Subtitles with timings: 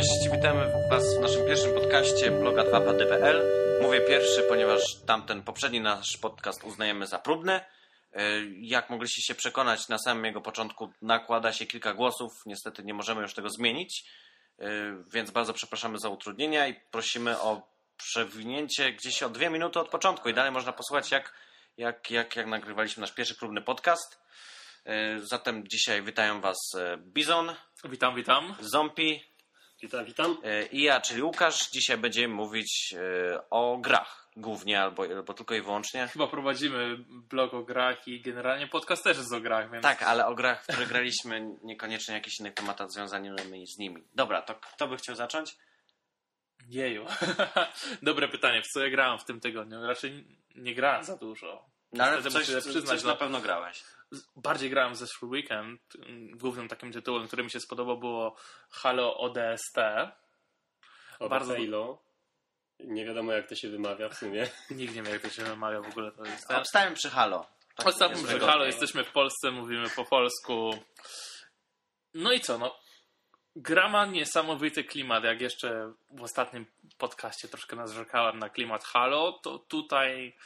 [0.00, 3.42] Cześć, witamy Was w naszym pierwszym podcaście bloga 2pady.pl.
[3.82, 7.52] Mówię pierwszy, ponieważ tamten poprzedni nasz podcast uznajemy za próbny.
[8.12, 8.22] E,
[8.60, 12.32] Jak mogliście się przekonać, na samym jego początku nakłada się kilka głosów.
[12.46, 14.04] Niestety nie możemy już tego zmienić,
[14.58, 14.66] E,
[15.12, 17.62] więc bardzo przepraszamy za utrudnienia i prosimy o
[17.96, 21.34] przewinięcie gdzieś o dwie minuty od początku i dalej można posłuchać, jak,
[21.76, 24.20] jak, jak, jak nagrywaliśmy nasz pierwszy próbny podcast.
[24.86, 26.58] E, Zatem dzisiaj witają Was
[26.98, 28.54] Bizon, Witam, witam.
[28.60, 29.29] Zombie,
[29.82, 30.36] Witam, witam.
[30.44, 35.54] E, I ja, czyli Łukasz, dzisiaj będziemy mówić e, o grach głównie, albo, albo tylko
[35.54, 36.08] i wyłącznie.
[36.08, 40.26] Chyba prowadzimy blog o grach i generalnie podcast też jest o grach, więc Tak, ale
[40.26, 44.04] o grach, w które graliśmy, niekoniecznie jakichś innych tematach związanymi z nimi.
[44.14, 45.56] Dobra, to kto by chciał zacząć?
[46.68, 47.06] jeju.
[48.02, 49.86] Dobre pytanie, w co ja grałem w tym tygodniu?
[49.86, 51.70] Raczej nie grałem za dużo.
[51.92, 53.16] No ale Niestety coś, przyznać, coś na no.
[53.16, 53.84] pewno grałeś.
[54.36, 55.80] Bardziej grałem zeszły weekend.
[56.30, 58.36] Głównym takim tytułem, który mi się spodobał było
[58.70, 59.78] Halo ODST.
[61.18, 62.02] O, Bardzo- Halo.
[62.78, 64.48] Nie wiadomo jak to się wymawia w sumie.
[64.70, 66.12] Nikt nie wie jak to się wymawia w ogóle.
[66.12, 66.46] To jest
[66.94, 67.46] przy Halo.
[67.76, 68.46] Tak że wygodnie.
[68.48, 70.70] halo, jesteśmy w Polsce, mówimy po polsku.
[72.14, 72.76] No i co, no.
[73.56, 75.24] Gra ma niesamowity klimat.
[75.24, 76.66] Jak jeszcze w ostatnim
[76.98, 80.36] podcaście troszkę narzekałem na klimat Halo, to tutaj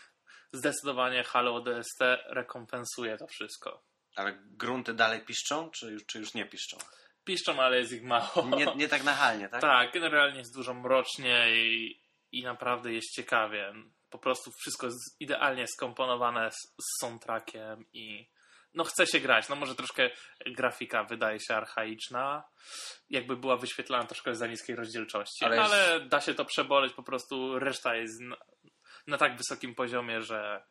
[0.54, 3.82] zdecydowanie Halo ODST rekompensuje to wszystko.
[4.16, 6.78] Ale grunty dalej piszczą, czy już, czy już nie piszczą?
[7.24, 8.48] Piszczą, ale jest ich mało.
[8.56, 9.60] Nie, nie tak nachalnie, tak?
[9.60, 12.00] Tak, generalnie jest dużo mrocznie i,
[12.32, 13.72] i naprawdę jest ciekawie.
[14.10, 18.30] Po prostu wszystko jest idealnie skomponowane z, z soundtrackiem i
[18.74, 19.48] no chce się grać.
[19.48, 20.10] No może troszkę
[20.46, 22.44] grafika wydaje się archaiczna,
[23.10, 27.02] jakby była wyświetlana troszkę za niskiej rozdzielczości, Ale ale, jest- da się to przeboleć, po
[27.02, 28.20] prostu reszta jest
[29.06, 30.64] na, tak wysokim poziomie, że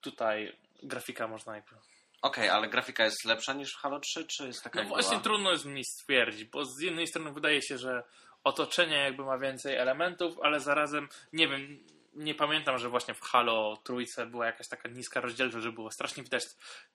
[0.00, 1.76] tutaj grafika można jakby
[2.22, 5.22] Okej, ale grafika jest lepsza niż w Halo 3, czy jest taka no właśnie była?
[5.22, 8.02] trudno jest mi stwierdzić, bo z jednej strony wydaje się, że
[8.44, 13.76] otoczenie jakby ma więcej elementów, ale zarazem nie wiem, nie pamiętam, że właśnie w Halo
[13.84, 16.44] trójce była jakaś taka niska rozdzielczość, że było strasznie widać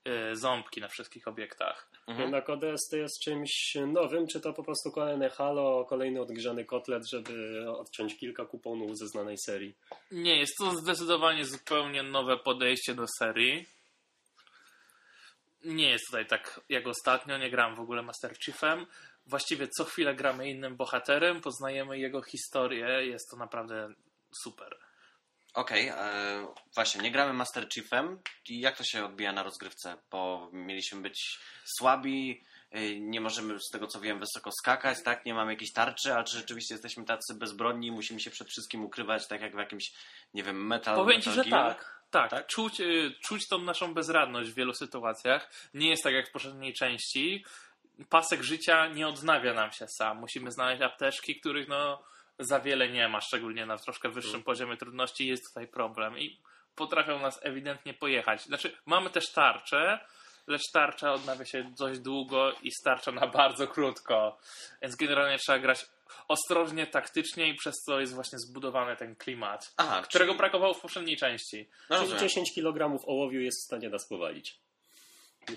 [0.07, 1.89] y, ząbki na wszystkich obiektach.
[2.07, 2.21] Mhm.
[2.21, 7.03] Jednak ODS to jest czymś nowym, czy to po prostu kolejne Halo, kolejny odgrzany kotlet,
[7.09, 9.75] żeby odciąć kilka kuponów ze znanej serii?
[10.11, 13.65] Nie, jest to zdecydowanie zupełnie nowe podejście do serii.
[15.65, 18.85] Nie jest tutaj tak jak ostatnio, nie grałem w ogóle Master Chiefem.
[19.25, 23.93] Właściwie co chwilę gramy innym bohaterem, poznajemy jego historię, jest to naprawdę
[24.43, 24.77] super.
[25.59, 28.19] Okej, e, właśnie, nie gramy Master Chiefem.
[28.49, 29.97] I jak to się odbija na rozgrywce?
[30.11, 31.39] Bo mieliśmy być
[31.77, 35.25] słabi, e, nie możemy z tego co wiem wysoko skakać, tak?
[35.25, 39.27] Nie mamy jakiejś tarczy, a czy rzeczywiście jesteśmy tacy bezbronni, musimy się przed wszystkim ukrywać,
[39.27, 39.91] tak jak w jakimś,
[40.33, 41.99] nie wiem, metal Powiem ci, że tak.
[42.09, 42.47] Tak, Tak?
[42.47, 45.51] Czuć, y, czuć tą naszą bezradność w wielu sytuacjach.
[45.73, 47.45] Nie jest tak jak w poprzedniej części.
[48.09, 50.19] Pasek życia nie odnawia nam się sam.
[50.19, 52.03] Musimy znaleźć apteczki, których no
[52.39, 54.43] za wiele nie ma, szczególnie na troszkę wyższym Mhm.
[54.43, 56.39] poziomie trudności jest tutaj problem i
[56.75, 58.41] potrafią nas ewidentnie pojechać.
[58.41, 59.99] Znaczy, mamy też tarczę,
[60.47, 64.37] lecz tarcza odnawia się dość długo i starcza na bardzo krótko.
[64.81, 65.85] Więc generalnie trzeba grać
[66.27, 70.81] ostrożnie, taktycznie i przez co jest właśnie zbudowany ten klimat Aha, którego czyli- brakowało w
[70.81, 71.69] poprzedniej części.
[71.89, 72.29] No Czyli rozumiem.
[72.29, 74.59] 10 kg ołowiu jest w stanie nas powalić.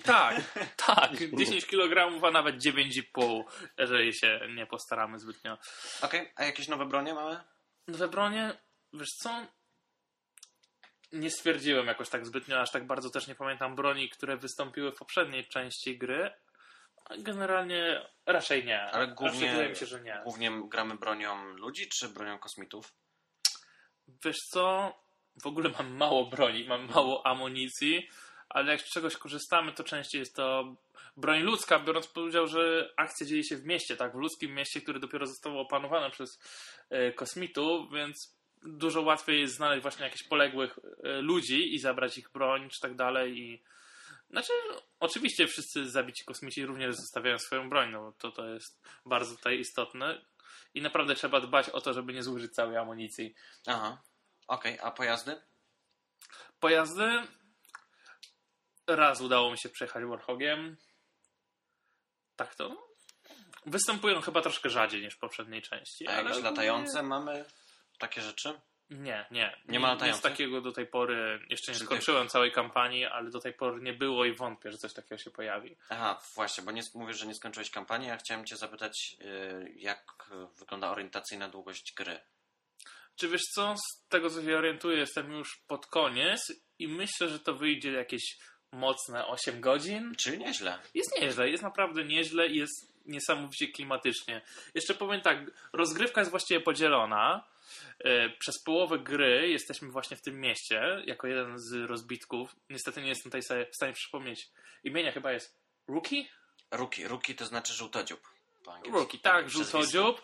[0.03, 0.35] Tak,
[0.85, 1.11] tak.
[1.37, 3.43] 10 kg, a nawet 9,5,
[3.77, 5.57] jeżeli się nie postaramy zbytnio.
[6.01, 7.39] Okej, a jakieś nowe bronie mamy?
[7.87, 8.53] We bronie,
[8.93, 9.45] wiesz co?
[11.11, 14.95] Nie stwierdziłem jakoś tak zbytnio, aż tak bardzo też nie pamiętam broni, które wystąpiły w
[14.97, 16.31] poprzedniej części gry.
[17.05, 18.81] A Generalnie raczej nie.
[18.81, 20.21] Ale głównie, wydaje mi się, że nie.
[20.23, 22.93] głównie gramy bronią ludzi, czy bronią kosmitów?
[24.25, 24.93] Wiesz co?
[25.43, 28.09] W ogóle mam mało broni, mam mało amunicji,
[28.53, 30.75] ale jak z czegoś korzystamy, to częściej jest to
[31.17, 34.13] broń ludzka, biorąc pod udział, że akcja dzieje się w mieście, tak?
[34.13, 36.39] W ludzkim mieście, które dopiero zostało opanowane przez
[36.89, 42.31] e, kosmitów, więc dużo łatwiej jest znaleźć właśnie jakichś poległych e, ludzi i zabrać ich
[42.31, 43.63] broń, czy tak dalej i
[44.29, 44.53] znaczy,
[44.99, 50.21] oczywiście wszyscy zabici kosmici również zostawiają swoją broń, no to, to jest bardzo tutaj istotne
[50.73, 53.35] i naprawdę trzeba dbać o to, żeby nie zużyć całej amunicji.
[53.67, 54.01] Aha,
[54.47, 55.41] okej, a pojazdy?
[56.59, 57.03] Pojazdy.
[58.87, 60.77] Raz udało mi się przejechać Warhogiem.
[62.35, 62.93] Tak to.
[63.65, 66.07] Występują chyba troszkę rzadziej niż w poprzedniej części.
[66.07, 67.45] A jakieś ale latające mamy?
[67.99, 68.59] Takie rzeczy?
[68.89, 69.61] Nie, nie.
[69.67, 70.23] Nie ma Nic latających?
[70.23, 71.39] takiego do tej pory.
[71.49, 74.77] Jeszcze nie Czyli skończyłem całej kampanii, ale do tej pory nie było i wątpię, że
[74.77, 75.77] coś takiego się pojawi.
[75.89, 80.29] Aha, właśnie, bo nie, mówisz, że nie skończyłeś kampanii, a chciałem cię zapytać, yy, jak
[80.59, 82.19] wygląda orientacyjna długość gry.
[83.15, 83.75] Czy wiesz co?
[83.77, 86.41] Z tego co się orientuję, jestem już pod koniec
[86.79, 88.37] i myślę, że to wyjdzie jakieś
[88.73, 90.15] mocne 8 godzin.
[90.17, 90.79] Czyli nieźle.
[90.93, 94.41] Jest nieźle, jest naprawdę nieźle i jest niesamowicie klimatycznie.
[94.73, 95.37] Jeszcze powiem tak,
[95.73, 97.43] rozgrywka jest właściwie podzielona.
[97.99, 102.55] E, Przez połowę gry jesteśmy właśnie w tym mieście, jako jeden z rozbitków.
[102.69, 104.49] Niestety nie jestem tutaj sobie w stanie przypomnieć
[104.83, 106.25] imienia, chyba jest Rookie?
[106.71, 108.19] Ruki, ruki to znaczy żółtodziób.
[108.91, 110.21] Rookie, tak, żółtodziób.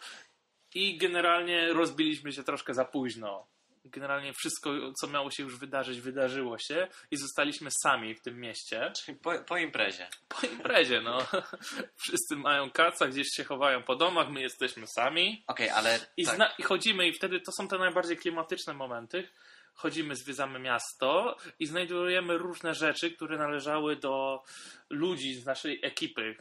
[0.74, 3.48] I generalnie rozbiliśmy się troszkę za późno.
[3.92, 4.70] Generalnie wszystko,
[5.02, 8.92] co miało się już wydarzyć, wydarzyło się i zostaliśmy sami w tym mieście.
[9.06, 10.08] Czyli po, po imprezie.
[10.28, 11.18] Po imprezie, no.
[12.04, 15.44] Wszyscy mają kaca, gdzieś się chowają po domach, my jesteśmy sami.
[15.48, 19.30] Okej, ale I, tak, zna- I chodzimy i wtedy to są te najbardziej klimatyczne momenty.
[19.74, 24.44] Chodzimy, zwiedzamy miasto i znajdujemy różne rzeczy, które należały do
[24.90, 26.36] ludzi z naszej ekipy,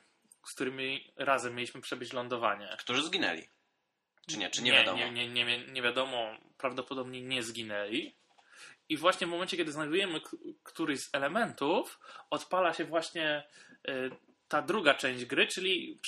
[0.47, 2.77] z którymi razem mieliśmy przebyć lądowanie.
[2.79, 3.49] którzy zginęli.
[4.29, 4.99] Czy nie, czy nie, wiadomo.
[4.99, 8.15] Nie, nie, nie, nie wiadomo, prawdopodobnie nie zginęli.
[8.89, 10.21] I właśnie w momencie, kiedy znajdujemy
[10.63, 13.45] któryś z elementów, odpala się właśnie
[13.89, 14.11] y,
[14.49, 16.01] ta druga część gry, czyli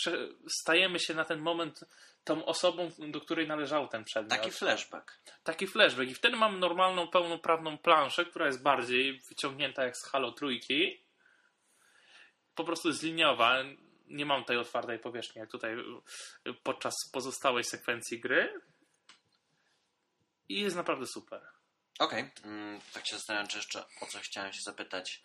[0.60, 1.84] stajemy się na ten moment
[2.24, 4.30] tą osobą, do której należał ten przedmiot.
[4.30, 5.20] Taki flashback.
[5.42, 6.10] Taki flashback.
[6.10, 11.04] I wtedy mamy normalną, pełnoprawną planszę, która jest bardziej wyciągnięta jak z Halo Trójki.
[12.54, 13.56] Po prostu jest liniowa.
[14.10, 15.76] Nie mam tej otwartej powierzchni, jak tutaj
[16.62, 18.60] podczas pozostałej sekwencji gry.
[20.48, 21.40] I jest naprawdę super.
[21.98, 25.22] Okej, mm, tak się zastanawiam, czy jeszcze o coś chciałem się zapytać.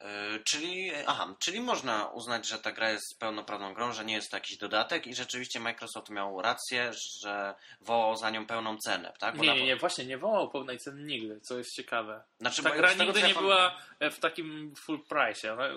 [0.00, 4.30] Yy, czyli, aha, czyli można uznać, że ta gra jest pełnoprawną grą, że nie jest
[4.30, 6.90] to jakiś dodatek i rzeczywiście Microsoft miał rację,
[7.22, 9.36] że wołał za nią pełną cenę, tak?
[9.36, 12.24] Bo Nie, nie, nie, właśnie nie wołał pełnej ceny nigdy, co jest ciekawe.
[12.40, 15.52] Znaczy, Ta gra nigdy nie była e, w takim full price.
[15.52, 15.68] Ona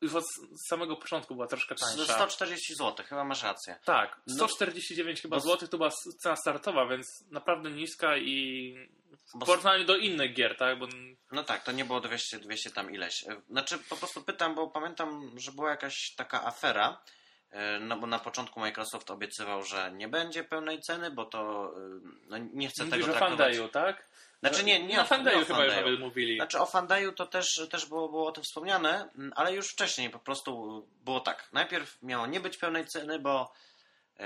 [0.00, 0.24] już od
[0.68, 2.14] samego początku była troszkę tańsza.
[2.14, 3.76] 140 zł, chyba masz rację.
[3.84, 4.34] Tak, No.
[4.34, 5.90] 149 chyba Bo- złotych to była
[6.22, 8.74] cena startowa, więc naprawdę niska i
[9.34, 10.78] Bo- w porównaniu do innych gier, tak?
[10.78, 10.86] Bo
[11.32, 13.22] No tak, to nie było 200, 200 tam ileś.
[13.22, 17.02] Yy, Znaczy, po prostu pytam, bo pamiętam, że była jakaś taka afera,
[17.52, 22.10] yy, no bo na początku Microsoft obiecywał, że nie będzie pełnej ceny, bo to yy,
[22.28, 23.38] no, nie chce tego mówisz o traktować.
[23.38, 24.08] Fandayu, tak?
[24.50, 25.06] Znaczy nie, nie Na o-
[25.42, 26.36] o chyba już nawet mówili.
[26.36, 30.10] Znaczy o Fandayu to też, też było, było o tym wspomniane, mm, ale już wcześniej
[30.10, 31.48] po prostu było tak.
[31.52, 33.52] Najpierw miało nie być pełnej ceny, bo,
[34.18, 34.24] yy,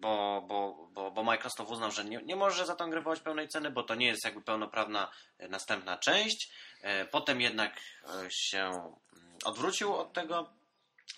[0.00, 3.48] bo, bo, bo, bo Microsoft uznał, że nie, nie może za tą grę wołać pełnej
[3.48, 6.50] ceny, bo to nie jest jakby pełnoprawna yy, następna część.
[6.82, 7.80] Yy, Potem jednak
[8.28, 8.92] się mm,
[9.44, 10.50] odwrócił od tego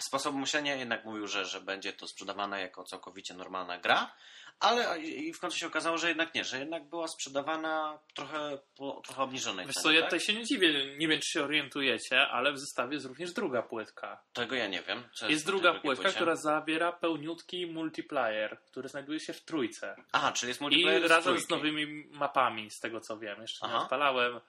[0.01, 4.13] sposobu myślenia, jednak mówił, że, że będzie to sprzedawane jako całkowicie normalna gra.
[4.61, 9.01] Ale i w końcu się okazało, że jednak nie, że jednak była sprzedawana trochę po
[9.05, 9.83] trochę obniżonej Wiesz cenie.
[9.83, 10.11] co, ja tak?
[10.11, 13.63] tutaj się nie dziwię, nie wiem czy się orientujecie, ale w zestawie jest również druga
[13.63, 14.23] płytka.
[14.33, 14.99] Tego ja nie wiem.
[15.09, 16.17] Jest tej druga płytka, płycie.
[16.17, 19.97] która zawiera pełniutki multiplayer, który znajduje się w trójce.
[20.13, 21.55] Aha, czyli jest I multiplayer razem z z trójki.
[21.67, 23.41] nowymi mapami, z tego co wiem.
[23.41, 23.83] Jeszcze nie Aha.
[23.83, 24.41] odpalałem,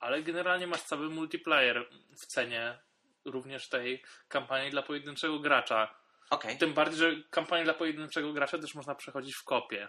[0.00, 1.88] ale generalnie masz cały multiplayer
[2.22, 2.78] w cenie
[3.24, 5.94] również tej kampanii dla pojedynczego gracza.
[6.30, 6.58] Okej.
[6.58, 9.88] Tym bardziej, że kampanię dla pojedynczego gracza też można przechodzić w kopie.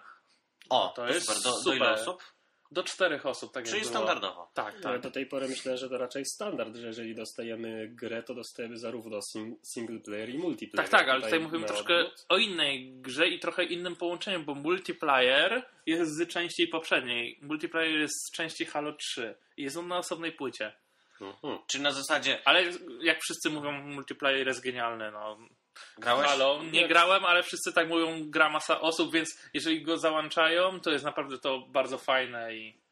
[0.69, 1.43] O, to to jest super.
[1.43, 1.77] Do, do super.
[1.77, 2.23] ile osób?
[2.71, 3.95] Do czterech osób, tak Czyli jak było.
[3.95, 4.51] standardowo.
[4.53, 5.01] Tak, Ale tak.
[5.01, 9.19] do tej pory myślę, że to raczej standard, że jeżeli dostajemy grę, to dostajemy zarówno
[9.33, 10.89] sim- single player i multiplayer.
[10.89, 12.25] Tak, tak, ale tutaj mówimy troszkę odwrót.
[12.29, 17.39] o innej grze i trochę innym połączeniem, bo multiplayer jest z części poprzedniej.
[17.41, 20.73] Multiplayer jest z części Halo 3 i jest on na osobnej płycie.
[21.23, 21.59] Mhm.
[21.67, 22.63] Czyli na zasadzie Ale
[23.01, 25.11] jak wszyscy mówią, multiplayer jest genialny.
[25.11, 25.37] No.
[25.97, 26.27] grałeś?
[26.27, 30.91] Halo, nie grałem, ale wszyscy tak mówią, gra masa osób, więc jeżeli go załączają, to
[30.91, 32.83] jest naprawdę to bardzo fajne i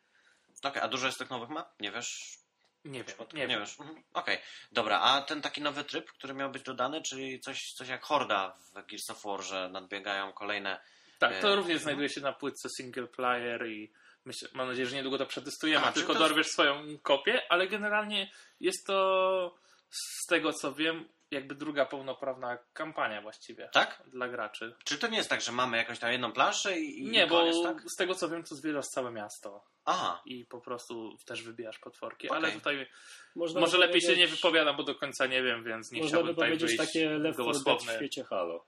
[0.64, 1.80] Okej, a dużo jest tych nowych map?
[1.80, 2.38] Nie wiesz?
[2.86, 3.60] nie wiem, Nie, nie wiem.
[3.60, 3.80] wiesz.
[3.80, 4.04] Mhm.
[4.14, 4.38] Okej,
[4.72, 8.56] dobra, a ten taki nowy tryb, który miał być dodany, czyli coś, coś jak Horda
[8.70, 10.82] w Gears of War, że nadbiegają kolejne...
[11.20, 13.92] Tak, to E, również znajduje się na płytce single player i
[14.26, 18.32] myślę, mam nadzieję, że niedługo to przetestujemy, A, tylko to- dorwiesz swoją kopię, ale generalnie
[18.60, 19.58] jest to
[19.90, 24.04] z tego co wiem, jakby druga pełnoprawna kampania właściwie Tak?
[24.08, 24.76] dla graczy.
[24.86, 27.56] Czy to nie jest tak, że mamy jakąś tam jedną planszę i, Nie, i koniec,
[27.56, 27.84] bo tak?
[27.94, 32.30] z tego co wiem, to zwiedzasz całe miasto Aha, i po prostu też wybijasz potworki,
[32.30, 32.38] Okej.
[32.44, 32.88] ale tutaj
[33.36, 36.28] Można może lepiej się nie wypowiadam, bo do końca nie wiem, więc nie Można chciałbym
[36.28, 38.66] by tutaj powiedzieć wyjść takie Left 4 Dead w świecie Halo.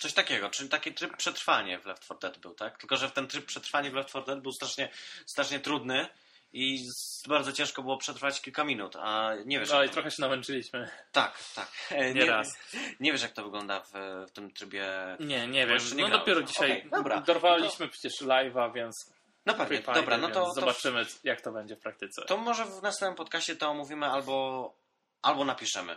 [0.00, 2.78] Coś takiego, czyli taki tryb przetrwanie w Left 4 Dead był, tak?
[2.78, 4.88] Tylko, że ten tryb przetrwanie w Left 4 Dead był strasznie,
[5.26, 6.06] strasznie trudny
[6.52, 6.88] i
[7.28, 9.70] bardzo ciężko było przetrwać kilka minut, a nie wiesz...
[9.70, 10.90] No i to- trochę się namęczyliśmy.
[11.12, 11.68] Tak, tak.
[11.90, 12.58] E, Nie raz.
[13.00, 13.90] Nie wiesz, jak to wygląda w,
[14.28, 14.86] w tym trybie...
[15.20, 15.78] Nie, nie wiem.
[15.78, 16.12] nie no grałeś.
[16.12, 17.20] dopiero dzisiaj Okej, dobra.
[17.20, 19.12] dorwaliśmy przecież live'a, więc
[19.46, 22.22] No pewnie, Free dobra, no to, więc to, zobaczymy, jak to będzie w praktyce.
[22.22, 24.74] to może w następnym podcaście to omówimy albo,
[25.22, 25.96] albo napiszemy.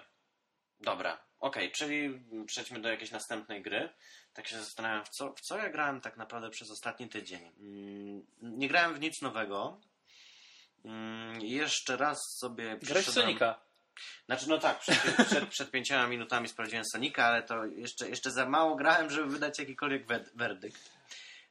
[0.83, 3.89] Dobra, okej, czyli przejdźmy do jakiejś następnej gry.
[4.33, 7.51] Tak się zastanawiam, w co, w co ja grałem tak naprawdę przez ostatni tydzień.
[7.59, 9.79] Mm, Nie grałem w nic nowego.
[10.85, 13.59] Mm, Jeszcze raz sobie Grałeś Sonika.
[14.25, 14.97] Znaczy, no tak, przed,
[15.27, 19.59] przed, przed pięcioma minutami sprawdziłem Sonika, ale to jeszcze, jeszcze za mało grałem, żeby wydać
[19.59, 20.89] jakikolwiek werdykt.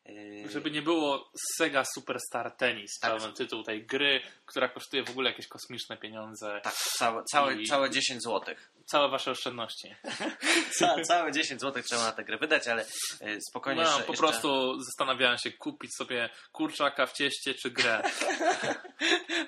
[0.07, 3.17] Yy, Żeby nie było Sega Superstar Tennis, Tak.
[3.17, 6.61] pełen tytuł tej gry, która kosztuje w ogóle jakieś kosmiczne pieniądze.
[6.65, 8.73] Tak, całe, całe, I- całe 10 złotych.
[8.87, 9.95] Całe wasze oszczędności.
[10.79, 12.87] Ca, całe 10 złotych trzeba na tę grę wydać, ale
[13.21, 14.27] yy, spokojnie No, jeszcze, po jeszcze...
[14.27, 18.03] prostu zastanawiałem się, kupić sobie kurczaka w cieście czy grę.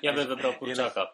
[0.01, 1.07] Ja bym wybrał kurczaka.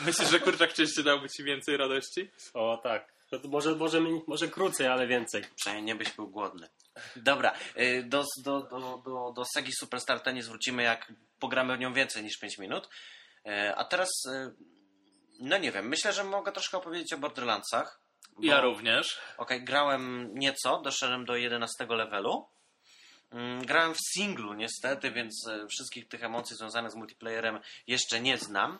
[0.00, 2.30] Myślisz, że kurczak w cieście dałby ci więcej radości?
[2.54, 3.12] O tak.
[3.38, 5.44] To może, może, może krócej, ale więcej.
[5.56, 6.68] Przynajmniej nie byś był głodny.
[7.16, 11.92] Dobra, yy, do, do, do, do, do Segi Superstar Tennis wrócimy, jak pogramy w nią
[11.92, 12.88] więcej niż 5 minut.
[13.44, 14.54] Yy, A teraz, yy,
[15.40, 18.00] no nie wiem, myślę, że mogę troszkę opowiedzieć o Borderlandsach.
[18.36, 19.18] bo- Ja również.
[19.38, 22.48] Okej, grałem nieco, doszedłem do 11 levelu.
[23.30, 28.78] Mm, Grałem w singlu niestety, więc wszystkich tych emocji związanych z multiplayerem jeszcze nie znam.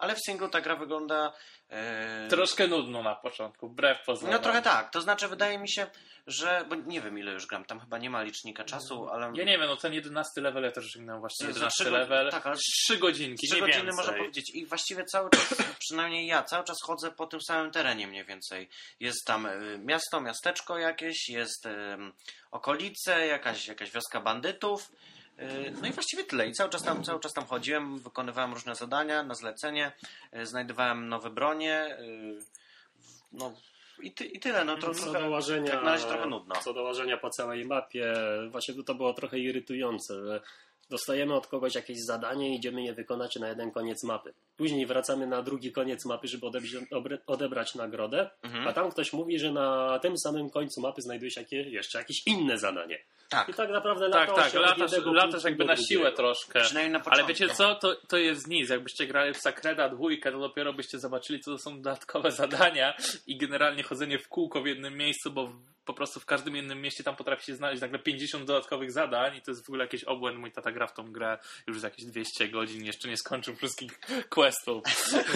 [0.00, 1.32] Ale w singlu ta gra wygląda.
[1.70, 4.32] e, Troszkę nudno na początku, wbrew pozorom.
[4.34, 4.90] No trochę tak.
[4.92, 5.86] To znaczy, wydaje mi się,
[6.26, 6.64] że.
[6.68, 7.64] Bo nie wiem, ile już gram.
[7.64, 9.32] Tam chyba nie ma licznika czasu, ale.
[9.34, 12.18] Ja nie wiem, no ten 11 level ja też osiągnąłem właśnie Za 11 trzy level.
[12.26, 13.96] godziny- tak, ale- 3 godzinki, Trzy nie godziny więcej.
[13.96, 14.50] można powiedzieć.
[14.54, 15.54] I właściwie cały czas,
[15.86, 18.68] przynajmniej ja, cały czas chodzę po tym samym terenie mniej więcej.
[19.00, 21.68] Jest tam y, miasto, miasteczko jakieś, jest
[22.50, 24.90] okolice, jakaś, jakaś wioska bandytów.
[25.40, 26.46] Y, No i właściwie tyle.
[26.48, 29.92] I cały czas tam, cały czas tam chodziłem, wykonywałem różne zadania na zlecenie,
[30.36, 31.96] y, znajdowałem nowe bronie.
[32.00, 32.38] y,
[33.32, 33.52] No
[34.02, 34.64] i, ty, i tyle.
[34.64, 36.54] No to Co trochę, do łażenia, jak na razie trochę nudno.
[36.64, 38.14] Co do łażenia po całej mapie,
[38.50, 40.40] właśnie to było trochę irytujące, że
[40.90, 44.34] dostajemy od kogoś jakieś zadanie i idziemy je wykonać na jeden koniec mapy.
[44.56, 46.46] Później wracamy na drugi koniec mapy, żeby
[47.26, 48.68] odebrać, nagrodę, Mhm.
[48.68, 52.26] a tam ktoś mówi, że na tym samym końcu mapy znajduje się jakie, jeszcze jakieś
[52.26, 52.98] inne zadanie.
[53.30, 56.16] Tak, I tak naprawdę Tak, latało tak, się od latasz, latasz jakby na siłę drugiego.
[56.16, 56.60] troszkę.
[56.60, 57.28] przynajmniej na Ale początku.
[57.28, 58.70] wiecie co, to, to jest nic.
[58.70, 62.94] Jakbyście grali w Sakreda dwójkę, to dopiero byście zobaczyli, co to są dodatkowe zadania
[63.26, 65.52] i generalnie chodzenie w kółko w jednym miejscu, bo
[65.90, 69.42] po prostu w każdym jednym mieście tam potrafi się znaleźć nagle 50 dodatkowych zadań i
[69.42, 70.38] to jest w ogóle jakiś obłęd.
[70.38, 74.00] Mój tata gra w tą grę już za jakieś 200 godzin, jeszcze nie skończył wszystkich
[74.28, 74.82] questów.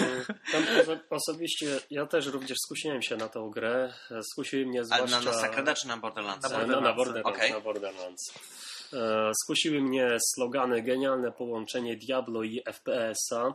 [0.51, 0.63] Tam
[1.09, 3.93] osobiście ja też również skusiłem się na tą grę.
[4.31, 5.19] Skusiły mnie Ale zwłaszcza...
[5.19, 6.51] na, na Sakreda czy na Borderlands?
[6.51, 6.95] Na No, na Borderlands.
[6.95, 7.51] Borderlands, Okej.
[7.51, 8.33] na Borderlands.
[8.93, 13.53] E, skusiły mnie slogany genialne połączenie Diablo i FPS-a.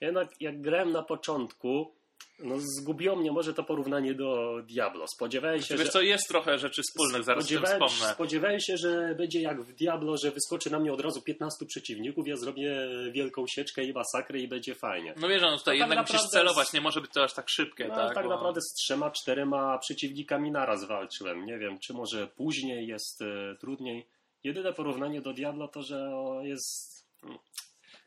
[0.00, 1.94] Jednak jak grałem na początku,
[2.38, 5.04] no zgubiło mnie może to porównanie do Diablo.
[5.14, 5.92] Spodziewałem się, Wiesz że...
[5.92, 8.14] co, jest trochę rzeczy wspólnych, zaraz o tym Spodziewałem, wspomnę.
[8.14, 12.28] spodziewałem się, że będzie jak w Diablo, że wyskoczy na mnie od razu 15 przeciwników,
[12.28, 15.14] ja zrobię wielką sieczkę i masakrę i będzie fajnie.
[15.20, 17.34] No wiesz, no tutaj No tak jednak musisz naprawdę celować, nie może być to aż
[17.34, 18.14] tak szybkie, No, tak?
[18.14, 21.46] tak Bo- naprawdę z trzema, czterema przeciwnikami naraz walczyłem.
[21.46, 24.06] Nie wiem, czy może później jest e, trudniej.
[24.44, 26.10] Jedyne porównanie do Diablo to, że
[26.42, 27.38] jest mm,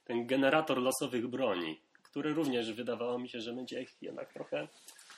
[0.05, 1.81] ten generator losowych broni,
[2.11, 4.67] który również wydawało mi się, że będzie ich jednak trochę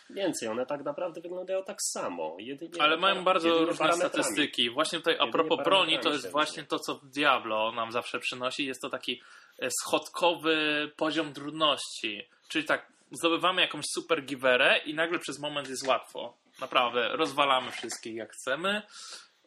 [0.10, 0.50] więcej.
[0.50, 2.36] One tak naprawdę wyglądają tak samo.
[2.40, 4.70] Jedynie Ale mają bardzo różne statystyki.
[4.70, 8.66] Właśnie tutaj a propos broni, to jest właśnie to, co Diablo nam zawsze przynosi.
[8.66, 9.22] Jest to taki
[9.60, 12.28] e, schodkowy poziom trudności.
[12.48, 16.38] Czyli tak, zdobywamy jakąś super giwerę i nagle przez moment jest łatwo.
[16.62, 18.82] Naprawdę, rozwalamy wszystkich jak chcemy.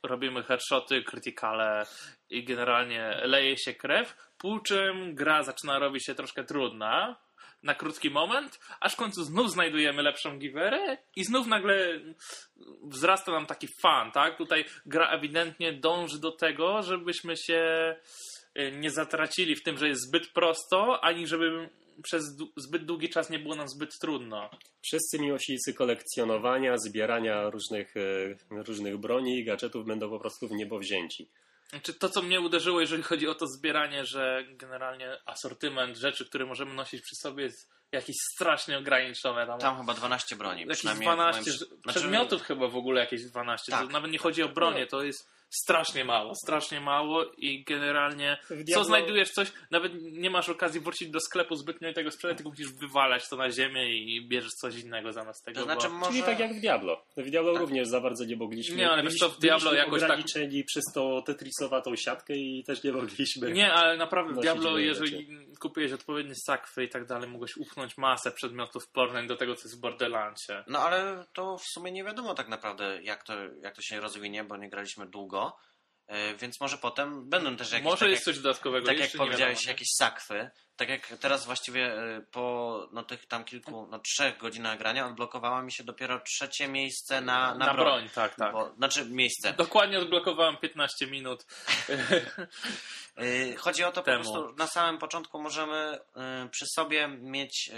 [0.02, 1.86] Robimy headshoty, krytykale
[2.30, 4.16] i generalnie leje się krew.
[4.38, 7.25] Po czym gra zaczyna robić się troszkę trudna
[7.66, 12.00] na krótki moment, aż w końcu znów znajdujemy lepszą giwerę i znów nagle
[12.82, 14.38] wzrasta nam taki fan, tak?
[14.38, 17.94] Tutaj gra ewidentnie dąży do tego, żebyśmy się
[18.58, 21.68] y, nie zatracili w tym, że jest zbyt prosto, ani żeby
[22.02, 22.24] przez
[22.56, 24.50] zbyt długi czas nie było nam zbyt trudno.
[24.82, 30.78] Wszyscy miłośnicy kolekcjonowania, zbierania różnych, e, różnych broni i gadżetów będą po prostu w niebo
[30.78, 31.28] wzięci.
[31.70, 36.46] Znaczy to, co mnie uderzyło, jeżeli chodzi o to zbieranie, że generalnie asortyment rzeczy, które
[36.46, 39.46] możemy nosić przy sobie jest jakiś strasznie ograniczony.
[39.46, 40.60] Tam, Tam chyba 12 broni.
[40.60, 43.72] jakieś przynajmniej w 12, moim- znaczy- przedmiotów chyba w ogóle jakieś 12.
[43.72, 43.86] Tak.
[43.86, 48.38] To nawet nie chodzi o bronię, to jest strasznie mało, strasznie mało i generalnie
[48.74, 52.50] co znajdujesz coś, nawet nie masz okazji wrócić do sklepu zbytnio i tego sprzedać, tylko
[52.50, 55.60] musisz wywalać to na ziemię i bierzesz coś innego zamiast tego.
[55.60, 55.94] To znaczy bo...
[55.94, 56.12] może...
[56.12, 57.04] Czyli tak jak w Diablo.
[57.16, 57.60] W Diablo Tak.
[57.60, 58.76] również za bardzo nie mogliśmy.
[58.76, 62.64] Nie, ale wiesz co, w Diablo byliśmy jakoś tak- ograniczeni przez tą tetrisowatą siatkę i
[62.64, 63.52] też nie mogliśmy.
[63.52, 65.28] Nie, ale naprawdę w Diablo, jeżeli
[65.60, 69.78] kupiłeś odpowiednie sakwy i tak dalej, mogłeś upchnąć masę przedmiotów porównań do tego, co jest
[69.78, 70.52] w Borderlandsie.
[70.66, 74.44] No ale to w sumie nie wiadomo tak naprawdę, jak to, jak to się rozwinie,
[74.44, 75.45] bo nie graliśmy długo.
[76.06, 77.84] E, Więc może potem będą też jakieś.
[77.84, 78.86] Może tak jest jak, coś dodatkowego.
[78.86, 80.50] tak jak powiedziałeś, wiadomo, jakieś sakwy.
[80.76, 85.62] Tak jak teraz właściwie e, po no, tych tam kilku, no trzech godzinach grania odblokowała
[85.62, 87.84] mi się dopiero trzecie miejsce na, na, Na broń.
[87.86, 88.52] broń, tak, tak.
[88.52, 89.52] Bo, znaczy miejsce.
[89.52, 91.46] Dokładnie odblokowałem 15 minut.
[93.20, 94.24] Y, Chodzi o to Temu.
[94.24, 95.98] po prostu, na samym początku możemy
[96.50, 97.70] przy sobie mieć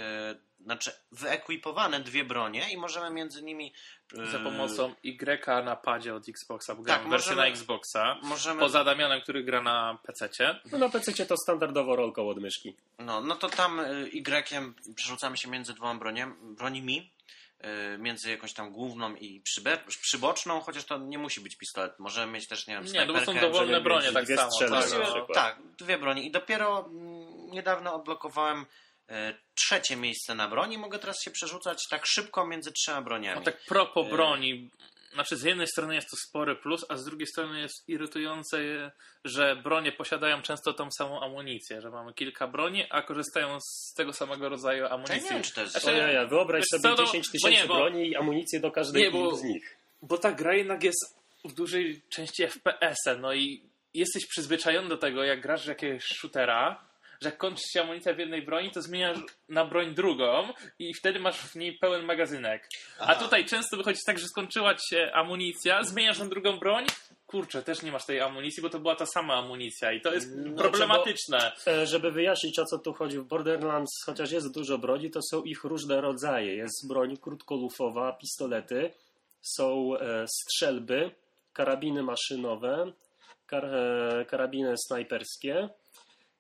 [0.61, 3.73] znaczy wyekwipowane dwie bronie i możemy między nimi...
[4.19, 8.17] e, Za pomocą Y na padzie od Xboxa, bo Tak, wersję na Xboxa.
[8.23, 8.61] Możemy...
[8.61, 10.61] Poza Damianem, który gra na PC-cie.
[10.73, 12.77] No na PC to standardowo rolką od myszki.
[12.99, 17.13] No, no to tam y, Y przerzucamy się między dwoma broniem, broniami,
[17.95, 21.99] y, między jakąś tam główną i przybe, przyboczną, chociaż to nie musi być pistolet.
[21.99, 24.51] Możemy mieć też, nie wiem, Nie, no bo są dowolne bronie mieć tak dwie samo.
[24.59, 25.27] tak, no.
[25.35, 26.27] tak, dwie broni.
[26.27, 28.67] I dopiero mm, niedawno odblokowałem
[29.55, 30.79] trzecie miejsce na broni.
[30.79, 33.39] Mogę teraz się przerzucać tak szybko między trzema broniami.
[33.39, 34.11] No tak propos E.
[34.11, 34.71] broni.
[35.15, 38.59] Znaczy z jednej strony jest to spory plus, a z drugiej strony jest irytujące,
[39.25, 44.13] że bronie posiadają często tą samą amunicję, że mamy kilka broni, a korzystają z tego
[44.13, 45.31] samego rodzaju Ja nie amunicji.
[45.31, 45.73] wiem, czy to jest...
[45.73, 48.71] Znaczy, ja, ja, wyobraź wiesz sobie no, 10 bo tysięcy bo- broni i amunicję do
[48.71, 49.77] każdej Nie, bo- z nich.
[50.03, 53.63] Bo ta gra jednak jest w dużej części FPS-em, no i
[53.95, 56.88] jesteś przyzwyczajony do tego, jak grasz w jakiegoś shootera,
[57.21, 60.49] że jak kończy się amunicja w jednej broni, to zmieniasz na broń drugą
[60.79, 62.69] i wtedy masz w niej pełen magazynek.
[62.99, 63.15] A Aha.
[63.15, 66.87] tutaj często wychodzi tak, że skończyła ci się amunicja, zmieniasz na drugą broń,
[67.27, 70.29] kurczę, też nie masz tej amunicji, bo to była ta sama amunicja i to jest
[70.37, 71.53] No, problematyczne.
[71.67, 75.43] E, Żeby wyjaśnić o co tu chodzi w Borderlands, chociaż jest dużo broni, to są
[75.43, 76.55] ich różne rodzaje.
[76.57, 78.91] Jest broń krótkolufowa, pistolety,
[79.43, 81.11] są e, strzelby,
[81.53, 82.93] karabiny maszynowe,
[83.47, 85.69] kar, e, karabiny snajperskie.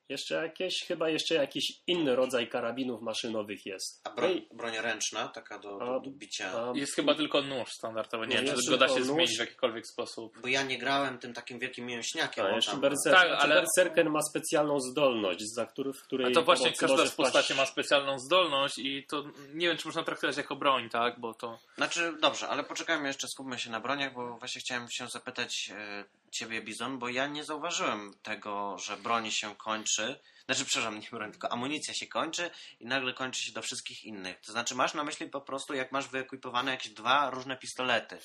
[0.08, 4.00] Jeszcze jakieś, chyba jeszcze jakiś inny rodzaj karabinów maszynowych jest.
[4.04, 6.52] A broń, broń ręczna, taka do, do, do bicia...
[6.52, 9.86] A, Jest chyba tylko nóż standardowy, nie No czy go da się zmienić w jakikolwiek
[9.86, 10.40] sposób.
[10.40, 12.46] Bo ja nie grałem tym takim wielkim mięśniakiem.
[12.46, 16.34] a jeszcze tam- berser, Tak, ale- berserker ma specjalną zdolność, za który, w której A
[16.34, 19.24] to właśnie każda z postaci ma specjalną zdolność i to
[19.54, 21.20] nie wiem, czy można traktować jako broń, tak?
[21.20, 21.58] Bo to.
[21.76, 26.04] Znaczy, dobrze, ale poczekajmy jeszcze, skupmy się na broniach, bo właśnie chciałem się zapytać e,
[26.30, 30.20] ciebie, Bizon, bo ja nie zauważyłem tego, że broń się kończy.
[30.46, 34.40] Znaczy, przepraszam, nie broń, tylko amunicja się kończy i nagle kończy się do wszystkich innych.
[34.40, 38.18] To znaczy, masz na myśli po prostu, jak masz wyekwipowane jakieś dwa różne pistolety.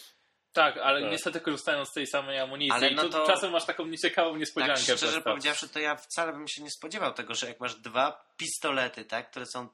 [0.54, 1.12] Tak, ale Tak.
[1.12, 2.72] niestety korzystają z tej samej amunicji.
[2.72, 4.76] Ale I no tu to- czasem masz taką nieciekawą niespodziankę.
[4.86, 5.22] Tak szczerze to.
[5.22, 9.30] powiedziawszy, to ja wcale bym się nie spodziewał tego, że jak masz dwa pistolety, tak,
[9.32, 9.68] które są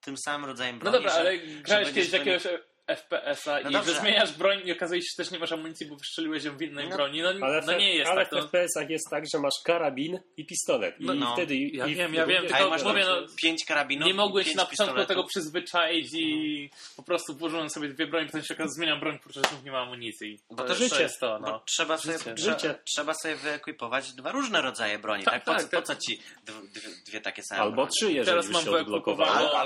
[0.00, 2.42] tym samym rodzajem No broni, dobra, że, ale grałeś kiedyś jakiegoś
[2.86, 3.94] FPS-a No i dobrze.
[3.94, 6.62] że zmieniasz broń i okazuje się, że też nie masz amunicji, bo wystrzeliłeś ją w
[6.62, 7.22] innej No, broni.
[7.22, 8.28] No, Ale, no nie jest ale tak.
[8.28, 8.48] w To...
[8.48, 11.00] FPS-ach jest tak, że masz karabin i pistolet.
[11.00, 11.32] I No, no.
[11.32, 11.56] wtedy.
[11.56, 14.96] Ja i wiem, ja wiem, tylko masz mówię, no, pięć karabinów nie pięć na początku
[14.96, 19.18] do tego przyzwyczaić i po prostu włożyłem sobie dwie broni, potem się okazało, zmieniam broń,
[19.18, 20.40] po prostu nie ma amunicji.
[20.50, 20.96] Bo to, to jest- życie.
[20.96, 21.62] to jest to, Bo no.
[21.66, 22.34] trzeba sobie, Życie.
[22.34, 22.74] trzeba, Życie.
[22.94, 25.44] trzeba sobie wyekwipować dwa różne rodzaje broni, Tak, tak?
[25.44, 25.86] Po, tak, co- po tak.
[25.86, 28.70] co ci dwie, dwie, dwie takie same Albo trzy, jeżeli Teraz już się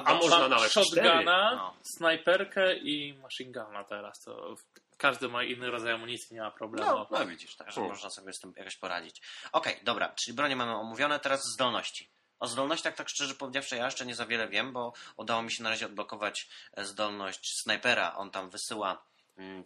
[0.05, 0.85] A można nawet cztery.
[0.87, 1.75] shotguna, No.
[1.97, 4.21] snajperkę i machine guna teraz.
[4.21, 4.55] To
[4.97, 6.91] każdy ma inny rodzaj amunicji, nie ma problemu.
[6.91, 7.89] No, no widzisz, tak, że U.
[7.89, 9.23] można sobie z tym jakoś poradzić.
[9.53, 12.11] Okej, dobra, czyli bronie mamy omówione, teraz zdolności.
[12.41, 15.63] O zdolnościach, tak szczerze powiedziawszy, ja jeszcze nie za wiele wiem, bo udało mi się
[15.63, 18.17] na razie odblokować e, zdolność snajpera.
[18.17, 19.10] On tam wysyła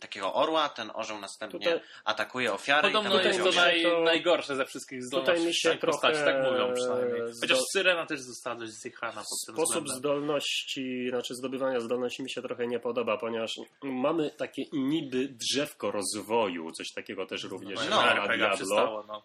[0.00, 2.88] takiego orła, ten orzeł następnie Tutaj- atakuje ofiarę.
[2.88, 6.16] Podobno i jest to naj, to- najgorsze ze wszystkich zdolności Tutaj mi się tej postaci,
[6.16, 7.20] trochę, tak mówią przynajmniej.
[7.40, 9.98] Chociaż zdo- Syrena też została dość zjechana pod tym Sposób względem.
[9.98, 16.72] zdolności, znaczy zdobywania zdolności mi się trochę nie podoba, ponieważ mamy takie niby drzewko rozwoju,
[16.72, 19.22] coś takiego też również no, na RPG Diablo, no.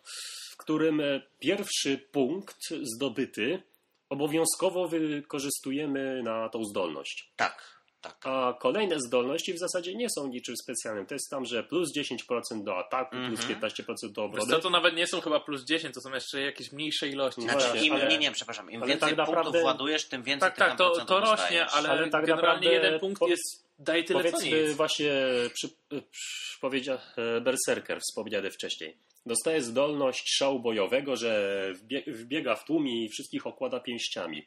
[0.52, 2.58] w którym e, pierwszy punkt
[2.96, 3.64] zdobyty
[4.10, 7.32] obowiązkowo wykorzystujemy na tą zdolność.
[7.36, 8.18] Tak, tak.
[8.24, 11.06] A kolejne zdolności w zasadzie nie są niczym specjalnym.
[11.06, 13.60] To jest tam, że plus 10% do ataku, plus Mhm.
[13.60, 14.52] 15% do Wiesz obrony.
[14.52, 17.42] co, to nawet nie są chyba plus 10, to są jeszcze jakieś mniejsze ilości.
[17.42, 20.50] Znaczy, właśnie, im, ale- nie, nie, przepraszam, im więcej tak punktów naprawdę- ładujesz, tym więcej
[20.50, 24.04] Tak, tak, to, to rośnie, ale, Ale tak generalnie naprawdę jeden punkt po- jest daje
[24.04, 24.76] tyle co Powiedzmy nic.
[24.78, 25.12] właśnie
[25.54, 25.68] przy,
[26.12, 28.98] przy, powiedział e, Berserker wspomniany wcześniej.
[29.26, 34.46] Dostaje zdolność szału bojowego, że wbie, wbiega w tłumie i wszystkich okłada pięściami.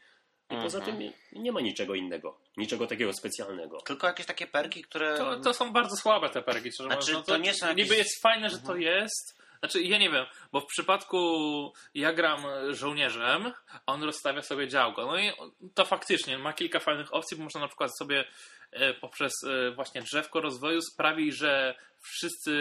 [0.52, 0.98] I poza Mhm.
[0.98, 1.12] tym
[1.42, 2.38] nie ma niczego innego.
[2.56, 3.80] Niczego takiego specjalnego.
[3.80, 5.16] Tylko jakieś takie perki, które...
[5.18, 7.26] To, to są bardzo słabe te perki, szczerze Znaczy, mówiąc.
[7.26, 8.82] to nie są jakieś- Niby jest fajne, że to Mhm.
[8.82, 9.42] jest.
[9.58, 13.52] Znaczy, ja nie wiem, bo w przypadku ja gram żołnierzem,
[13.86, 15.06] a on rozstawia sobie działko.
[15.06, 15.32] No i
[15.74, 18.24] to faktycznie ma kilka fajnych opcji, bo można na przykład sobie
[18.70, 22.52] e, poprzez e, właśnie drzewko rozwoju sprawić, że wszyscy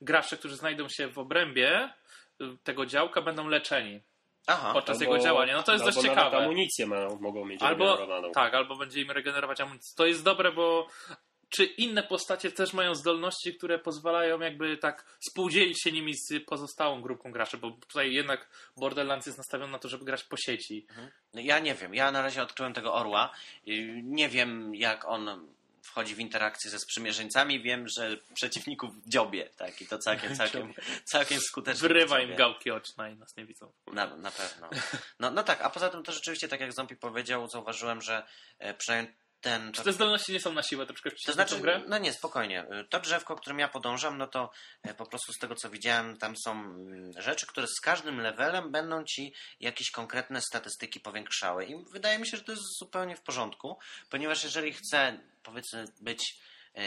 [0.00, 1.90] gracze, którzy znajdą się w obrębie e,
[2.64, 4.00] tego działka będą leczeni
[4.48, 5.56] Aha, podczas jego działania.
[5.56, 6.36] No to jest albo dość ciekawe.
[6.38, 8.32] amunicję ma, mogą mieć Albo, regenerowaną.
[8.32, 9.92] tak, albo będzie im regenerować amunicję.
[9.96, 10.86] To jest dobre, bo
[11.50, 17.00] czy inne postacie też mają zdolności, które pozwalają jakby tak spółdzielić się nimi z pozostałą
[17.02, 20.86] grupą graczy, bo tutaj jednak Borderlands jest nastawiony na to, żeby grać po sieci.
[21.34, 21.94] No Ja nie wiem.
[21.94, 23.30] Ja na razie odkryłem tego orła.
[24.02, 25.48] Nie wiem, jak on
[25.88, 27.62] wchodzi w interakcję ze sprzymierzeńcami.
[27.62, 29.82] Wiem, że przeciwników dziobie, tak?
[29.82, 30.74] I to całkiem, całkiem,
[31.04, 31.88] całkiem skutecznie.
[31.88, 33.72] Wyrywa im gałki oczne i nas nie widzą.
[33.92, 34.70] Na, na pewno.
[35.20, 38.26] No, no tak, a poza tym to rzeczywiście, tak jak Zombie powiedział, zauważyłem, że
[38.58, 39.72] e, przynajmniej ten...
[39.72, 41.82] Czy te zdolności nie są na siłę troszkę To wcisnąć znaczy, tą grę?
[41.88, 42.66] no nie, spokojnie.
[42.90, 44.50] To drzewko, którym ja podążam, no to
[44.82, 48.70] e, po prostu z tego co widziałem, tam są mm, rzeczy, które z każdym levelem
[48.72, 51.64] będą ci jakieś konkretne statystyki powiększały.
[51.66, 53.78] I wydaje mi się, że to jest zupełnie w porządku,
[54.10, 56.34] ponieważ jeżeli chcę, powiedzmy, być.
[56.74, 56.82] e,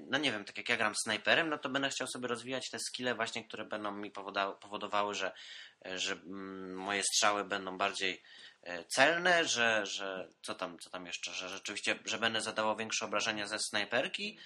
[0.00, 2.78] No nie wiem, tak jak ja gram snajperem, no to będę chciał sobie rozwijać te
[2.78, 4.10] skille właśnie, które będą mi
[4.60, 5.32] powodowały, że,
[5.86, 8.22] e, że mm, moje strzały będą bardziej
[8.88, 13.46] celne, że, że co tam, co tam jeszcze, że rzeczywiście, że będę zadawał większe obrażenia
[13.46, 14.38] ze snajperki,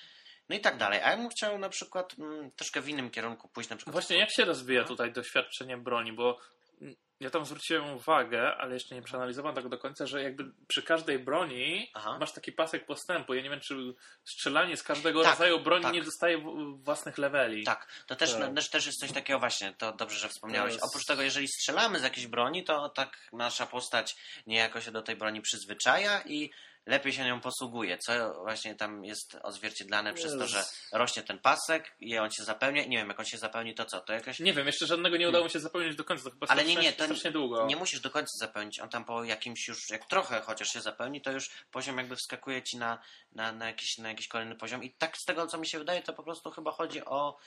[0.49, 1.01] no i tak dalej.
[1.03, 3.93] A ja bym chciał na przykład mm, troszkę w innym kierunku pójść, na przykład.
[3.93, 6.39] Właśnie, jak się rozwija tutaj doświadczenie broni, bo
[6.81, 10.83] mm, ja tam zwróciłem uwagę, ale jeszcze nie przeanalizowałem tego do końca, że jakby przy
[10.83, 12.17] każdej broni Aha.
[12.21, 13.35] masz taki pasek postępu.
[13.35, 15.93] Ja nie wiem, czy strzelanie z każdego Tak, rodzaju broni tak.
[15.95, 16.39] nie dostaje
[16.75, 17.65] własnych leveli.
[17.65, 18.55] Tak, to też, Tak.
[18.55, 20.73] też, też jest coś takiego właśnie, to dobrze, że wspomniałeś.
[20.73, 25.03] Jest- Oprócz tego, jeżeli strzelamy z jakiejś broni, to tak nasza postać niejako się do
[25.03, 26.51] tej broni przyzwyczaja i
[26.87, 30.53] lepiej się nią posługuje, co właśnie tam jest odzwierciedlane przez to, Jest.
[30.53, 32.85] że rośnie ten pasek i on się zapełnia.
[32.85, 34.01] Nie wiem, jak on się zapełni, to co?
[34.01, 36.47] To jakaś Nie wiem, jeszcze żadnego nie udało mi się zapełnić do końca, to chyba
[36.47, 37.67] Ale strasznie, nie, nie, to strasznie długo.
[37.67, 38.81] Nie musisz do końca zapełnić.
[38.81, 42.63] On tam po jakimś już, jak trochę chociaż się zapełni, to już poziom jakby wskakuje
[42.63, 42.99] ci na,
[43.33, 44.85] na, na, jakiś, na jakiś kolejny poziom.
[44.85, 47.39] I tak z tego, co mi się wydaje, to po prostu chyba chodzi o.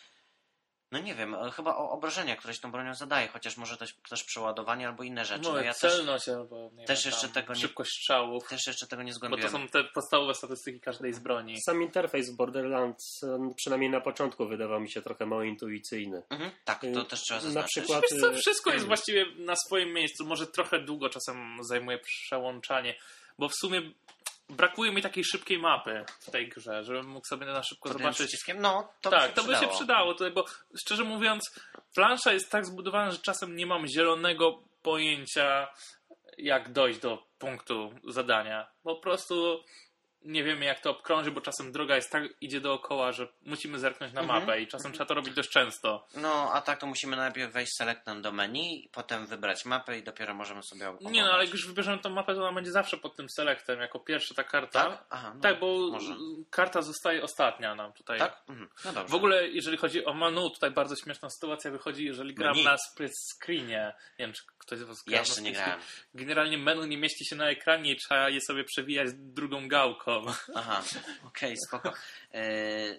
[0.91, 4.23] No nie wiem, chyba o obrażenia, które się tą bronią zadaje, chociaż może też, też
[4.23, 5.41] przeładowanie albo inne rzeczy.
[5.43, 8.67] No, No ja też, celność albo nie też wiem, jeszcze tego nie- szybkość strzałów, też
[8.67, 9.51] jeszcze tego nie bo to zgłębiłem.
[9.51, 11.61] są te podstawowe statystyki każdej z broni.
[11.61, 13.21] Sam interfejs Borderlands,
[13.55, 16.23] przynajmniej na początku, wydawał mi się trochę mało intuicyjny.
[16.29, 17.71] Mhm, tak, to też trzeba Na zaznaczyć.
[17.71, 20.25] przykład- Wiesz co, y, wszystko jest właściwie na swoim miejscu.
[20.25, 22.95] Może trochę długo czasem zajmuje przełączanie,
[23.39, 23.81] bo w sumie
[24.49, 28.17] brakuje mi takiej szybkiej mapy w tej grze, żebym mógł sobie na szybko Pod zobaczyć.
[28.17, 29.75] przyciskiem, no, to tak, by się to by się przydało.
[29.77, 30.45] przydało, tutaj, bo
[30.79, 31.51] szczerze mówiąc,
[31.95, 35.67] plansza jest tak zbudowana, że czasem nie mam zielonego pojęcia,
[36.37, 38.67] jak dojść do punktu zadania.
[38.83, 39.63] Po prostu
[40.21, 44.13] nie wiemy, jak to obkrążyć, bo czasem droga jest tak, idzie dookoła, że musimy zerknąć
[44.13, 44.39] na Mhm.
[44.41, 46.07] mapę i czasem trzeba to robić dość często.
[46.15, 50.33] No, a tak to musimy najpierw wejść selectem do menu, potem wybrać mapę i dopiero
[50.33, 51.13] możemy sobie oglądać.
[51.13, 53.79] Nie no, ale jak już wybierzemy tą mapę, to ona będzie zawsze pod tym selectem,
[53.79, 54.89] jako pierwsza ta karta.
[54.89, 55.05] Tak?
[55.09, 56.15] Aha, no, Tak, bo może.
[56.49, 58.19] karta zostaje ostatnia nam tutaj.
[58.19, 58.43] Tak?
[58.49, 58.69] Mhm.
[58.85, 59.11] No dobrze.
[59.11, 62.63] W ogóle, jeżeli chodzi o menu, tutaj bardzo śmieszna sytuacja wychodzi, jeżeli gram Menu.
[62.65, 63.93] na split screenie.
[64.19, 65.79] Nie wiem, czy ktoś z Was grał na Jeszcze nie grałem.
[66.13, 70.08] Generalnie menu nie mieści się na ekranie i trzeba je sobie przewijać drugą gałką.
[70.55, 70.83] Aha,
[71.27, 71.93] okej, spoko.
[72.33, 72.41] E,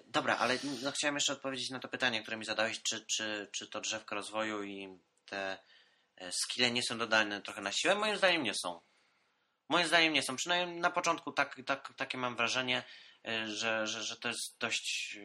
[0.07, 3.67] dobra, ale no, chciałem jeszcze odpowiedzieć na to pytanie, które mi zadałeś, czy, czy, czy
[3.67, 5.59] to drzewko rozwoju i te
[6.17, 7.95] e, skille nie są dodane trochę na siłę?
[7.95, 8.81] Moim zdaniem nie są.
[9.69, 10.37] Moim zdaniem nie są.
[10.37, 12.83] Przynajmniej na początku tak, tak, takie mam wrażenie,
[13.29, 15.19] e, że, że, że to jest dość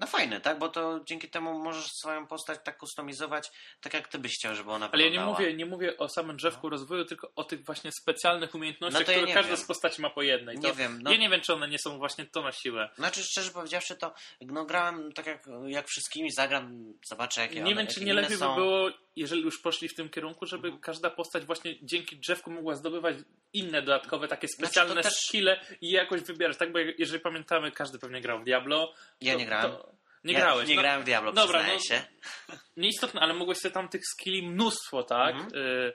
[0.00, 0.58] no fajne, tak?
[0.58, 4.70] Bo to dzięki temu możesz swoją postać tak kustomizować, tak jak ty byś chciał, żeby
[4.72, 5.38] ona Ale ja nie wyglądała.
[5.38, 9.18] mówię, nie mówię o samym drzewku rozwoju, tylko o tych właśnie specjalnych umiejętnościach, No ja
[9.18, 9.64] które nie każda wiem.
[9.64, 10.56] z postaci ma po jednej.
[10.56, 12.90] Nie To wiem, no- Ja nie wiem, czy one nie są właśnie to na siłę.
[12.96, 17.74] Znaczy, szczerze powiedziawszy, to no, grałem tak jak, jak wszystkimi, zagram, zobaczę jakie Nie one,
[17.74, 18.54] wiem, czy nie lepiej są.
[18.54, 22.74] by było, jeżeli już poszli w tym kierunku, żeby każda postać właśnie dzięki drzewku mogła
[22.74, 23.16] zdobywać
[23.52, 26.56] inne dodatkowe, takie Znaczy, specjalne też- skille i jakoś wybierać.
[26.56, 28.94] Tak, bo jeżeli pamiętamy, każdy pewnie grał w Diablo.
[29.20, 29.70] Ja to- nie grałem.
[29.72, 29.94] To...
[30.24, 30.68] Nie ja grałeś.
[30.68, 32.02] Nie no, grałem w Diablo, Dobra, no- się.
[32.76, 35.34] Nieistotne, ale mogłeś sobie tam tych skilli mnóstwo, tak?
[35.34, 35.62] Mhm.
[35.62, 35.92] Y,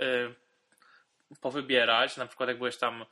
[0.00, 0.34] y,
[1.40, 2.16] powybierać.
[2.16, 3.06] Na przykład jak byłeś tam y,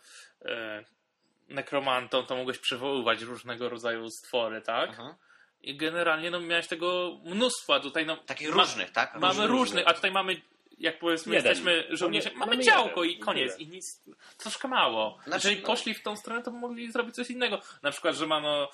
[1.49, 4.90] nekromantą, to mogłeś przywoływać różnego rodzaju stwory, tak?
[4.90, 5.14] Mhm.
[5.62, 9.14] I generalnie no, miałeś tego mnóstwo, a tutaj no, Takich różnych, tak?
[9.14, 10.40] Mamy Różnych, różnych, a tutaj mamy,
[10.79, 11.51] jak powiedzmy, Jeden.
[11.51, 13.21] jesteśmy żołnierzem, Mamy- mamy, działko jeden.
[13.21, 13.59] i koniec.
[13.59, 14.03] I nic,
[14.38, 15.18] troszkę mało.
[15.27, 17.61] Znaczy, Jeżeli no- poszli w tą stronę, to mogli zrobić coś innego.
[17.83, 18.71] Na przykład, że ma no,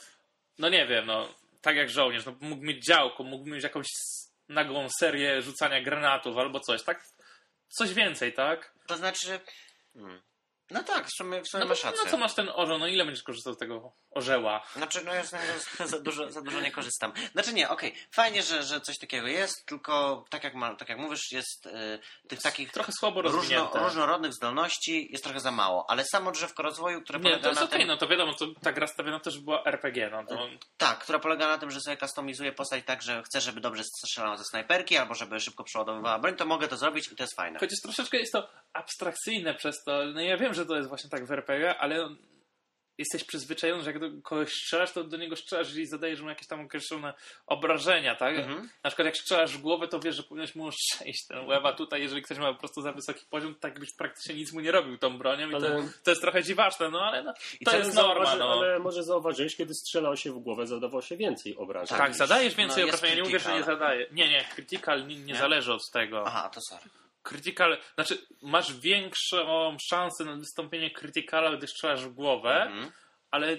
[0.59, 1.29] no nie wiem, no,
[1.63, 3.87] tak jak żołnierz, no, mógł mieć działko, mógł mieć jakąś
[4.49, 7.05] nagłą serię rzucania granatów albo coś, tak?
[7.69, 8.75] Coś więcej, tak?
[8.87, 9.41] To znaczy...
[9.95, 10.23] Hmm.
[10.71, 12.03] No tak, w sumie, w sumie No, masz to, rację.
[12.05, 14.63] no co masz ten orzeł, no ile będziesz korzystał z tego orzeła?
[14.77, 15.23] Znaczy, no ja
[15.85, 17.13] za, dużo, za dużo nie korzystam.
[17.33, 20.99] Znaczy nie, okej, fajnie, że, że coś takiego jest, tylko tak jak, ma, tak jak
[20.99, 21.99] mówisz, jest y,
[22.29, 27.03] tych takich Trochę słabo różno, różnorodnych zdolności jest trochę za mało, ale samo drzewko rozwoju,
[27.03, 27.89] które Nie, polega to jest na okej, tym...
[27.89, 31.49] no to wiadomo, to ta gra stawiana też była RPG, no to Tak, która polega
[31.49, 35.15] na tym, że sobie customizuje postać tak, że chcę, żeby dobrze strzelała ze snajperki, albo
[35.15, 37.59] żeby szybko przeładowywała broń, to mogę to zrobić i to jest fajne.
[37.59, 40.05] Chociaż troszeczkę jest to abstrakcyjne przez to.
[40.05, 42.09] No ja wiem, że to jest właśnie tak w RPG, ale
[42.99, 46.47] jesteś przyzwyczajony, że jak do kogoś strzelasz, to do niego strzelasz, jeżeli zadajesz mu jakieś
[46.49, 47.15] tam określone
[47.47, 48.39] obrażenia, tak?
[48.39, 48.69] Mhm.
[48.85, 51.73] Na przykład jak strzelasz w głowę, to wiesz, że powinieneś mu strzelić ten łeb, a
[51.73, 54.61] tutaj jeżeli ktoś ma po prostu za wysoki poziom, to tak byś praktycznie nic mu
[54.61, 57.65] nie robił tą bronią i Ale- to, to jest trochę dziwaczne, no ale no, I
[57.65, 58.53] to jest norma, no.
[58.53, 61.99] Ale może zauważyłeś, kiedy strzelał się w głowę, zadawał się więcej obrażeń.
[61.99, 64.07] Tak, zadajesz więcej No, obrażeń, ja nie mówię, że nie zadaje.
[64.13, 65.37] Nie, nie, critical nie, nie, Nie?
[65.37, 66.25] zależy od tego.
[66.27, 67.04] Aha, to sorry.
[67.25, 72.91] Critical, znaczy masz większą szansę na wystąpienie Criticala, gdy strzelasz w głowę, Mhm.
[73.31, 73.57] ale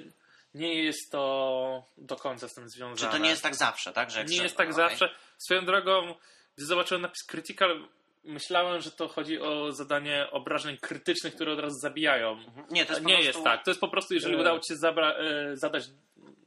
[0.54, 2.98] nie jest to do końca z tym związane.
[3.12, 4.12] Czy to nie jest tak zawsze, tak?
[4.12, 4.76] Że Nie jest tak okej.
[4.90, 5.10] zawsze.
[5.38, 6.16] Swoją drogą,
[6.58, 7.88] gdy zobaczyłem napis Critical,
[8.24, 12.32] myślałem, że to chodzi o zadanie obrażeń krytycznych, które od razu zabijają.
[12.32, 12.68] Mhm.
[12.70, 13.28] Nie, to jest po nie prostu...
[13.34, 13.64] jest tak.
[13.66, 14.38] To jest po prostu, jeżeli E.
[14.38, 15.84] udało ci się zabra- e, zadać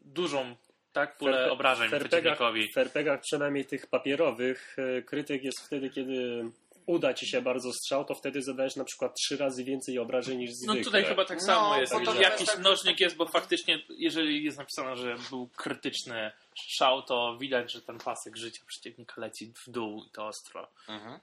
[0.04, 0.56] dużą
[0.92, 2.72] tak, pulę Ferpe- obrażeń w RPGach, przeciwnikowi.
[2.74, 6.44] w RPGach przynajmniej tych papierowych e, krytyk jest wtedy, kiedy
[6.88, 10.50] uda ci się bardzo strzał, to wtedy zadajesz na przykład trzy razy więcej obrażeń niż
[10.50, 10.84] No zwykle.
[10.84, 11.92] tutaj chyba tak No, samo jest.
[11.92, 16.32] bo to Jakiś jest tak- nożnik jest, bo faktycznie, jeżeli jest napisane, że był krytyczny
[16.62, 20.68] strzał, to widać, że ten pasek życia przeciwnika leci w dół i to ostro.
[20.88, 21.20] Mhm.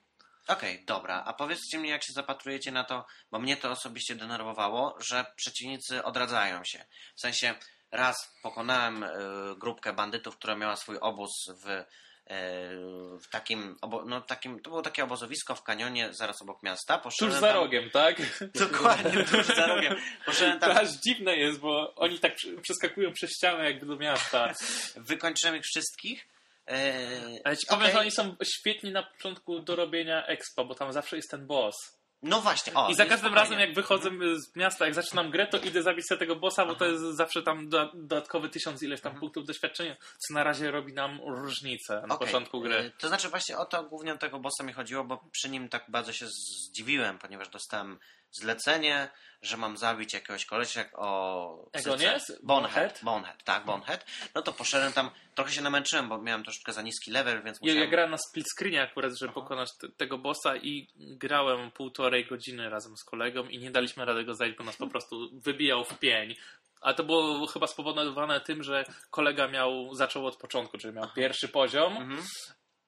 [0.47, 1.23] Okej, dobra.
[1.25, 6.03] A powiedzcie mi, jak się zapatrujecie na to, bo mnie to osobiście denerwowało, że przeciwnicy
[6.03, 6.85] odradzają się.
[7.15, 7.55] W sensie,
[7.91, 9.09] raz pokonałem y,
[9.57, 11.31] grupkę bandytów, która miała swój obóz
[11.63, 11.83] w,
[12.29, 16.97] w takim, obo, no, takim, to było takie obozowisko w kanionie zaraz obok miasta.
[16.97, 18.15] Tuż Poszedłem za tam- rogiem, tak?
[18.69, 19.95] Dokładnie, tuż za rogiem.
[20.25, 24.53] Poszedłem To tam, aż dziwne jest, bo oni tak przeskakują przez ścianę jakby do miasta.
[24.95, 26.27] wykończyłem ich wszystkich.
[26.71, 26.73] y,
[27.43, 31.15] Ale ci powiem, że oni są świetni na początku do robienia expo, bo tam zawsze
[31.15, 31.75] jest ten boss.
[32.27, 32.89] No właśnie, o.
[32.89, 33.41] I za każdym spokojnie.
[33.41, 36.75] razem jak wychodzę z miasta, jak zaczynam grę, to idę zabić sobie tego bossa, bo
[36.75, 39.95] to jest zawsze tam do, dodatkowy tysiąc ileś tam punktów doświadczenia,
[40.27, 42.75] co na razie robi nam różnicę na Okej, początku gry.
[42.75, 45.85] y, To znaczy właśnie o to głównie tego bossa mi chodziło, bo przy nim tak
[45.89, 47.99] bardzo się zdziwiłem, ponieważ dostałem
[48.41, 49.09] zlecenie,
[49.41, 51.69] że mam zabić jakiegoś kolesia o...
[51.73, 52.45] Jak on jest?
[52.45, 52.99] Bonehead.
[53.03, 53.43] Bonehead?
[53.43, 54.05] Tak, Bonehead.
[54.35, 57.61] No to poszedłem tam, trochę się namęczyłem, bo miałem troszeczkę za niski level, więc Ja,
[57.61, 57.83] musiałem...
[57.83, 62.69] ja grałem na split screenie akurat, żeby pokonać te, tego bossa i grałem półtorej godziny
[62.69, 65.99] razem z kolegą i nie daliśmy rady go zajść, bo nas po prostu wybijał w
[65.99, 66.35] pień.
[66.81, 71.47] A to było chyba spowodowane tym, że kolega miał, zaczął od początku, czyli miał pierwszy
[71.47, 72.23] poziom Mhm.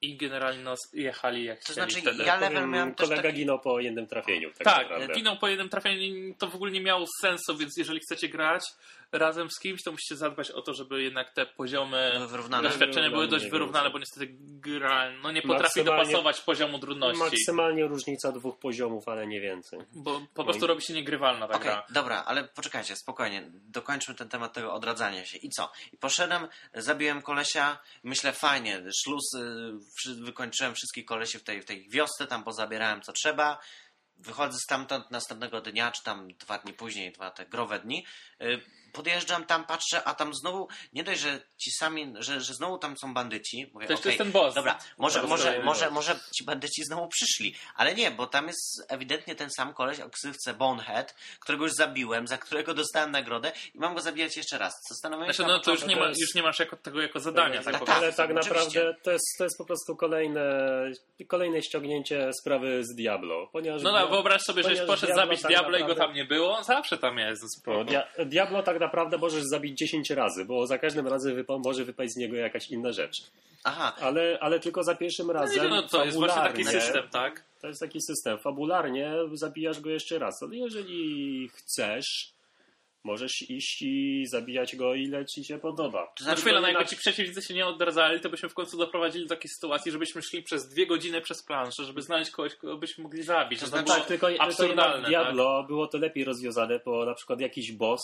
[0.02, 2.24] I generalnie nas jechali jak To znaczy, wtedy.
[2.24, 3.34] ja level Powiem, miałem też Kolega taki...
[3.36, 4.48] ginął po jednym trafieniu.
[4.50, 5.14] Tak, Tak, naprawdę.
[5.14, 8.62] ginął po jednym trafieniu, to w ogóle nie miało sensu, więc jeżeli chcecie grać
[9.12, 12.68] razem z kimś, to musicie zadbać o to, żeby jednak te poziomy wyrównane.
[12.68, 17.18] doświadczenia były dość wyrównane, bo niestety gra no nie potrafi dopasować poziomu trudności.
[17.22, 19.78] Maksymalnie różnica dwóch poziomów, ale nie więcej.
[19.94, 21.86] Bo po prostu robi się niegrywalna ta Okej, gra.
[21.90, 23.50] dobra, ale poczekajcie, spokojnie.
[23.52, 25.38] Dokończmy ten temat tego odradzania się.
[25.38, 25.72] I co?
[25.92, 29.38] I poszedłem, zabiłem kolesia, myślę fajnie, szluz, y,
[30.20, 33.58] wykończyłem wszystkich kolesi w tej, w tej wiosce, tam pozabierałem co trzeba.
[34.16, 38.06] Wychodzę stamtąd następnego dnia, czy tam dwa dni później, dwa te growe dni.
[38.92, 42.96] Podjeżdżam tam, patrzę, a tam znowu, nie dość, że ci sami, że, że znowu tam
[42.98, 43.70] są bandyci.
[43.74, 44.54] Mówię, To jeszcze okej, jest ten boss.
[44.54, 49.34] Dobra, może, może, może, może ci bandyci znowu przyszli, ale nie, bo tam jest ewidentnie
[49.34, 53.94] ten sam koleś o ksywce Bonehead, którego już zabiłem, za którego dostałem nagrodę i mam
[53.94, 54.74] go zabijać jeszcze raz.
[54.90, 57.02] Zastanawiam się Znaczy, na no to już nie, ma, to już nie masz jako, tego
[57.02, 57.62] jako zadania.
[57.62, 58.02] Tak, tak, po prostu.
[58.02, 58.54] Ale tak oczywiście.
[58.54, 60.42] naprawdę to jest, to jest po prostu kolejne,
[61.28, 63.48] kolejne ściągnięcie sprawy z Diablo.
[63.52, 66.24] Ponieważ No tak, wyobraź sobie, żeś poszedł Diablo zabić tak Diablo i go tam nie
[66.24, 67.42] było, zawsze tam jest.
[67.66, 71.84] No, dia Diablo tak naprawdę możesz zabić 10 razy, bo za każdym razem wypa może
[71.84, 73.16] wypaść z niego jakaś inna rzecz.
[73.64, 75.70] Aha, Ale, ale tylko za pierwszym razem.
[75.70, 77.44] No to jest właśnie taki system, tak?
[77.60, 78.38] To jest taki system.
[78.38, 80.42] Fabularnie zabijasz go jeszcze raz.
[80.42, 82.32] Ale jeżeli chcesz,
[83.04, 86.06] możesz iść i zabijać go ile ci się podoba.
[86.06, 88.78] to No znaczy, chwilę, no jakby ci przeciwnicy się nie odradzali, to byśmy w końcu
[88.78, 92.76] doprowadzili do takiej sytuacji, żebyśmy szli przez dwie godziny przez planszę, żeby znaleźć kogoś, kogo
[92.76, 93.60] byśmy mogli zabić.
[93.60, 95.00] To To, znaczy- było Tak, tylko, tylko absurdalne.
[95.00, 95.08] tak?
[95.08, 98.02] Diablo było to lepiej rozwiązane, bo na przykład jakiś boss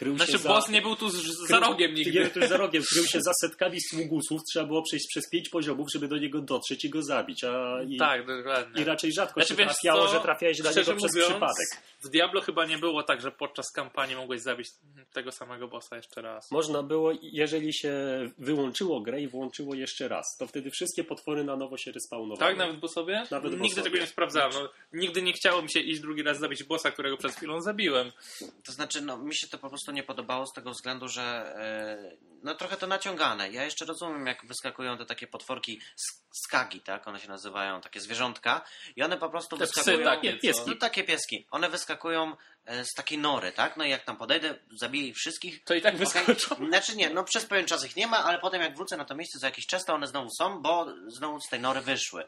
[0.00, 0.48] krył Znaczy, się za...
[0.48, 1.14] boss nie był tu z,
[1.48, 2.20] za krył- rogiem Nie nigdy.
[2.20, 5.86] był tu za rogiem, krył się za setkami sługusów, trzeba było przejść przez pięć poziomów,
[5.94, 7.44] żeby do niego dotrzeć i go zabić.
[7.44, 8.82] A i, Tak, dokładnie.
[8.82, 10.12] i raczej rzadko Znaczy, się wiesz trafiało, co?
[10.12, 11.66] że trafiałeś Szczerze niego przez mówiąc, przypadek.
[12.02, 14.68] W Diablo chyba nie było tak, że podczas kampanii mogłeś zabić
[15.12, 16.50] tego samego bossa jeszcze raz.
[16.50, 17.94] Można było, jeżeli się
[18.38, 22.38] wyłączyło grę i włączyło jeszcze raz, to wtedy wszystkie potwory na nowo się respawnowały.
[22.50, 23.26] Tak, nawet bossowie?
[23.30, 23.82] Nawet nigdy bossowie.
[23.82, 24.52] tego nie sprawdzałem.
[24.54, 28.12] No, nigdy nie chciało mi się iść drugi raz zabić bossa, którego przed chwilą zabiłem.
[28.64, 31.22] to znaczy, no mi się to po prostu nie podobało z tego względu, że
[31.56, 33.50] e, no trochę to naciągane.
[33.50, 37.08] Ja jeszcze rozumiem, jak wyskakują te takie potworki sk- skagi, tak?
[37.08, 38.62] One się nazywają, takie zwierzątka
[38.96, 40.04] i one po prostu Te psy wyskakują...
[40.04, 40.70] takie, pieski.
[40.70, 41.46] No takie pieski.
[41.50, 43.76] One wyskakują e, z takiej nory, tak?
[43.76, 46.56] No i jak tam podejdę, zabiję ich wszystkich, To i tak wyskoczą.
[46.68, 49.14] Znaczy nie, no przez pewien czas ich nie ma, ale potem jak wrócę na to
[49.14, 52.24] miejsce za jakiś czas, to one znowu są, bo znowu z tej nory wyszły.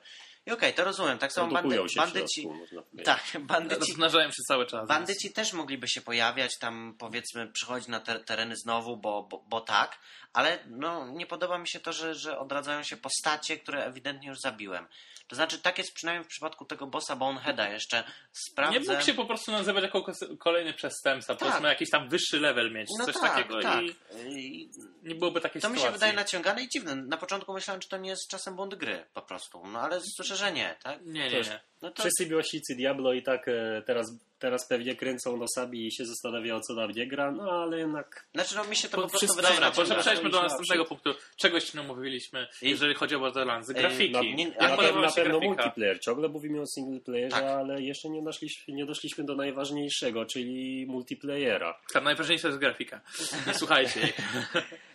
[0.47, 1.19] I okej, to rozumiem.
[1.19, 2.43] Tak samo bandy, bandyci.
[2.43, 3.03] środku.
[3.05, 3.81] Tak, bandyci.
[3.81, 4.89] Rozmnażają się cały czas.
[4.89, 9.61] Bandyci też mogliby się pojawiać, tam powiedzmy przychodzić na te tereny znowu, bo, bo, bo
[9.61, 9.99] tak,
[10.33, 14.39] ale no, nie podoba mi się to, że, że odradzają się postacie, które ewidentnie już
[14.39, 14.87] zabiłem.
[15.29, 18.05] To znaczy, tak jest przynajmniej w przypadku tego bossa Boneheada jeszcze.
[18.33, 18.81] Sprawdzę.
[18.81, 20.05] Nie mógł się po prostu nazywać jako
[20.39, 21.39] kolejny przestępca, Tak.
[21.39, 23.83] powiedzmy jakiś tam wyższy level mieć, no coś tak, takiego tak.
[24.27, 24.71] i
[25.03, 25.89] nie byłoby takiej To mi sytuacji.
[25.89, 26.97] się wydaje naciągane i dziwne.
[26.97, 29.67] Na początku myślałem, czy to nie jest czasem błąd gry po prostu.
[29.67, 31.01] No ale słyszę że nie, tak?
[31.05, 31.61] Nie, nie, nie.
[31.83, 36.07] No to Wszyscy miłośnicy Diablo i tak e, teraz, teraz pewnie kręcą nosami i się
[36.07, 39.09] zastanawiają, co nam nie gra, no ale jednak Znaczy, no mi się to Po, po
[39.09, 41.15] prostu wydaje dobra, może przejdźmy do następnego punktu.
[41.37, 43.69] Czegoś nie mówiliśmy, I- jeżeli chodzi o Borderlands.
[43.71, 44.13] Ej, Grafiki.
[44.13, 45.63] no, nie- Jak ale na, pewno- na pewno grafika?
[45.63, 46.01] multiplayer.
[46.01, 47.45] Ciągle mówimy o singleplayerze, Tak.
[47.45, 51.79] ale jeszcze nie doszliśmy, nie doszliśmy do najważniejszego, czyli multiplayera.
[51.93, 53.01] Ta najważniejsza jest grafika.
[53.47, 54.13] Nie słuchajcie jej.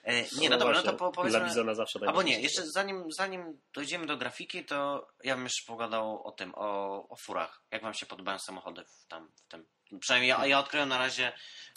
[0.07, 1.45] E, nie, no dobra, no to po, Dla powiedzmy...
[1.45, 6.23] Bizona zawsze Albo nie, jeszcze zanim, zanim dojdziemy do grafiki, to ja bym jeszcze pogadał
[6.27, 7.61] o tym, o, o furach.
[7.71, 9.65] Jak wam się podobają samochody w, tam, w tym.
[9.99, 11.31] Przynajmniej ja, ja odkryłem na razie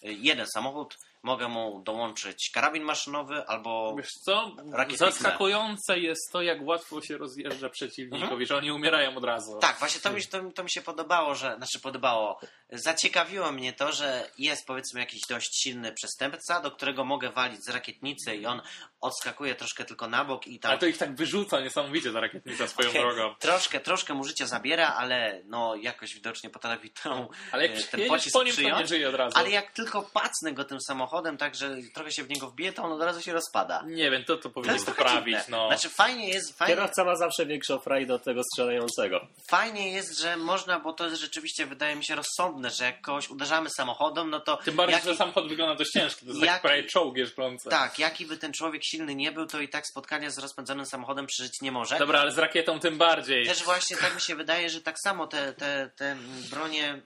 [0.04, 0.98] y, jeden samochód.
[1.22, 3.94] Mogę mu dołączyć karabin maszynowy albo.
[3.96, 4.56] Wiesz co?
[4.96, 9.58] Zaskakujące jest to, jak łatwo się rozjeżdża przeciwnikowi, że oni umierają od razu.
[9.60, 11.56] Tak, właśnie to mi, to, to mi się podobało, że.
[11.56, 12.40] Znaczy podobało.
[12.72, 17.68] Zaciekawiło mnie to, że jest powiedzmy jakiś dość silny przestępca, do którego mogę walić z
[17.68, 18.62] rakietnicy i on
[19.00, 20.70] odskakuje troszkę tylko na bok i tam.
[20.70, 23.34] Ale to ich tak wyrzuca niesamowicie ta rakietnica swoją Okej, drogą.
[23.38, 28.08] Troszkę, troszkę mu życia zabiera, ale no jakoś widocznie potrafi tą, Ale jak e, ten
[28.08, 28.88] pocisk po nim, przyjąć.
[28.88, 29.38] żyje od razu.
[29.38, 32.82] Ale jak tylko pacnę go tym samochodem, tak że trochę się w niego wbije, to
[32.82, 33.82] on od razu się rozpada.
[33.86, 35.36] Nie wiem, to to powinien poprawić.
[35.38, 35.44] dziwne.
[35.58, 35.66] No.
[35.68, 39.26] Znaczy fajnie jest, fajnie, Kierowca ma zawsze większą frajdę od tego strzelającego.
[39.50, 43.30] fajnie jest, że można, bo to jest rzeczywiście wydaje mi się rozsądne, że jak kogoś
[43.30, 46.26] uderzamy samochodem, no to Tym bardziej, jaki, że samochód wygląda dość ciężki.
[46.26, 47.68] To jest jak- taki prawie czołg jeżdżący.
[47.68, 51.26] tak, jaki by ten człowiek silny nie był, to i tak spotkanie z rozpędzonym samochodem
[51.26, 51.98] przeżyć nie może.
[51.98, 53.46] Dobra, ale z rakietą tym bardziej.
[53.46, 56.16] Też właśnie tak mi się wydaje, że tak samo te, te, te
[56.50, 57.02] bronie,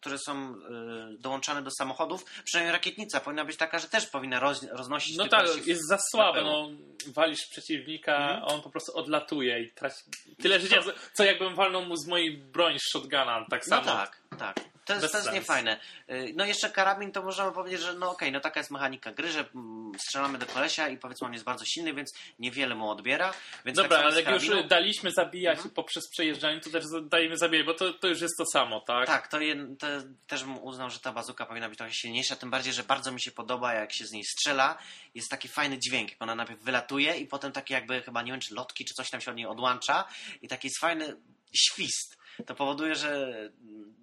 [0.00, 4.62] które są y, dołączane do samochodów, przynajmniej rakietnica powinna być taka, że też powinna roz,
[4.62, 6.42] roznosić No tak, jest za słabe.
[6.42, 6.68] na No,
[7.06, 8.44] walisz przeciwnika, Mhm.
[8.44, 9.96] on po prostu odlatuje i traci
[10.42, 13.46] tyle życia, co- co jakbym walnął mu z mojej broni z shotguna.
[13.50, 13.86] Tak No samo.
[13.86, 14.60] tak, tak.
[14.88, 15.80] To jest, Bez to jest niefajne.
[16.10, 19.30] Y, No jeszcze karabin to możemy powiedzieć, że no okej, no taka jest mechanika gry,
[19.32, 23.32] że mm, strzelamy do kolesia i powiedzmy on jest bardzo silny, więc niewiele mu odbiera.
[23.64, 25.74] Więc Dobra, tak ale jak już karabinu- daliśmy zabijać Mhm.
[25.74, 29.06] poprzez przejeżdżanie, to też dajemy zabijać, bo to, to już jest to samo, tak?
[29.06, 29.86] Tak, to, jed, to
[30.26, 33.20] też bym uznał, że ta bazuka powinna być trochę silniejsza, tym bardziej, że bardzo mi
[33.20, 34.78] się podoba, jak się z niej strzela.
[35.14, 38.40] Jest taki fajny dźwięk, jak ona najpierw wylatuje i potem takie jakby chyba, nie wiem,
[38.40, 40.04] czy lotki, czy coś tam się od niej odłącza
[40.42, 41.16] i taki jest fajny
[41.56, 42.17] świst.
[42.46, 43.32] To powoduje, że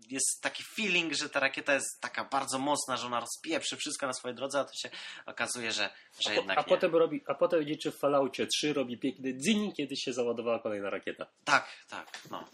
[0.10, 4.14] jest taki feeling, że ta rakieta jest taka bardzo mocna, że ona rozpieprzy wszystko na
[4.14, 4.90] swojej drodze, a to się
[5.26, 6.68] okazuje, że, że A, jednak a nie.
[6.68, 10.90] potem robi, a potem niczym w Falloutie 3 robi piękny dzin, kiedy się załadowała kolejna
[10.90, 11.26] rakieta.
[11.44, 12.50] Tak, tak, no.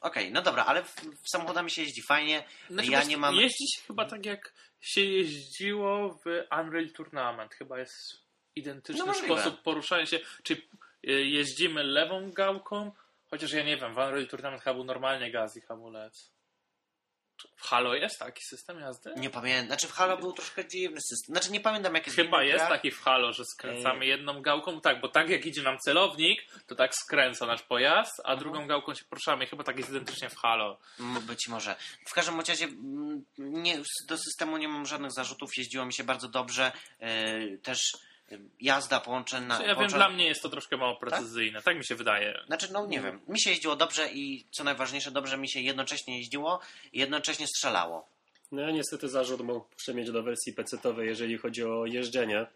[0.00, 2.44] Okej, no dobra, ale w, w samochodami się jeździ fajnie.
[2.70, 3.34] Znaczy, ja nie mam...
[3.34, 6.24] Jeździ się chyba tak, jak się jeździło w
[6.60, 7.54] Unreal Tournament.
[7.54, 10.20] Chyba jest identyczny No sposób poruszania się.
[10.42, 10.60] Czy y,
[11.10, 12.92] jeździmy lewą gałką?
[13.36, 16.30] Chociaż ja nie wiem, w Unreal Tournament chyba był normalnie gaz i hamulec.
[17.36, 19.14] Czy W Halo jest taki system jazdy?
[19.16, 19.66] Nie pamiętam.
[19.66, 21.34] Znaczy w Halo był troszkę dziwny system.
[21.34, 22.68] Znaczy nie pamiętam jak jest Chyba jest grach.
[22.68, 26.74] taki w Halo, że skręcamy jedną gałką, tak, bo tak jak idzie nam celownik, to
[26.74, 28.38] tak skręca nasz pojazd, a Mhm.
[28.38, 29.46] drugą gałką się poruszamy.
[29.46, 30.78] Chyba tak jest identycznie w Halo.
[31.26, 31.76] Być może.
[32.08, 32.68] W każdym razie
[33.38, 35.50] nie, do systemu nie mam żadnych zarzutów.
[35.56, 36.72] Jeździło mi się bardzo dobrze.
[37.00, 37.78] Yy, też
[38.60, 39.54] jazda połączona...
[39.54, 41.62] Ja wiem, połączona- dla mnie jest to troszkę mało precyzyjne.
[41.62, 42.40] Tak, mi się wydaje.
[42.46, 43.20] Znaczy, no nie wiem.
[43.28, 46.60] Mi się jeździło dobrze i co najważniejsze, dobrze mi się jednocześnie jeździło
[46.92, 48.08] i jednocześnie strzelało.
[48.52, 52.46] No ja niestety zarzut muszę mieć do wersji PC-owej, jeżeli chodzi o jeżdżenie.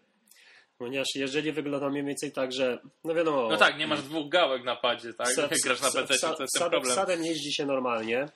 [0.77, 3.49] Ponieważ jeżdżenie wygląda mniej więcej tak, że no wiadomo...
[3.49, 5.37] No tak, nie masz dwóch gałek na padzie, tak?
[5.37, 6.91] Jak grasz na PC, to jest ten problem.
[6.91, 8.27] Wsadem jeździ się normalnie.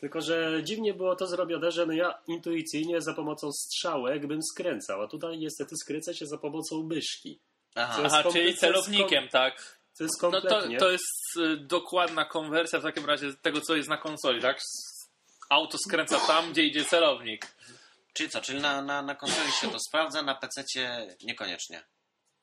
[0.00, 5.02] Tylko, że dziwnie było to zrobione, że no ja intuicyjnie za pomocą strzałek bym skręcał,
[5.02, 7.40] a tutaj niestety skręca się za pomocą myszki.
[7.74, 8.02] Aha.
[8.04, 9.80] Aha, czyli celownikiem, tak?
[9.98, 10.78] To jest No to, kompletnie...
[10.78, 14.60] to jest y, dokładna konwersja w takim razie tego, co jest na konsoli, tak?
[15.50, 17.46] Auto skręca tam, gdzie idzie celownik.
[18.12, 18.40] Czyli co?
[18.40, 21.82] Czyli na, na, na konsoli się to sprawdza, na PC-cie niekoniecznie.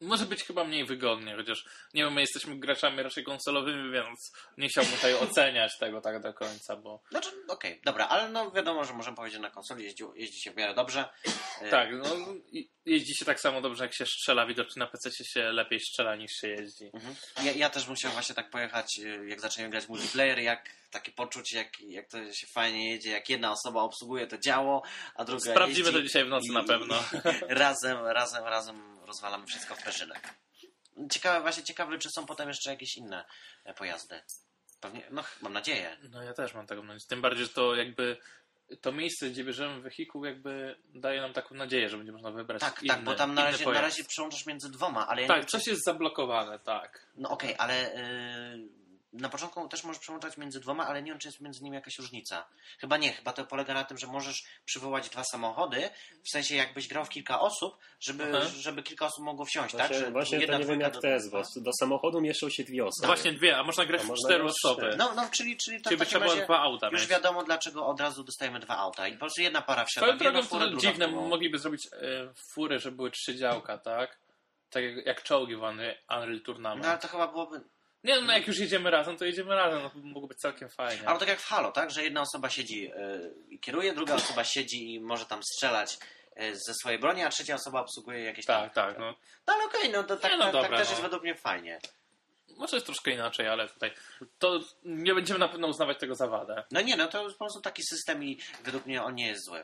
[0.02, 4.70] Może być chyba mniej wygodnie, chociaż nie wiem, my jesteśmy graczami raczej konsolowymi, więc nie
[4.70, 8.94] chciałbym tutaj oceniać tego tak do końca, bo Znaczy, okej, dobra, ale no wiadomo, że
[8.94, 11.10] możemy powiedzieć, że na konsoli jeździ, jeździ się w miarę dobrze.
[11.62, 12.06] Yy, tak, no
[12.86, 16.32] jeździ się tak samo dobrze, jak się strzela, widocznie na PC się lepiej strzela niż
[16.32, 16.90] się jeździ.
[16.94, 17.16] Mhm.
[17.44, 21.54] Ja, ja też chciał właśnie tak pojechać, y, jak zaczniemy grać multiplayer, jak takie poczuć,
[21.54, 24.84] jak, jak to się fajnie jedzie, jak jedna osoba obsługuje to działo,
[25.16, 27.04] a druga Sprawdzimy to dzisiaj w nocy i- na pewno.
[27.50, 30.34] razem, razem, razem rozwalamy wszystko w perzynek.
[31.12, 33.26] Ciekawe, właśnie ciekawe, czy są potem jeszcze jakieś inne
[33.64, 34.22] e, pojazdy.
[34.80, 35.98] Pewnie, no mam nadzieję.
[36.10, 37.08] No ja też mam taką nadzieję.
[37.10, 38.18] Tym bardziej, że to jakby
[38.82, 42.84] to miejsce, gdzie bierzemy wehikuł, jakby daje nam taką nadzieję, że będzie można wybrać Tak,
[42.84, 45.68] inny, tak, bo tam na razie, na razie przełączasz między dwoma, ale ja Tak, coś
[45.68, 47.08] jest zablokowane, tak.
[47.16, 48.87] No okej, ale y,
[49.18, 51.98] na początku też możesz przełączać między dwoma, ale nie wiem, czy jest między nimi jakaś
[52.00, 52.48] różnica.
[52.80, 55.90] Chyba nie, chyba to polega na tym, że możesz przywołać dwa samochody,
[56.28, 58.46] w sensie jakbyś grał w kilka osób, żeby, Aha.
[58.60, 60.06] żeby kilka osób mogło wsiąść, Właśnie, tak?
[60.06, 62.64] Że właśnie to jedna nie wiem jak do- to jest, bo do samochodu mieszczą się
[62.64, 63.08] dwie osoby.
[63.08, 64.96] Właśnie dwie, a można grać A w można cztery osoby.
[64.98, 67.10] No, no, czyli, czyli to Czyli w takim razie dwa auta już mieć.
[67.10, 69.08] wiadomo, dlaczego od razu dostajemy dwa auta.
[69.08, 71.88] I po prostu jedna para wsiada w jedną drogą furę, to druga dziwne, mogliby zrobić
[71.94, 74.20] e, fury, że były trzy działka, tak?
[74.70, 76.84] Tak jak, jak czołgi w Unreal Tournament.
[76.86, 77.62] No ale to chyba byłoby...
[78.08, 81.08] Nie no, jak już jedziemy razem, to jedziemy razem, no, mogło być całkiem fajnie.
[81.08, 81.92] Albo tak jak w Halo, tak?
[81.92, 85.98] Że jedna osoba siedzi yy, i kieruje, druga osoba siedzi i może tam strzelać
[86.36, 88.62] yy, ze swojej broni, a trzecia osoba obsługuje jakieś tam...
[88.62, 89.16] Tak, tak, no.
[89.48, 90.90] No ale okej, no to tak, Nie, no tak, tak też no.
[90.90, 91.80] jest według mnie fajnie.
[92.58, 93.92] Może jest troszkę inaczej, ale tutaj
[94.40, 96.64] to nie będziemy na pewno uznawać tego za wadę.
[96.72, 99.64] No nie, no to po prostu taki system i według mnie on nie jest zły.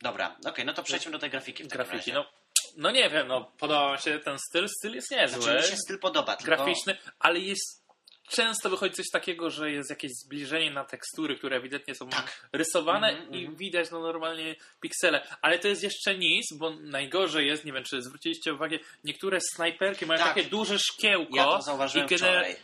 [0.00, 2.12] Dobra, okej, no to przejdźmy do tej grafiki w takim Grafiki, razie.
[2.12, 2.41] no,
[2.76, 5.42] no nie wiem, no podoba mi się ten styl, styl jest niezły.
[5.42, 6.56] Znaczy mi się styl podoba, tylko...
[6.56, 7.82] graficzny, ale jest
[8.28, 12.48] często wychodzi coś takiego, że jest jakieś zbliżenie na tekstury, które ewidentnie są Tak.
[12.52, 13.56] rysowane Mhm, i mhm.
[13.56, 15.26] widać no normalnie piksele.
[15.42, 20.06] Ale to jest jeszcze nic, bo najgorzej jest, nie wiem czy zwróciliście uwagę, niektóre snajperki
[20.06, 20.34] mają Tak.
[20.34, 21.36] takie duże szkiełko.
[21.36, 22.56] Ja to zauważyłem i wczoraj.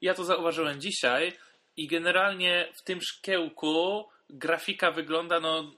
[0.00, 1.32] Ja to zauważyłem dzisiaj
[1.76, 5.72] i generalnie w tym szkiełku grafika wygląda no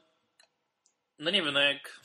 [1.19, 2.01] no nie wiem, no jak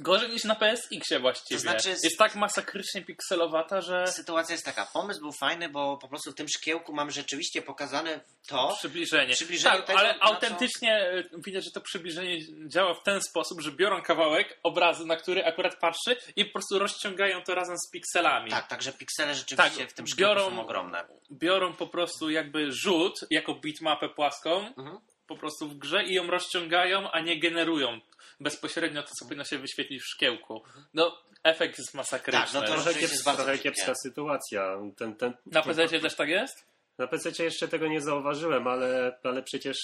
[0.00, 1.56] gorzej niż na PSX-ie właściwie.
[1.58, 6.08] To znaczy- Jest tak masakrycznie pikselowata, że Sytuacja jest taka, pomysł był fajny, bo po
[6.08, 9.34] prostu w tym szkiełku mam rzeczywiście pokazane to, Przybliżenie.
[9.34, 12.38] Przybliżenie tak, tego, ale na co- autentycznie e, widać, że to przybliżenie
[12.68, 16.78] działa w ten sposób, że biorą kawałek obrazu, na który akurat patrzy i po prostu
[16.78, 18.50] rozciągają to razem z pikselami.
[18.50, 21.04] tak, także piksele rzeczywiście Tak, w tym szkiełku biorą- są ogromne.
[21.32, 24.98] Biorą po prostu jakby rzut jako bitmapę płaską Mhm.
[25.26, 28.00] Po prostu w grze i ją rozciągają, a nie generują
[28.40, 30.62] bezpośrednio to, co powinno się wyświetlić w szkiełku.
[30.94, 32.44] No, efekt jest masakryczny.
[32.44, 34.76] Tak, no to Trochę, kiepska, trochę kiepska sytuacja.
[34.96, 36.75] Ten, ten, Na PC też tak jest?
[36.98, 39.76] Na PC jeszcze tego nie zauważyłem, ale, ale przecież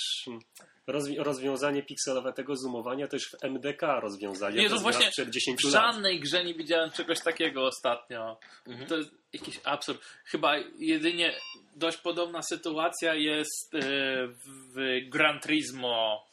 [0.89, 4.59] rozwi- rozwiązanie pikselowe tego zoomowania też w MDK rozwiązali.
[4.59, 5.73] Nie, to to właśnie gra sprzed 10 W lat.
[5.73, 8.39] żadnej grze nie widziałem czegoś takiego ostatnio.
[8.67, 8.89] Mhm.
[8.89, 10.01] To jest jakiś absurd.
[10.25, 11.35] Chyba jedynie
[11.77, 13.79] dość podobna sytuacja jest e,
[14.75, 16.27] w Gran Turismo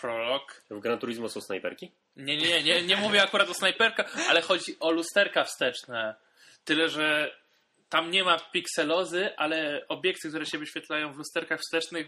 [0.00, 0.62] Prolog.
[0.70, 1.90] W Gran Turismo są snajperki?
[2.16, 6.14] Nie, nie, nie, nie, nie mówię akurat o snajperkach, ale chodzi o lusterka wsteczne.
[6.64, 7.34] Tyle, że
[7.90, 12.06] tam nie ma pikselozy, ale obiekty, które się wyświetlają w lusterkach wstecznych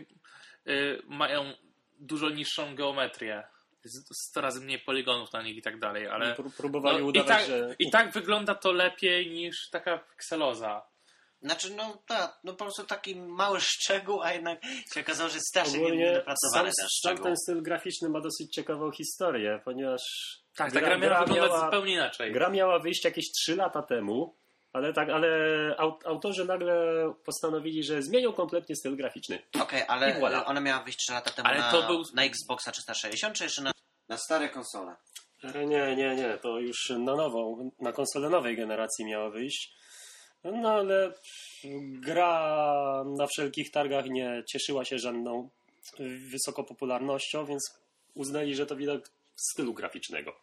[0.69, 1.53] y, mają
[1.99, 3.43] dużo niższą geometrię.
[3.85, 7.09] Jest 100 razy mniej poligonów na nich i tak dalej, ale Pró- Próbowali no, i,
[7.09, 7.75] udawać, tak, że...
[7.79, 10.83] i tak wygląda to lepiej niż taka pikseloza.
[11.43, 14.61] Znaczy, no tak, no po prostu taki mały szczegół, a jednak
[14.95, 17.25] się okazało, że strasznie niedopracowany sam, ten sam szczegół.
[17.25, 20.01] ten styl graficzny ma dosyć ciekawą historię, ponieważ
[20.57, 22.33] Tak, ta gra miała wyglądać miała, zupełnie inaczej.
[22.33, 24.37] gra miała wyjść jakieś 3 lata temu,
[24.73, 25.29] ale tak, ale
[25.79, 26.75] aut, autorzy nagle
[27.25, 29.39] postanowili, że zmienią kompletnie styl graficzny.
[29.63, 30.45] Okej, I ale voilà.
[30.47, 33.63] ona miała wyjść 3 lata temu Ale na, to był- na Xboxa 360, czy jeszcze
[33.63, 33.73] na,
[34.09, 34.97] na stare konsole?
[35.67, 39.75] Nie, nie, nie, to już na nową, na konsolę nowej generacji miała wyjść.
[40.45, 41.13] No ale
[42.01, 45.49] gra na wszelkich targach nie cieszyła się żadną
[46.31, 47.63] wysoką popularnością, więc
[48.15, 50.37] uznali, że to widok stylu graficznego.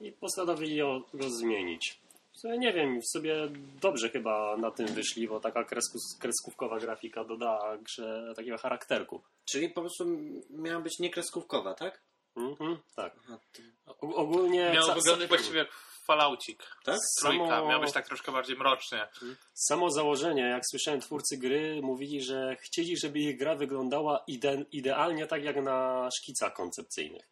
[0.00, 1.98] I postanowili ją- go zmienić.
[2.32, 3.48] Co ja nie wiem, sobie
[3.80, 9.22] dobrze chyba na tym wyszli, bo taka kresku, kreskówkowa grafika dodała grze takiego charakterku.
[9.44, 10.04] Czyli po prostu
[10.50, 12.02] miała być niekreskówkowa, tak?
[12.36, 13.16] Mhm, tak.
[13.24, 13.38] Aha,
[13.86, 14.70] O, ogólnie...
[14.74, 15.72] Miał ca- wyglądać właściwie jak
[16.06, 16.62] falaucik.
[16.84, 16.98] Tak?
[17.20, 19.08] Trójka, Samo- miał być tak troszkę bardziej mrocznie.
[19.54, 25.26] Samo założenie, jak słyszałem twórcy gry, mówili, że chcieli, żeby ich gra wyglądała ide idealnie
[25.26, 27.28] tak jak na szkicach koncepcyjnych.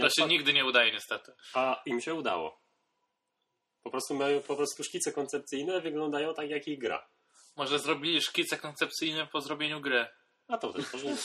[0.00, 1.32] To się nigdy nie udaje niestety.
[1.54, 2.59] A im się udało.
[3.82, 7.06] Po prostu mają po prostu szkice koncepcyjne wyglądają tak jak ich gra.
[7.56, 10.06] Może zrobili szkice koncepcyjne po zrobieniu gry.
[10.48, 11.06] A to też może.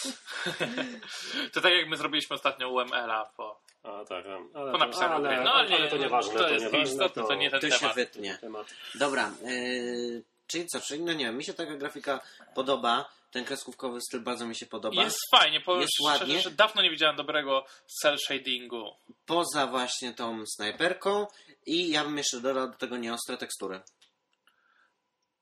[1.54, 4.50] To tak jak my zrobiliśmy ostatnio UML-a po, A tak, wiem.
[4.54, 5.44] ale, po to, napisaniu ale, gry.
[5.44, 6.34] No ale, ale nie, to nieważne.
[6.34, 7.96] to jest nieważne, istotne, to nie ten To się temat.
[7.96, 8.38] wytnie.
[8.42, 8.68] temat.
[8.96, 12.20] Dobra, yy, czyli co, czyli no nie wiem, mi się taka grafika
[12.56, 15.04] podoba, ten kreskówkowy styl bardzo mi się podoba.
[15.04, 16.40] Jest fajnie, powiem Jest szczerze, ładnie.
[16.42, 17.66] że dawno nie widziałem dobrego
[18.02, 18.96] cel shadingu.
[19.26, 21.28] Poza właśnie tą snajperką
[21.66, 23.82] i ja bym jeszcze dodał do tego nieostre tekstury.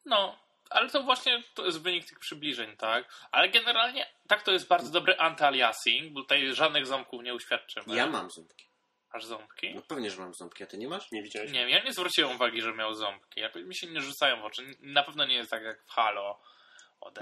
[0.06, 0.40] No,
[0.70, 3.28] ale to właśnie to jest wynik tych przybliżeń, tak?
[3.32, 7.96] Ale generalnie tak to jest bardzo dobry anti-aliasing, bo tutaj żadnych ząbków nie uświadczymy.
[7.96, 8.66] Ja mam ząbki.
[9.12, 9.76] Aż ząbki?
[9.76, 11.12] No pewnie, że mam ząbki, a ty nie masz?
[11.12, 11.52] Nie widziałeś?
[11.52, 13.40] Nie wiem, ja nie zwróciłem uwagi, że miał ząbki.
[13.40, 14.76] Jakoś mi się nie rzucają w oczy.
[14.80, 16.40] Na pewno nie jest tak jak w Halo.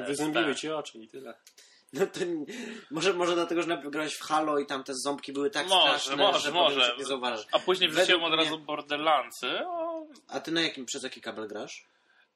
[0.08, 1.34] Wyzębiły ci oczy i tyle.
[1.94, 2.46] No to nie-
[2.92, 5.82] może, może dlatego, że najpierw grałeś w Halo i tam te ząbki były tak Może,
[6.00, 6.86] straszne, może, że może.
[6.92, 7.46] sobie zauważysz.
[7.52, 9.60] A później wrzuciłem od mnie- razu Borderlandsy.
[9.68, 11.86] O, A ty na jakim, przez jaki kabel grasz?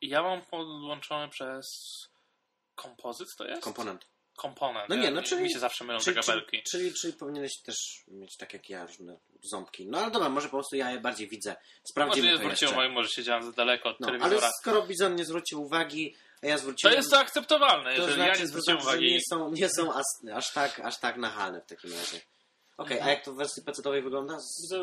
[0.01, 1.65] ja mam podłączony przez
[2.75, 3.61] Kompozyt to jest?
[3.63, 4.05] Komponent.
[4.35, 4.89] Komponent.
[4.89, 6.63] No nie, Ja- no czyli- Mi się zawsze mylą te Czyli, czyli, kabelki.
[6.71, 7.75] czyli, czyli powinieneś też
[8.07, 9.87] mieć tak jak ja, różne ząbki.
[9.87, 11.49] No ale dobra, może po prostu ja je bardziej widzę.
[11.49, 12.75] Może Sprawdzimy nie to zwróciłem jeszcze.
[12.79, 14.51] uwagi, może siedziałem za daleko od No, ale telewizora.
[14.61, 16.15] skoro Bizon nie zwrócił uwagi,
[16.49, 16.95] ja To zwróciłem...
[16.95, 19.13] jest to akceptowalne, to znaczy, ja nie zwróciłem znaczy, że uwagi.
[19.13, 22.21] nie są, nie są aż, aż, tak, aż tak nachalne w takim razie.
[22.77, 24.39] Okej, a jak to w wersji PC-owej wygląda?
[24.39, 24.73] Z...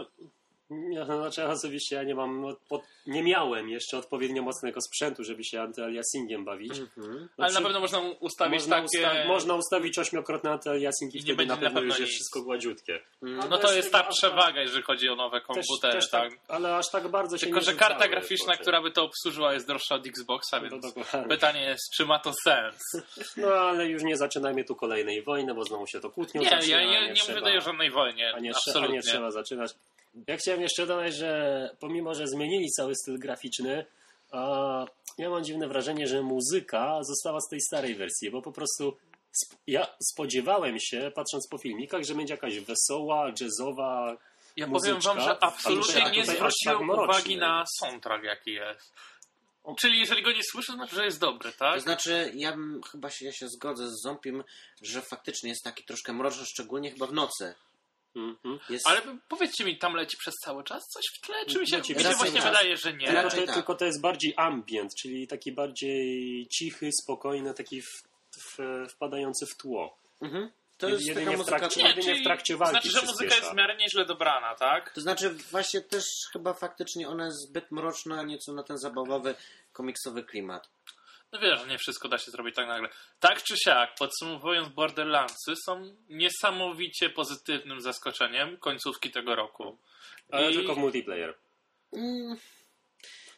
[0.72, 5.24] To- Ja, znaczy ja osobiście ja nie mam, od, nie miałem jeszcze odpowiednio mocnego sprzętu,
[5.24, 6.78] żeby się antyaliasingiem bawić.
[6.78, 7.16] Mhm.
[7.16, 8.98] Ale Znaczy, na pewno można ustawić można, takie...
[8.98, 12.00] usta- można ustawić ośmiokrotny antyaliasing i, I nie wtedy będzie na na pewno pewno już
[12.00, 13.00] jest wszystko gładziutkie.
[13.22, 13.36] Mm.
[13.50, 16.30] No to bez jest tego ta przewaga, jeżeli chodzi o nowe Też, komputery, też tak?
[16.30, 19.54] tak, ale aż tak bardzo się Tylko, nie że karta graficzna, która by to obsłużyła
[19.54, 21.28] jest droższa od Xboxa, No, więc dokładnie.
[21.28, 22.82] pytanie jest, czy ma to sens?
[23.36, 26.76] No ale już nie zaczynajmy tu kolejnej wojny, bo znowu się to kłótnią Nie, zaczyna,
[26.82, 28.96] ja nie, nie trzeba, mówię tutaj o żadnej wojnie, a nie, trze- a absolutnie.
[28.96, 29.74] nie trzeba zaczynać.
[30.28, 33.84] Ja chciałem jeszcze dodać, że pomimo, że zmienili cały styl graficzny,
[35.18, 38.96] ja mam dziwne wrażenie, że muzyka została z tej starej wersji, bo po prostu
[39.66, 44.16] ja spodziewałem się, patrząc po filmikach, że będzie jakaś wesoła, jazzowa.
[44.56, 48.92] Ja muzyczka, powiem wam, że absolutnie nie zwróciłem tak uwagi na soundtrack, jaki jest.
[49.80, 51.74] Czyli jeżeli go nie słyszę, to znaczy, że jest dobry, tak?
[51.74, 54.44] To znaczy, ja bym, chyba się, ja się zgodzę z Zompim,
[54.82, 57.54] że faktycznie jest taki troszkę mroczny, szczególnie chyba w nocy.
[58.16, 58.58] Mhm.
[58.70, 58.88] Jest...
[58.88, 61.46] Ale powiedzcie mi, tam leci przez cały czas coś w tle?
[61.46, 62.52] Czy mi się, Leci mi się właśnie tak.
[62.52, 63.06] wydaje, że nie?
[63.06, 63.54] Tylko, to, tak.
[63.54, 68.02] tylko to jest bardziej ambient, czyli taki bardziej cichy, spokojny, taki w,
[68.38, 68.58] w,
[68.88, 69.98] wpadający w tło.
[70.20, 70.50] Mhm.
[70.78, 71.58] To Jedynie jest taka w muzyka...
[71.58, 74.54] trakcie- Nie, jedynie czyli w trakcie walki znaczy, że muzyka jest w miarę nieźle dobrana,
[74.54, 74.92] tak?
[74.94, 79.34] To znaczy właśnie też chyba faktycznie ona jest zbyt mroczna, nieco na ten zabawowy,
[79.72, 80.68] komiksowy klimat.
[81.32, 82.88] No wiesz, że nie wszystko da się zrobić tak nagle.
[83.20, 89.78] Tak czy siak, podsumowując, Borderlandsy są niesamowicie pozytywnym zaskoczeniem końcówki tego roku.
[90.30, 91.34] Ale I- tylko w multiplayer.
[91.92, 92.36] Mm.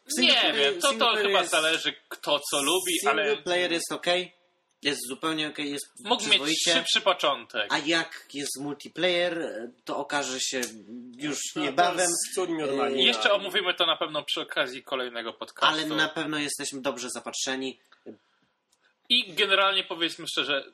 [0.05, 3.37] W Nie single wiem, to, single to chyba jest- zależy kto co lubi, Single ale
[3.37, 4.05] player jest ok,
[4.85, 7.73] jest zupełnie ok, jest mógł mieć szybszy początek.
[7.73, 9.37] A jak jest multiplayer,
[9.85, 10.61] to okaże się
[11.17, 12.09] już No, to niebawem,
[12.77, 13.01] malina.
[13.01, 15.73] I jeszcze omówimy to na pewno przy okazji kolejnego podcastu.
[15.75, 17.79] ale na pewno jesteśmy dobrze zapatrzeni.
[19.09, 20.65] I generalnie powiedzmy szczerze,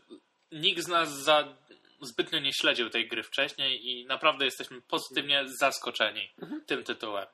[0.52, 1.56] nikt z nas za
[2.02, 6.62] zbytnio nie śledził tej gry wcześniej i naprawdę jesteśmy pozytywnie zaskoczeni Mhm.
[6.66, 7.28] tym tytułem.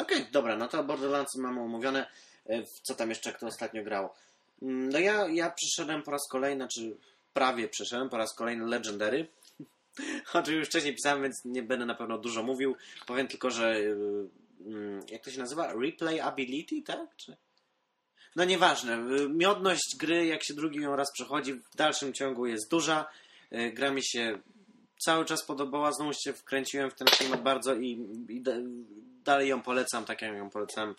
[0.00, 2.06] Okej, dobra, no to Borderlands mamy omówione.
[2.48, 4.08] E, Co tam jeszcze kto ostatnio grał?
[4.62, 6.96] Mm, No ja, ja przeszedłem po raz kolejny, czy
[7.32, 9.26] prawie przeszedłem po raz kolejny Legendary.
[10.34, 12.76] O czym już wcześniej pisałem, więc nie będę na pewno dużo mówił.
[13.06, 14.28] Powiem tylko, że yy,
[14.66, 15.72] mm, jak to się nazywa?
[15.72, 17.16] Replayability, tak?
[17.16, 17.36] Czy...
[18.36, 18.92] No nieważne.
[18.92, 23.06] Yy, Miodność gry, jak się drugi ją raz przechodzi, w dalszym ciągu jest duża.
[23.50, 24.38] Yy, Gra mi się
[24.98, 28.52] cały czas podobała, znowu się wkręciłem w ten klimat bardzo i, i da,
[29.24, 30.94] dalej ją polecam, tak jak ją polecałem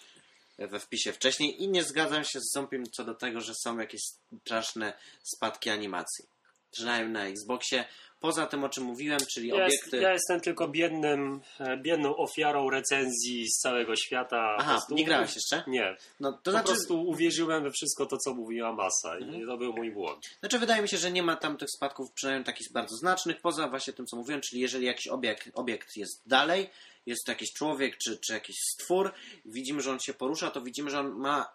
[0.58, 4.02] we wpisie wcześniej i nie zgadzam się z Zompiem co do tego, że są jakieś
[4.44, 4.94] straszne
[5.24, 6.26] spadki animacji.
[6.72, 7.86] Przynajmniej na Xboxie.
[8.20, 9.98] Poza tym, o czym mówiłem, czyli Ja, jest, obiekty...
[9.98, 14.56] ja jestem tylko biednym, e, biedną ofiarą recenzji z całego świata.
[14.60, 15.64] Aha, prostu- nie grałeś jeszcze?
[15.68, 15.98] Nie.
[16.20, 19.42] No, to po znaczy, prostu uwierzyłem we wszystko to, co mówiła masa Mhm.
[19.44, 20.26] i to był mój błąd.
[20.40, 23.68] znaczy, wydaje mi się, że nie ma tam tych spadków, przynajmniej takich bardzo znacznych, poza
[23.68, 26.70] właśnie tym, co mówiłem, czyli jeżeli jakiś obiekt, obiekt jest dalej,
[27.06, 29.14] jest to jakiś człowiek czy, czy jakiś stwór,
[29.46, 31.46] widzimy, że on się porusza, to widzimy, że on ma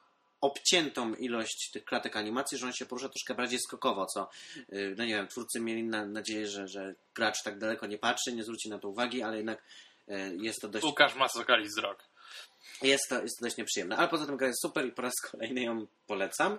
[0.42, 4.28] obciętą ilość tych klatek animacji, że on się porusza troszkę bardziej skokowo, co,
[4.68, 8.32] yy, no nie wiem, twórcy mieli na, nadzieję, że, że gracz tak daleko nie patrzy,
[8.32, 9.62] nie zwróci na to uwagi, ale jednak
[10.08, 12.04] yy, jest to dość Łukasz ma sokali wzrok.
[12.82, 13.96] jest to, jest to dość nieprzyjemne.
[13.96, 16.58] Ale poza tym gra jest super i po raz kolejny ją polecam.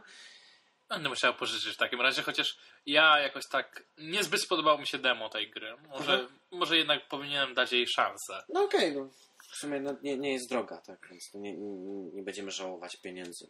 [0.89, 5.29] Będę musiał pożyczyć w takim razie, chociaż ja jakoś tak niezbyt spodobało mi się demo
[5.29, 5.75] tej gry.
[5.89, 6.33] Może, Aha.
[6.51, 8.43] może jednak powinienem dać jej szansę.
[8.49, 9.09] No okej, no,
[9.53, 13.47] w sumie no, nie, nie jest droga, tak, więc nie, nie, nie będziemy żałować pieniędzy.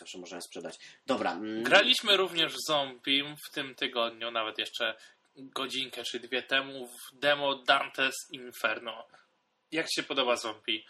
[0.00, 0.78] Zawsze możemy sprzedać.
[1.06, 1.32] Dobra.
[1.32, 4.94] mm, Graliśmy również w Zombie w tym tygodniu, nawet jeszcze
[5.36, 9.04] godzinkę czy dwie temu, w demo Dante's Inferno.
[9.72, 10.84] Jak ci się podoba Zombie?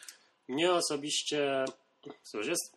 [0.48, 1.64] Mnie osobiście,
[2.22, 2.76] cóż, jest,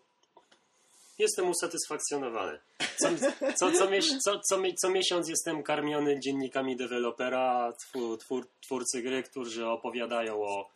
[1.20, 2.60] jestem usatysfakcjonowany.
[2.98, 9.24] Co, co, co, co, co, co miesiąc jestem karmiony dziennikami dewelopera, twór, twór, twórcy gry,
[9.24, 10.70] którzy opowiadają o,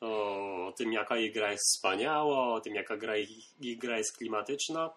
[0.00, 4.90] o tym, jaka ich gra jest wspaniała, o tym, jaka gra ich, gra jest klimatyczna.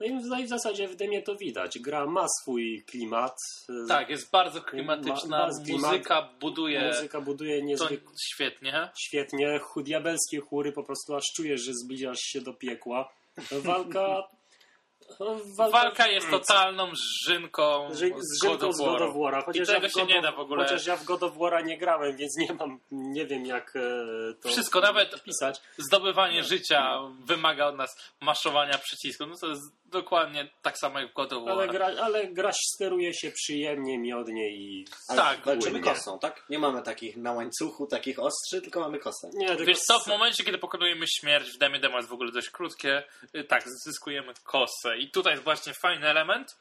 [0.00, 1.78] No i w, no i w zasadzie w demie to widać.
[1.78, 3.36] Gra ma swój klimat.
[3.88, 5.92] Tak, jest bardzo klimatyczna, Ma- bardzo klimat.
[5.92, 8.88] muzyka buduje Muzyka buduje niezwykle świetnie.
[8.98, 9.60] świetnie.
[9.76, 13.12] Diabelskie chóry po prostu aż czujesz, że zbliżasz się do piekła.
[13.64, 14.28] Walka.
[15.20, 15.36] No,
[15.70, 16.92] Walka jest totalną
[17.26, 19.44] żynką z, z Rzymką z God of War'a.
[19.44, 20.64] Chociaż I tego ja się God nie da w ogóle.
[20.64, 23.80] Chociaż ja w God of War'a nie grałem, więc nie mam, nie wiem jak e,
[24.42, 25.60] to Wszystko, nawet pisać.
[25.78, 27.90] zdobywanie życia wymaga od nas
[28.20, 29.26] maszowania przycisku.
[29.26, 31.52] No to jest dokładnie tak samo jak w God of War.
[31.52, 34.86] Ale, gra, ale gra steruje się przyjemnie, miodnie i...
[35.08, 36.44] Ale Tak, walczymy kosą, tak?
[36.50, 39.30] Nie mamy takich na łańcuchu, takich ostrzy, tylko mamy kosę.
[39.34, 42.32] Nie, tylko Wiesz co, w momencie, kiedy pokonujemy śmierć w demie, demo jest w ogóle
[42.32, 43.02] dość krótkie,
[43.34, 44.98] y, tak, zyskujemy kosę.
[44.98, 46.56] I tutaj jest właśnie fajny element,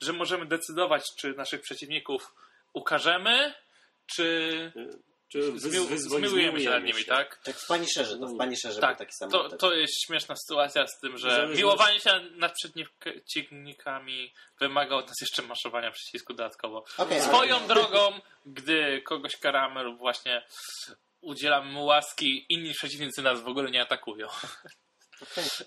[0.00, 2.34] że możemy decydować, czy naszych przeciwników
[2.72, 3.54] ukażemy,
[4.06, 4.72] czy
[5.28, 5.52] Czy
[5.96, 7.40] zmiłujemy się nad nimi, tak?
[7.44, 10.86] Tak w Punisherze, to w Punisherze Tak, był taki sam to, to jest śmieszna sytuacja
[10.86, 12.52] z tym, że Zależność- miłowanie się nad
[13.00, 16.84] przeciwnikami wymaga od nas jeszcze maszowania przycisku dodatkowo.
[16.96, 20.42] Ale- Swoją drogą, gdy kogoś karamy lub właśnie
[21.20, 24.28] udzielamy mu łaski, inni przeciwnicy nas w ogóle nie atakują.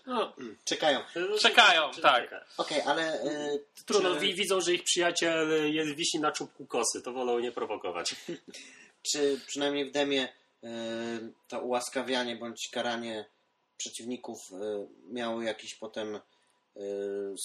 [0.05, 0.33] No,
[0.65, 0.99] Czekają.
[1.41, 2.45] Czekają, tak.
[2.57, 3.01] Okej, ale...
[3.13, 7.39] e, Trudno, czy, wi- widzą, że ich przyjaciel jest, wisi na czubku kosy, to wolą
[7.39, 8.15] nie prowokować.
[9.01, 10.27] Czy przynajmniej w demie
[10.63, 10.67] e,
[11.47, 13.25] to ułaskawianie bądź karanie
[13.77, 16.19] przeciwników e, miało jakiś potem e,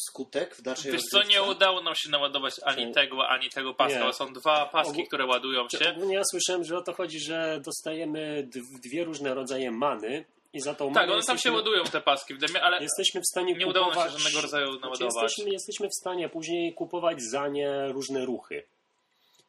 [0.09, 1.51] skutek w dalszej Wiesz co, nie rozgrywce?
[1.51, 4.07] udało nam się naładować ani Czy- tego, ani tego paska.
[4.07, 4.13] Nie.
[4.13, 5.91] Są dwa paski, Ogó- które ładują się.
[5.91, 8.49] Ogólnie ja słyszałem, że o to chodzi, że dostajemy
[8.85, 12.35] dwie różne rodzaje many i za tą Tak, one tam się jesteśmy, ładują te paski
[12.35, 14.23] w demie, ale jesteśmy w stanie nie udało nam się kupować...
[14.23, 15.23] żadnego rodzaju Znaczy, naładować.
[15.23, 18.63] jesteśmy, jesteśmy w stanie później kupować za nie różne ruchy.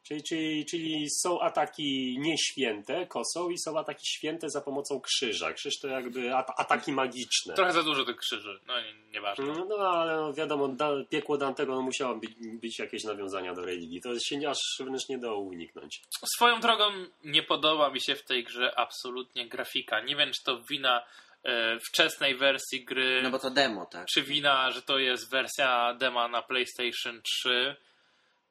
[0.07, 5.53] Czyli, czyli, czyli są ataki nieświęte kosą i są ataki święte za pomocą krzyża.
[5.53, 7.53] Krzyż to jakby at ataki magiczne.
[7.53, 8.59] Trochę za dużo tych krzyży.
[8.67, 9.45] No nie, nieważne.
[9.69, 12.31] No ale no, wiadomo, da, piekło Dantego no, musiało być,
[12.61, 14.01] być jakieś nawiązania do religii.
[14.01, 16.01] To się nie- aż wręcz nie dało uniknąć.
[16.35, 16.83] Swoją drogą
[17.23, 20.01] nie podoba mi się w tej grze absolutnie grafika.
[20.01, 21.03] Nie wiem, czy to wina
[21.43, 24.05] e, wczesnej wersji gry, No bo to demo, tak?
[24.13, 27.75] czy wina, że to jest wersja dema na PlayStation 3.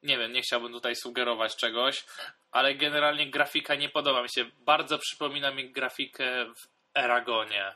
[0.03, 2.05] Nie wiem, nie chciałbym tutaj sugerować czegoś,
[2.51, 4.45] ale generalnie grafika nie podoba mi się.
[4.59, 6.67] Bardzo przypomina mi grafikę w
[6.97, 7.75] Eragonie.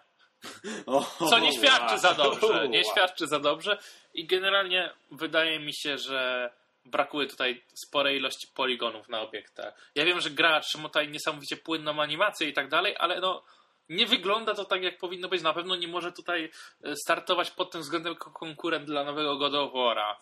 [1.29, 2.69] Co nie świadczy za dobrze.
[2.69, 3.77] Nie świadczy za dobrze.
[4.13, 6.51] I generalnie wydaje mi się, że
[6.85, 9.91] brakuje tutaj sporej ilości poligonów na obiektach.
[9.95, 13.43] Ja wiem, że gra trzyma tutaj niesamowicie płynną animację i tak dalej, ale no
[13.89, 15.41] nie wygląda to tak, jak powinno być.
[15.41, 16.51] Na pewno nie może tutaj
[16.83, 20.15] e, startować pod tym względem jako konkurent dla nowego God of War'a.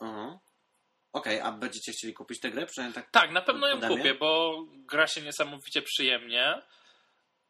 [0.00, 0.38] Mhm.
[1.14, 2.66] Okej, a będziecie chcieli kupić tę grę?
[2.66, 3.10] Przynajmniej tak...
[3.10, 6.62] Tak, na pewno ją kupię, bo gra się niesamowicie przyjemnie,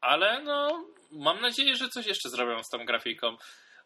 [0.00, 3.36] ale no mam nadzieję, że coś jeszcze zrobią z tą grafiką.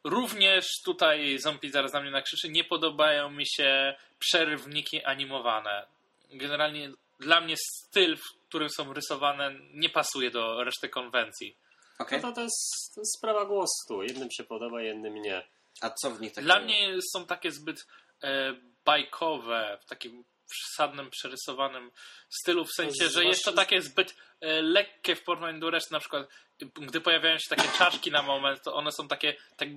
[0.04, 5.86] Również tutaj Zombie zaraz na mnie nakrzyczy, nie podobają mi się przerywniki animowane.
[6.30, 11.56] Generalnie dla mnie styl, w którym są rysowane, nie pasuje do reszty konwencji.
[11.98, 12.22] Okej.
[12.22, 14.02] No to, to, jest, to jest sprawa głosu.
[14.02, 15.42] Jednym się podoba, jednym nie.
[15.80, 16.52] A co w nich takiego?
[16.54, 17.86] Dla mnie są takie zbyt
[18.22, 18.54] e,
[18.88, 21.90] bajkowe, w takim przesadnym, przerysowanym
[22.28, 25.92] stylu, w sensie, że jest to takie zbyt e, lekkie w porównaniu do reszty.
[25.92, 26.28] Na przykład,
[26.74, 29.68] gdy pojawiają się takie czaszki na moment, to one są takie tak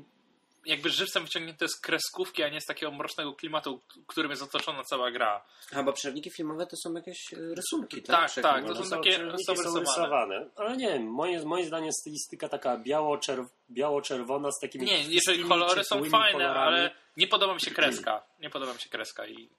[0.66, 5.12] jakby żywcem wyciągnięte z kreskówki, a nie z takiego mrocznego klimatu, którym jest otoczona cała
[5.12, 5.46] gra.
[5.74, 8.34] A bo przewodniki filmowe to są jakieś e, rysunki, tak?
[8.34, 10.50] Tak, tak, to można- są takie- czynniki są rysowane.
[10.56, 16.04] Ale nie, moje, moim zdaniem stylistyka taka biało-czerw, biało-czerwona z takimi Nie, jeżeli kolory są
[16.04, 16.60] fajne, kolorami.
[16.78, 18.24] ale nie podoba mi się kreska.
[18.40, 19.50] Nie podoba mi się kreska i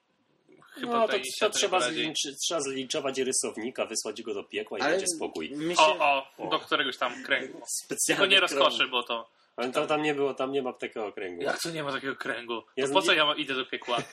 [0.75, 4.91] chyba No to, to, trzeba, zliczy, trzeba zlinczować rysownika, wysłać go do piekła i Ale
[4.91, 5.49] będzie spokój.
[5.49, 5.55] się...
[5.79, 7.53] O, o, do któregoś tam kręgu.
[7.53, 8.91] Tylko Specjalny nie rozkoszy, krąg.
[8.91, 9.31] bo to...
[9.57, 11.43] Ale to tam nie było, tam nie ma takiego okręgu.
[11.43, 12.63] Jak to nie ma takiego kręgu?
[12.63, 13.99] To Ja po co ja idę do piekła?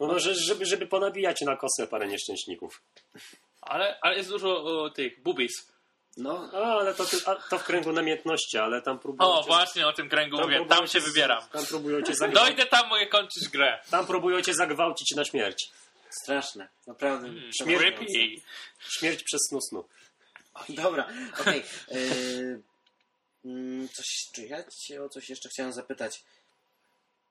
[0.00, 2.82] No, no że, żeby, żeby ponabijać na kosę parę nieszczęśników.
[3.62, 5.52] Ale, ale jest dużo o, tych bubis.
[6.16, 9.86] No, A, ale to, a, to w kręgu namiętności, ale tam próbują O, cię, właśnie
[9.86, 10.66] o tym kręgu tam mówię.
[10.68, 11.42] Tam się wybieram.
[11.52, 12.56] Tam próbują cię zagwałcić.
[12.56, 13.80] Dojdę tam, mogę kończyć grę.
[13.90, 15.70] Tam próbują cię zagwałcić na śmierć.
[16.10, 16.68] straszne.
[16.86, 17.28] Naprawdę.
[17.28, 17.50] Mm.
[17.78, 18.04] Creepy.
[18.98, 19.84] Śmierć przez snu snu.
[20.68, 21.06] Dobra,
[21.40, 21.62] okej.
[21.90, 21.98] Yy,
[22.40, 22.62] mm,
[23.92, 26.24] coś, czy ja cię o coś jeszcze chciałem zapytać?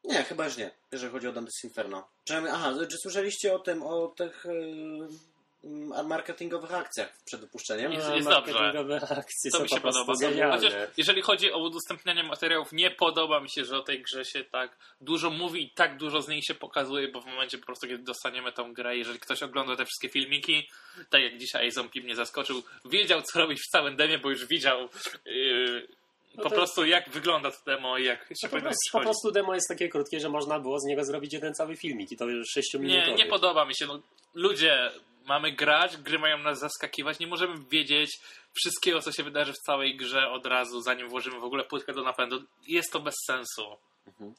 [0.04, 2.08] Nie, chyba już nie, jeżeli chodzi o Dante's Inferno.
[2.24, 7.92] Przynajmniej, aha, czy słyszeliście o tym, o tych yy, marketingowych akcjach przed wypuszczeniem?
[7.92, 10.14] Jest- jest marketingowe akcje To mi się podoba.
[10.52, 14.44] Chociaż jeżeli chodzi o udostępnianie materiałów, nie podoba mi się, że o tej grze się
[14.44, 17.88] tak dużo mówi i tak dużo z niej się pokazuje, bo w momencie po prostu,
[17.88, 20.70] kiedy dostaniemy tą grę, jeżeli ktoś ogląda te wszystkie filmiki,
[21.10, 24.90] tak jak dzisiaj Zombie mnie zaskoczył, wiedział co robić w całym demie, bo już widział
[25.26, 25.88] yy,
[26.36, 29.00] No po to- prostu jak wygląda to demo i jak się No po, prostu, po
[29.00, 32.18] prostu demo jest takie krótkie, że można było z niego zrobić jeden cały filmik i
[32.18, 33.08] to już 6 minut.
[33.08, 33.86] Nie, nie podoba mi się.
[33.86, 34.00] No,
[34.34, 34.92] ludzie,
[35.26, 38.20] mamy grać, gry mają nas zaskakiwać, nie możemy wiedzieć
[38.54, 42.04] wszystkiego, co się wydarzy w całej grze od razu, zanim włożymy w ogóle płytkę do
[42.04, 42.44] napędu.
[42.68, 43.78] Jest to bez sensu.
[44.08, 44.34] Mhm.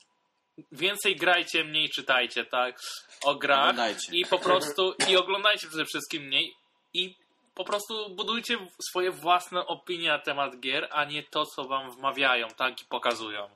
[0.72, 2.80] Więcej grajcie, mniej czytajcie, tak?
[3.24, 4.16] O grach Oglądajcie.
[4.16, 6.54] i po prostu, i oglądajcie przede wszystkim mniej
[6.94, 7.14] i
[7.54, 8.58] po prostu budujcie
[8.90, 12.82] swoje własne opinie na temat gier, a nie to, co wam wmawiają, tak?
[12.82, 13.50] I pokazują.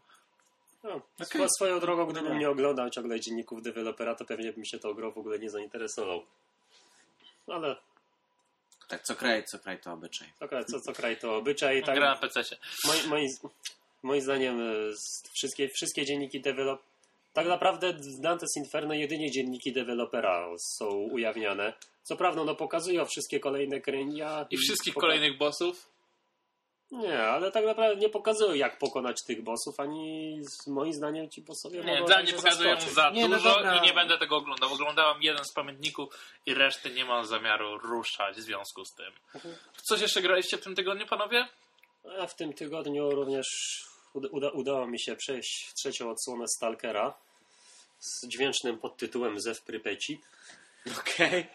[0.84, 4.94] No, swo- Swoją drogą, gdybym nie oglądał ciągle dzienników dewelopera, to pewnie bym się tą
[4.94, 6.24] grą w ogóle nie zainteresował.
[7.48, 7.76] Ale
[8.88, 10.28] Tak, co kraj, co kraj to obyczaj.
[10.40, 11.82] okej, co, co kraj to obyczaj.
[11.82, 12.40] Tak, Gra na PC.
[12.84, 13.28] Moi, moi,
[14.02, 14.64] moim zdaniem e,
[15.32, 16.82] wszystkie, wszystkie dzienniki dewelop...
[17.34, 20.46] Tak naprawdę w Dantes Inferno jedynie dzienniki dewelopera
[20.78, 21.72] są ujawniane.
[22.02, 24.46] Co prawda, no pokazują wszystkie kolejne kręgia.
[24.50, 25.94] I wszystkich poka- kolejnych bossów.
[26.90, 31.42] Nie, ale tak naprawdę nie pokazują jak pokonać tych bossów, ani z moim zdaniem ci
[31.42, 32.94] bossowie Nie, mogą dla mnie pokazują zaskoczyć.
[32.94, 33.76] za Nie, no dużo dobra.
[33.78, 34.72] i nie będę tego oglądał.
[34.72, 36.14] Oglądałam jeden z pamiętników
[36.46, 39.12] i reszty nie mam zamiaru ruszać w związku z tym.
[39.34, 39.54] Mhm.
[39.82, 41.48] Coś jeszcze graliście w tym tygodniu, panowie?
[42.20, 43.46] A w tym tygodniu również
[44.14, 47.14] uda, uda, udało mi się przejść trzecią odsłonę Stalkera
[48.04, 50.20] z dźwięcznym podtytułem Zew Prypeci.
[51.00, 51.46] Okej.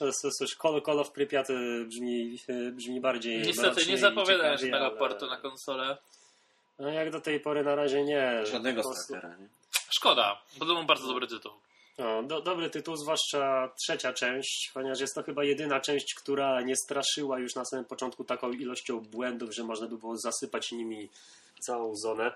[0.00, 1.48] Jest już Call, Call of Prypiat
[1.86, 5.98] brzmi, e, brzmi bardziej Niestety nie ciekawie, tego ale- portu na konsolę.
[6.78, 8.46] No jak do tej pory na razie nie.
[8.46, 9.48] Żadnego prostu- nie?
[9.90, 11.52] Szkoda, bo to był bardzo dobry tytuł.
[11.98, 16.76] No, do, dobry tytuł, zwłaszcza trzecia część, ponieważ jest to chyba jedyna część, która nie
[16.76, 21.08] straszyła już na samym początku taką ilością błędów, że można by było zasypać nimi
[21.60, 22.32] całą zonę.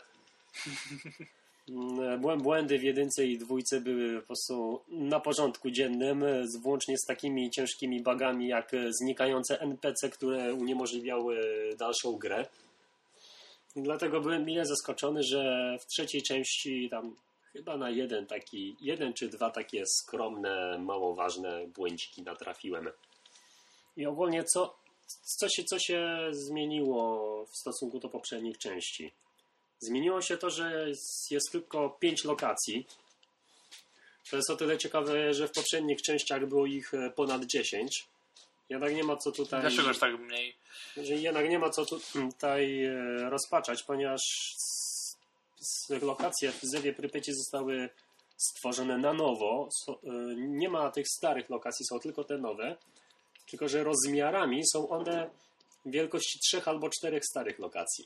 [1.68, 6.98] Mm, błę- Błędy w jedynce i dwójce były po prostu na porządku dziennym, z, włącznie
[6.98, 11.38] z takimi ciężkimi bugami jak znikające NPC, które uniemożliwiały
[11.78, 12.46] dalszą grę.
[13.76, 17.16] Dlatego byłem mile zaskoczony, że w trzeciej części tam
[17.52, 22.88] chyba na jeden taki, jeden czy dwa takie skromne, mało ważne błędziki natrafiłem.
[23.96, 24.76] I ogólnie co,
[25.38, 29.12] co, się, co się zmieniło w stosunku do poprzednich części?
[29.80, 30.86] Zmieniło się to, że
[31.30, 32.86] jest, tylko pięć lokacji.
[34.30, 38.06] To jest o tyle ciekawe, że w poprzednich częściach było ich e, ponad 10.
[38.68, 39.60] Jednak nie ma co tutaj.
[39.60, 40.56] Dlaczego aż tak mniej?
[40.96, 42.94] jednak nie ma co tu- tutaj e,
[43.30, 44.20] rozpaczać, ponieważ
[46.02, 47.88] lokacje w Zewie Prypeci zostały
[48.36, 49.68] stworzone na nowo.
[49.88, 49.94] E,
[50.36, 52.76] Nie ma tych starych lokacji, są tylko te nowe.
[53.50, 55.30] Tylko, że rozmiarami są one
[55.86, 58.04] wielkości trzech albo czterech starych lokacji.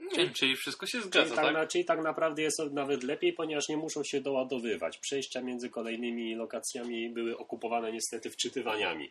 [0.00, 1.54] Nie wiem, czyli wszystko się Czyli zgadza, tak, tak?
[1.54, 4.98] na, czyli tak naprawdę jest nawet lepiej, ponieważ nie muszą się doładowywać.
[4.98, 9.10] Przejścia między kolejnymi lokacjami były okupowane niestety wczytywaniami.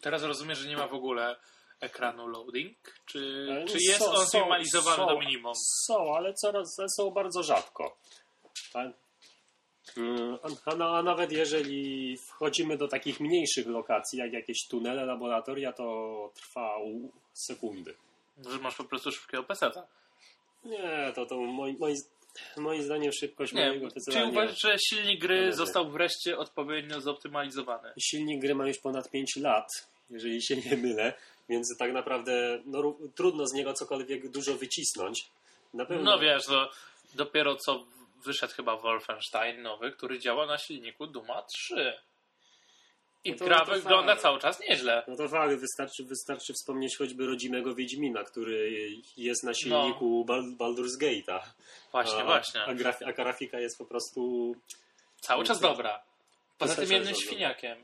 [0.00, 1.36] Teraz rozumiem, że nie ma w ogóle
[1.80, 2.76] ekranu loading?
[3.06, 5.52] Czy, E, czy jest są- on są- zminimalizowany są- do minimum?
[5.86, 7.96] Są, ale coraz są bardzo rzadko.
[8.74, 8.78] A,
[9.96, 15.72] mm, a, a, a nawet jeżeli wchodzimy do takich mniejszych lokacji, jak jakieś tunele, laboratoria,
[15.72, 17.94] to trwa u- sekundy.
[18.50, 19.86] Że masz po prostu szybkiego peseta.
[20.64, 21.96] Nie, to, to moim, moim,
[22.56, 25.56] moim zdaniem szybkość Nie, mojego czy uważasz, że silnik gry Należy.
[25.56, 27.92] został wreszcie odpowiednio zoptymalizowany?
[28.00, 29.66] Silnik gry ma już ponad 5 lat,
[30.10, 31.14] jeżeli się nie mylę,
[31.48, 35.30] więc tak naprawdę no, trudno z niego cokolwiek dużo wycisnąć.
[35.74, 36.02] Na pewno.
[36.02, 36.70] No wiesz, to
[37.14, 37.84] dopiero co
[38.24, 41.94] wyszedł chyba Wolfenstein nowy, który działa na silniku Duma 3.
[43.24, 44.22] I No to- gra to wygląda fakt.
[44.22, 45.02] cały czas nieźle.
[45.08, 48.70] No to fakt, wystarczy, wystarczy wspomnieć choćby rodzimego Wiedźmina, który
[49.16, 51.40] jest na silniku Bal- Baldur's Gate'a.
[51.92, 52.60] Właśnie, a, właśnie.
[52.64, 54.52] A, graf, a grafika jest po prostu...
[55.20, 56.02] Cały czas dobra.
[56.58, 57.78] Poza tym jednym świniakiem.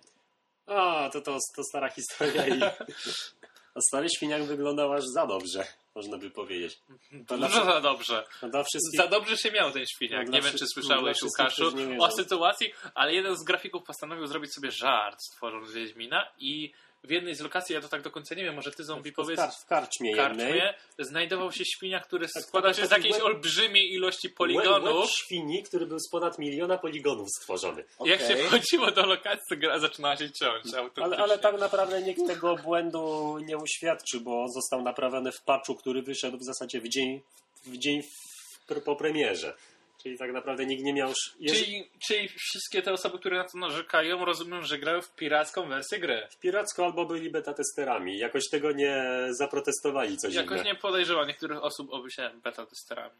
[0.66, 2.61] A, to, to, to stara historia i...
[3.76, 5.66] A stary świniak wyglądał aż za dobrze,
[5.97, 6.79] można by powiedzieć.
[7.27, 8.25] To Dużo za dobrze.
[8.43, 9.01] no dla wszystkich...
[9.01, 10.27] Za dobrze się miał ten świniak.
[10.27, 14.55] No, nie wiem, czy wszystkich- słyszałeś, Łukaszu, o sytuacji, ale jeden z grafików postanowił zrobić
[14.55, 16.73] sobie żart, stworząc Wiedźmina i
[17.07, 19.15] w jednej z lokacji, ja to tak do końca nie wiem, może ty zombie w,
[19.15, 23.25] powiedz, w karczmie karczmie znajdował się świnia, który Tak, składa tak, się z jakiejś łeb-
[23.25, 25.11] olbrzymiej ilości Łeb, łeb poligonów.
[25.11, 27.85] świni, który był z ponad miliona poligonów stworzony.
[28.05, 30.65] Jak się wchodziło do lokacji, to gra zaczynała się ciąć
[31.03, 36.03] Ale, ale tak naprawdę nikt tego błędu nie uświadczył, bo został naprawiony w patchu, który
[36.03, 37.21] wyszedł w zasadzie w dzień,
[37.67, 38.03] w dzień
[38.85, 39.55] po premierze.
[40.07, 41.13] Czyli tak naprawdę nikt nie miał...
[41.41, 41.59] Jeż...
[41.59, 45.99] Czyli, czyli wszystkie te osoby, które na to narzekają, rozumiem, że grają w piracką wersję
[45.99, 46.29] gry.
[46.41, 48.19] Piracko albo byli beta testerami.
[48.19, 50.73] Jakoś tego nie zaprotestowali, co Jakoś dziwne.
[50.73, 53.15] nie podejrzewam niektórych osób o bycie beta testerami.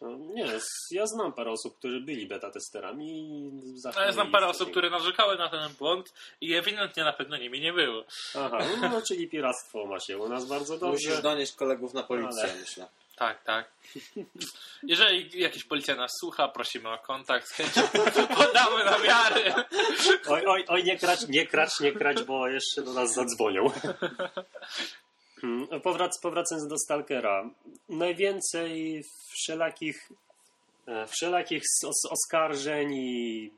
[0.00, 0.46] No, Nie,
[0.90, 4.90] ja znam parę osób, którzy byli beta testerami i Ale zachwalili znam parę osób, które
[4.90, 8.04] narzekały na ten błąd i ewidentnie na pewno nimi nie było.
[8.34, 11.08] Aha, no, no czyli piractwo ma się u nas bardzo dobrze.
[11.08, 12.86] Musisz donieść kolegów na policję, Ale- myślę.
[13.16, 13.72] Tak, tak.
[14.82, 17.82] Jeżeli jakiś policjant nas słucha, prosimy o kontakt, chęcią
[18.36, 19.54] podamy namiary.
[20.28, 23.70] Oj, oj, oj, nie krać, nie krać, nie krać, bo jeszcze do nas zadzwonią.
[25.40, 27.50] Hmm, Powrac, powracając do Stalkera.
[27.88, 29.02] Najwięcej
[29.32, 30.08] wszelakich,
[30.86, 33.50] e, wszelakich os- oskarżeń i,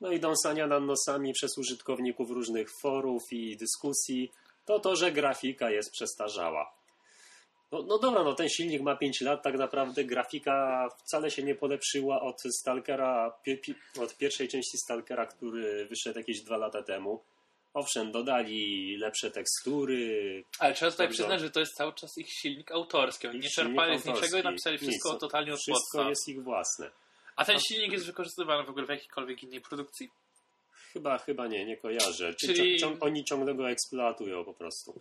[0.00, 4.32] no i dąsania nad nosami przez użytkowników różnych forów i dyskusji
[4.66, 6.72] to to, że grafika jest przestarzała.
[7.72, 11.54] No, no dobra, no ten silnik ma 5 lat, tak naprawdę grafika wcale się nie
[11.54, 13.32] polepszyła od Stalkera,
[14.00, 17.22] od pierwszej części Stalkera, który wyszedł jakieś 2 lata temu.
[17.74, 20.44] Owszem, dodali lepsze tekstury.
[20.58, 21.22] Ale trzeba tutaj Bardzo.
[21.22, 23.28] przyznać, że to jest cały czas ich silnik autorski.
[23.28, 26.08] Oni nie czerpali z niczego i napisali wszystko Nic, totalnie od Wszystko podstaw.
[26.08, 26.90] jest ich własne.
[27.36, 30.10] A ten silnik jest wykorzystywany w ogóle w jakiejkolwiek innej produkcji?
[30.92, 32.34] Chyba, chyba nie, nie kojarzę.
[32.34, 35.00] Czy Czyli- cią, oni ciągle go eksploatują po prostu.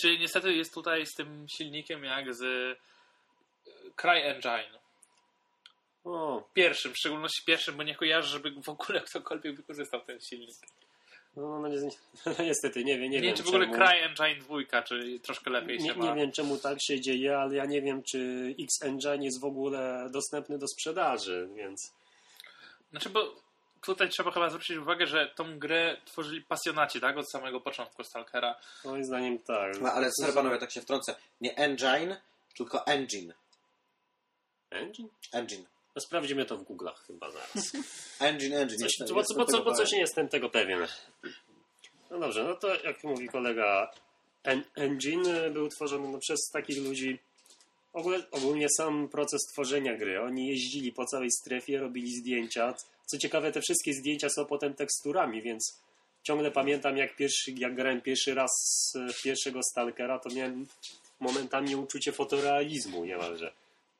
[0.00, 2.76] Czyli niestety jest tutaj z tym silnikiem jak z y,
[3.96, 4.78] CryEngine.
[6.04, 10.56] O, Pierwszym, w szczególności pierwszym, bo nie kojarzę, żeby w ogóle ktokolwiek wykorzystał ten silnik.
[11.36, 11.76] no, no, nie,
[12.26, 13.78] no niestety, nie wiem, nie, Nie, wiem wiem, czy w ogóle czemu.
[13.78, 14.36] CryEngine
[14.68, 16.04] 2, czy troszkę lepiej Nie, się ma.
[16.04, 20.08] nie wiem czemu tak się dzieje, ale ja nie wiem, czy X-Engine jest w ogóle
[20.12, 21.92] dostępny do sprzedaży, więc
[22.90, 23.34] Znaczy, bo
[23.82, 27.16] tutaj trzeba chyba zwrócić uwagę, że tą grę tworzyli pasjonaci, tak?
[27.18, 28.54] Od samego początku Stalkera.
[28.84, 29.80] moim zdaniem tak.
[29.80, 31.14] No, ale sorry panowie, tak się wtrącę.
[31.40, 32.16] Nie engine,
[32.56, 33.34] tylko engine.
[34.70, 35.08] Engine?
[35.32, 35.64] Engine.
[35.96, 37.52] No sprawdzimy to w Google'ach chyba zaraz.
[38.20, 38.78] Engine, engine.
[38.78, 40.86] Coś, Jestem- bo, jestem bo, co, bo coś nie jestem tego pewien.
[42.10, 43.90] No dobrze, no to jak mówi kolega,
[44.44, 47.18] en, engine był tworzony no, przez takich ludzi.
[48.30, 50.20] Ogólnie, sam proces tworzenia gry.
[50.20, 52.74] Oni jeździli po całej strefie, robili zdjęcia.
[53.06, 55.80] Co ciekawe, te wszystkie zdjęcia są potem teksturami, więc
[56.22, 58.50] ciągle pamiętam, jak, pierwszy, jak grałem pierwszy raz
[59.24, 60.66] pierwszego Stalkera, to miałem
[61.20, 63.52] momentami uczucie fotorealizmu niemalże.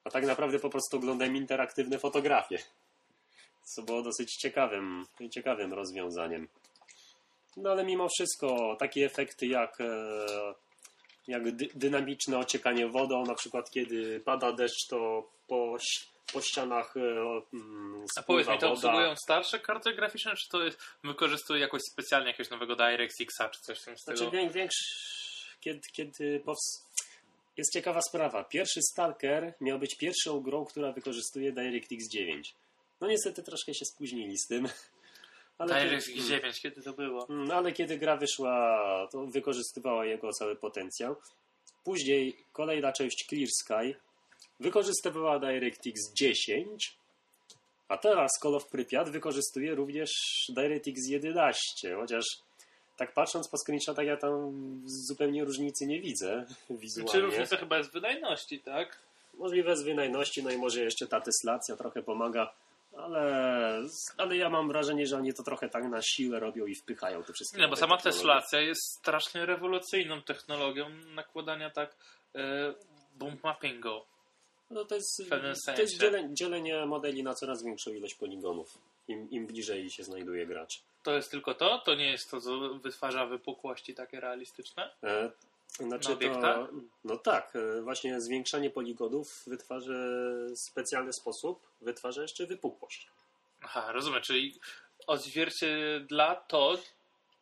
[0.04, 2.58] A tak naprawdę po prostu oglądałem interaktywne fotografie
[3.68, 6.48] co było dosyć ciekawym, ciekawym rozwiązaniem.
[7.56, 9.84] No ale mimo wszystko takie efekty jak, e,
[11.28, 15.76] jak dy, dynamiczne ociekanie wodą, na przykład kiedy pada deszcz, to po,
[16.32, 17.00] po ścianach e,
[17.52, 18.72] mm, A powiedz mi, to woda.
[18.72, 23.80] obsługują starsze karty graficzne, czy to jest, wykorzystuje jakoś specjalnie jakiegoś nowego DirectXa, czy coś
[23.80, 24.16] w tym stylu?
[24.16, 24.84] Znaczy wię- większy,
[25.60, 26.58] kiedy, kiedy pows...
[27.56, 28.44] Jest ciekawa sprawa.
[28.44, 32.54] Pierwszy Stalker miał być pierwszą grą, która wykorzystuje DirectX 9.
[33.00, 34.68] No niestety troszkę się spóźnili z tym.
[35.58, 37.26] Ale DirectX 9, kiedy to było?
[37.28, 38.78] No ale kiedy gra wyszła,
[39.12, 41.16] to wykorzystywała jego cały potencjał.
[41.84, 43.98] Później kolejna część Clear Sky
[44.60, 46.96] wykorzystywała DirectX 10,
[47.88, 50.10] a teraz Call of Pripyat wykorzystuje również
[50.48, 52.24] DirectX 11, chociaż
[52.96, 54.52] tak patrząc po screenshotach ja tam
[54.86, 57.20] zupełnie różnicy nie widzę Czy wizualnie.
[57.20, 58.98] różnica chyba jest w wydajności, tak?
[59.34, 62.52] Możliwe z wydajności, no i może jeszcze ta teslacja trochę pomaga,
[62.98, 63.82] ale,
[64.16, 67.32] ale ja mam wrażenie, że oni to trochę tak na siłę robią i wpychają te
[67.32, 71.96] wszystkie Nie, bo sama teslacja jest strasznie rewolucyjną technologią nakładania tak
[72.34, 72.74] e,
[73.14, 74.00] bump mappingu.
[74.70, 75.22] No to jest,
[75.76, 78.78] to jest dzielenie, dzielenie modeli na coraz większą ilość poligonów,
[79.08, 80.82] im, im bliżej się znajduje gracz.
[81.02, 81.78] To jest tylko to?
[81.78, 84.90] To nie jest to, co wytwarza wypukłości takie realistyczne?
[85.04, 85.30] E,
[85.68, 86.68] znaczy to,
[87.04, 89.92] no tak, e, właśnie zwiększanie poligonów wytwarza
[90.54, 93.08] specjalny sposób, wytwarza jeszcze wypukłość.
[93.62, 94.60] Aha, rozumiem, czyli
[95.06, 96.78] odzwierciedla to,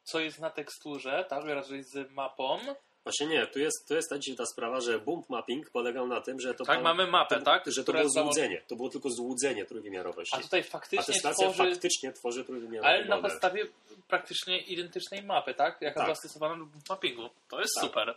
[0.04, 2.58] co jest na teksturze, tak, raczej z mapą.
[3.06, 6.40] Właśnie nie, tu jest, tu jest ta dziwna sprawa, że bump mapping polegał na tym,
[6.40, 7.64] że to, Tak, pan- mamy mapę, to, tak?
[7.66, 10.36] że to było złudzenie, to było tylko złudzenie trójwymiarowości.
[10.36, 11.70] A tutaj faktycznie teslacja tworzy...
[11.70, 13.30] faktycznie tworzy trójwymiarowy Ale na model.
[13.30, 13.66] podstawie
[14.08, 15.78] praktycznie identycznej mapy, tak?
[15.80, 16.04] Jaka Tak.
[16.04, 17.28] była stosowana do mappingu.
[17.48, 17.84] To jest Tak.
[17.84, 18.14] super.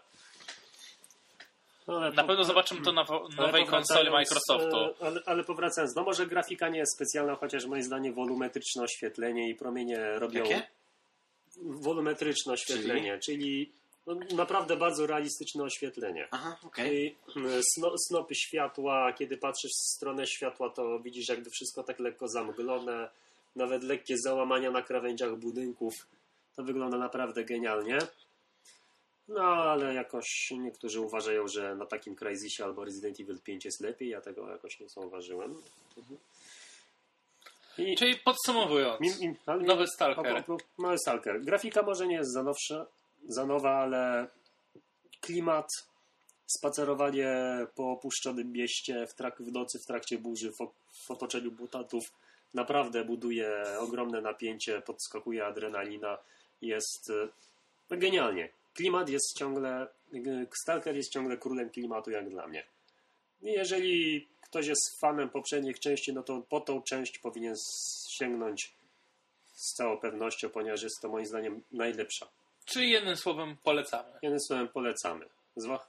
[1.87, 3.05] No, Na po- pewno zobaczymy to na
[3.37, 4.77] nowej konsoli Microsoftu.
[4.77, 9.49] e, Ale, ale powracając, no może grafika nie jest specjalna, chociaż moim zdaniem wolumetryczne oświetlenie
[9.49, 10.43] i promienie robią...
[10.43, 10.67] Jakie?
[11.61, 13.71] Wolumetryczne oświetlenie, czyli,
[14.07, 16.27] no, naprawdę bardzo realistyczne oświetlenie.
[16.31, 17.17] Aha, okej.
[17.35, 21.99] I mm, sno, snopy światła, kiedy patrzysz w stronę światła, to widzisz jakby wszystko tak
[21.99, 23.09] lekko zamglone,
[23.55, 25.93] nawet lekkie załamania na krawędziach budynków.
[26.55, 27.97] To wygląda naprawdę genialnie.
[29.27, 34.09] No, ale jakoś niektórzy uważają, że na takim Crysisie albo Resident Evil 5 jest lepiej.
[34.09, 35.61] Ja tego jakoś nie zauważyłem.
[37.77, 40.43] I, Czyli podsumowując, mi- mi- ale- nowy Stalker.
[40.47, 41.41] o, o, o, Nowy Stalker.
[41.41, 42.85] Grafika może nie jest za nowsza,
[43.27, 44.27] za nowa, ale
[45.21, 45.67] klimat,
[46.47, 47.31] spacerowanie
[47.75, 50.57] po opuszczonym mieście w, trak, w nocy w trakcie burzy w,
[50.93, 52.11] w otoczeniu mutatów
[52.53, 56.17] naprawdę buduje ogromne napięcie, podskakuje adrenalina.
[56.61, 57.11] Jest
[57.89, 58.49] no, genialnie.
[58.73, 59.87] Klimat jest ciągle,
[60.61, 62.63] Stalker jest ciągle królem klimatu jak dla mnie.
[63.41, 67.55] Jeżeli ktoś jest fanem poprzednich części, no to po tą część powinien
[68.09, 68.73] sięgnąć
[69.53, 72.27] z całą pewnością, ponieważ jest to moim zdaniem najlepsza.
[72.69, 74.09] Czy jednym słowem polecamy?
[74.21, 75.25] Jednym słowem polecamy.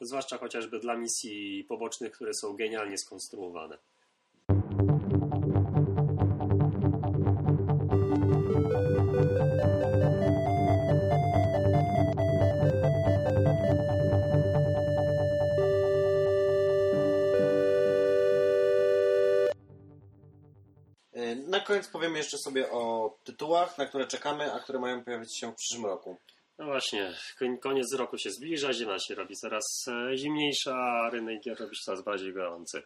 [0.00, 3.78] Zwłaszcza chociażby dla misji pobocznych, które są genialnie skonstruowane.
[21.12, 25.38] E, na koniec powiemy jeszcze sobie o tytułach, na które czekamy, a które mają pojawić
[25.38, 26.16] się w przyszłym roku.
[26.60, 27.14] No właśnie,
[27.60, 31.82] koniec roku się zbliża, zima się robi coraz e, zimniejsza, a rynek gier robi się
[31.84, 32.82] coraz bardziej gorący.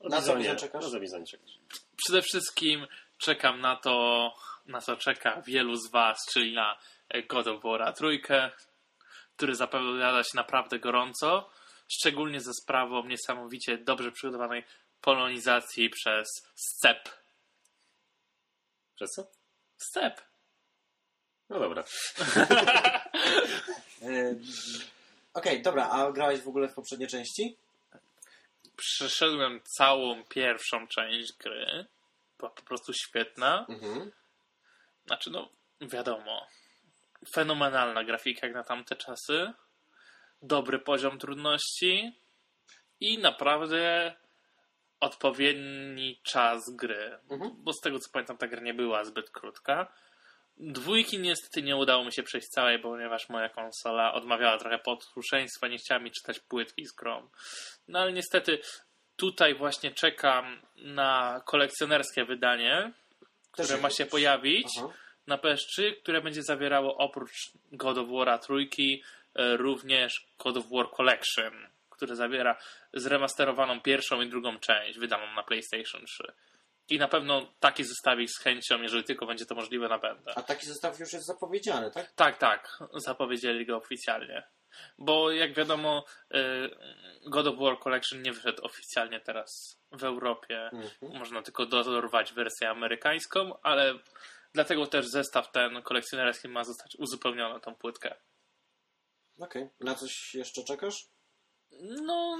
[0.00, 0.84] O Na co czekasz?
[0.84, 1.50] Na co Bizon czekasz?
[1.96, 2.86] Przede wszystkim
[3.18, 4.34] czekam na to,
[4.66, 6.78] na co czeka wielu z Was, czyli na
[7.08, 8.50] e, God of War trójkę,
[9.36, 11.50] który zapowiada się naprawdę gorąco,
[11.88, 14.64] szczególnie ze sprawą niesamowicie dobrze przygotowanej
[15.00, 17.08] polonizacji przez SCEP.
[18.94, 19.26] Przez co?
[19.76, 20.33] SCEP.
[21.50, 21.84] No dobra.
[25.34, 27.56] Okej, dobra, a grałeś w ogóle w poprzedniej części?
[28.76, 31.86] Przeszedłem całą pierwszą część gry.
[32.38, 33.66] Była po prostu świetna.
[33.68, 34.12] Mhm.
[35.06, 35.48] Znaczy, no,
[35.80, 36.46] wiadomo.
[37.34, 39.52] Fenomenalna grafika jak na tamte czasy.
[40.42, 42.12] Dobry poziom trudności.
[43.00, 44.14] I naprawdę
[45.00, 47.18] odpowiedni czas gry.
[47.30, 47.50] Mhm.
[47.56, 49.92] Bo z tego co pamiętam, ta gra nie była zbyt krótka.
[50.56, 55.78] Dwójki niestety nie udało mi się przejść całej, ponieważ moja konsola odmawiała trochę posłuszeństwa, nie
[55.78, 57.28] chciała mi czytać płytki z grą.
[57.88, 58.58] No ale niestety
[59.16, 62.92] tutaj właśnie czekam na kolekcjonerskie wydanie,
[63.50, 64.88] które ma się pojawić Aha.
[65.26, 69.02] na PS3, które będzie zawierało oprócz God of War trójki
[69.34, 72.56] e, również God of War Collection, który zawiera
[72.92, 76.32] zremasterowaną pierwszą i drugą część wydaną na PlayStation 3.
[76.88, 80.32] I na pewno taki zestawik z chęcią, jeżeli tylko będzie to możliwe, nabędę.
[80.36, 82.12] A taki zestaw już jest zapowiedziany, tak?
[82.12, 84.42] Tak, tak, zapowiedzieli go oficjalnie.
[84.98, 86.68] Bo jak wiadomo, e,
[87.30, 90.62] God of War Collection nie wyszedł oficjalnie teraz w Europie.
[90.72, 91.18] Mhm.
[91.18, 93.94] Można tylko dorwać wersję amerykańską, ale
[94.52, 98.14] dlatego też zestaw ten kolekcjonerski ma zostać uzupełniony tą płytkę.
[99.40, 99.68] Okej.
[99.80, 101.08] Na coś jeszcze czekasz?
[101.80, 102.38] No,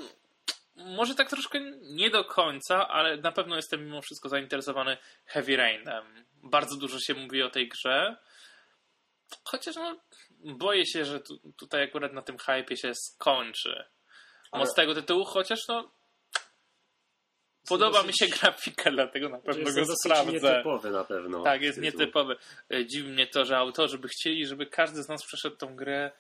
[0.77, 4.97] może tak troszkę nie do końca, ale na pewno jestem mimo wszystko zainteresowany
[5.27, 6.25] Heavy Rainem.
[6.43, 8.17] Bardzo dużo się mówi o tej grze.
[9.45, 10.01] Chociaż no,
[10.41, 13.85] boję się, że tu, tutaj akurat na tym hypie się skończy.
[14.53, 15.91] Ale- Moc tego tytułu, chociaż no.
[17.69, 20.33] Podoba dosyć- mi się grafika, dlatego na pewno jest go dosyć sprawdzę.
[20.33, 21.43] nietypowy na pewno.
[21.43, 22.01] Tak, jest tytuł.
[22.01, 22.37] nietypowy.
[22.75, 26.11] E, Dziwi mnie to, że autorzy by chcieli, żeby każdy z nas przeszedł tą grę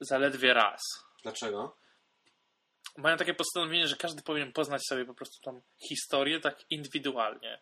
[0.00, 0.80] zaledwie raz.
[1.22, 1.76] Dlaczego?
[2.96, 7.60] Mają takie postanowienie, że każdy powinien poznać sobie po prostu tą historię tak indywidualnie.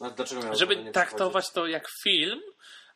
[0.00, 2.40] A dlaczego miało to Żeby traktować to jak film,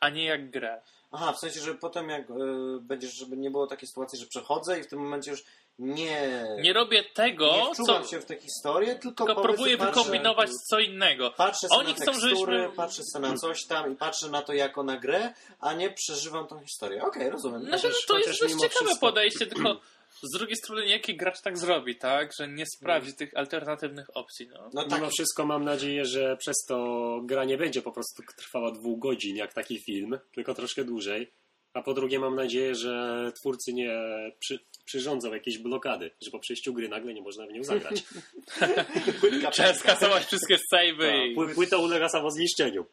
[0.01, 0.82] a nie jak grę.
[1.12, 2.34] Aha, w sensie, że potem jak y,
[2.80, 5.45] będziesz, żeby nie było takiej sytuacji, że przechodzę i w tym momencie już
[5.78, 6.47] nie...
[6.61, 8.11] Nie robię tego, nie wczuwam co.
[8.11, 11.30] się w tę historię, tylko, Tylko próbuję patrzę- wykombinować co innego.
[11.30, 14.53] Patrzę sobie Oni na chcą, tekstury, patrzę sobie na coś tam i patrzę na to
[14.53, 17.03] jako na grę, a nie przeżywam tą historię.
[17.03, 17.62] Okej, rozumiem.
[17.64, 19.80] Znaczy, no to jest dość ciekawe wszystko- podejście, tylko
[20.23, 22.31] z drugiej strony, jaki gracz tak zrobi, tak?
[22.39, 24.49] Że nie sprawdzi tych alternatywnych opcji.
[24.49, 24.71] No.
[24.75, 28.71] No tak, Mimo wszystko mam nadzieję, że przez to gra nie będzie po prostu trwała
[28.73, 31.33] dwóch godzin jak taki film, tylko troszkę dłużej.
[31.75, 33.93] A po drugie mam nadzieję, że twórcy nie
[34.39, 38.03] przy, przyrządzą jakiejś blokady, że po przejściu gry nagle nie można w nią zagrać.
[39.53, 42.87] Trzeba skasować wszystkie savey i Pły- Płyta ulega samozniszczeniu.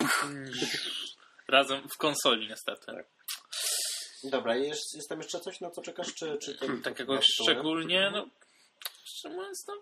[1.48, 2.86] razem w konsoli niestety.
[2.86, 3.06] Tak.
[4.24, 6.66] Dobra, jest, jest tam jeszcze coś, na co czekasz, czy, czy to...
[6.84, 8.28] tak to jakoś szczególnie, no
[9.04, 9.74] szczerze mówiąc, no,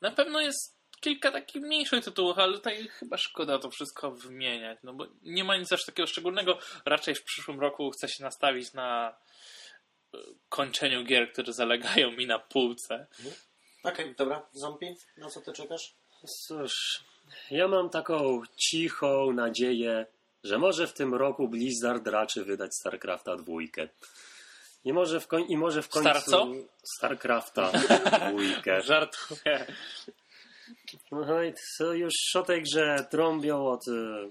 [0.00, 4.92] na pewno jest kilka takich mniejszych tytułów, ale tutaj chyba szkoda to wszystko wymieniać, no
[4.92, 6.58] bo nie ma nic aż takiego szczególnego.
[6.84, 9.16] Raczej w przyszłym roku chcę się nastawić na
[10.14, 10.18] e,
[10.48, 13.06] kończeniu gier, które zalegają mi na półce.
[13.84, 15.94] Okej, dobra, Zombie, na co ty czekasz?
[16.46, 17.04] Cóż,
[17.50, 20.06] ja mam taką cichą nadzieję,
[20.44, 23.88] że może w tym roku Blizzard raczy wydać StarCrafta dwójkę.
[24.84, 26.10] I może w, koń- I może w końcu...
[26.10, 26.46] Star co?
[26.96, 27.72] StarCrafta
[28.30, 28.82] dwójkę.
[28.82, 29.66] Żartuję.
[31.12, 33.88] No i to już o tej grze trąbią od...
[33.88, 34.30] y,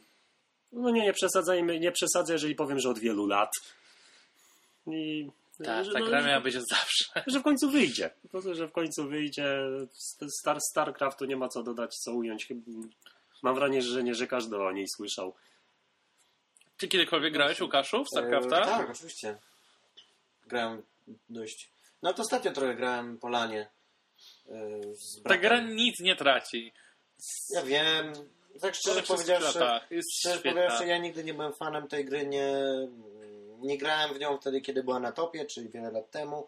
[0.71, 3.49] No nie, nie przesadzajmy, nie przesadzę, jeżeli powiem, że od wielu lat.
[4.87, 5.29] I...
[5.65, 7.23] Tak, że, ta no, gra miała być od zawsze.
[7.27, 8.09] że w końcu wyjdzie.
[8.23, 9.59] Po prostu, że w końcu wyjdzie.
[10.41, 12.47] Star, StarCraftu nie ma co dodać, co ująć.
[13.43, 15.33] Mam wrażenie, że każdy o niej słyszał.
[16.77, 18.61] Ty kiedykolwiek grałeś, Łukaszu, w StarCrafta?
[18.61, 19.37] E, tak, oczywiście.
[20.47, 20.83] Grałem
[21.29, 21.69] dość...
[22.03, 23.67] No to ostatnio trochę grałem po lanie.
[24.49, 26.73] e, z Ta gra nic nie traci.
[27.49, 28.13] Ja wiem.
[28.61, 29.59] Tak szczerze powiedziawszy,
[30.19, 32.53] szczerze powiedziawszy, ja nigdy nie byłem fanem tej gry, nie,
[33.59, 36.47] nie grałem w nią wtedy, kiedy była na topie, czyli wiele lat temu.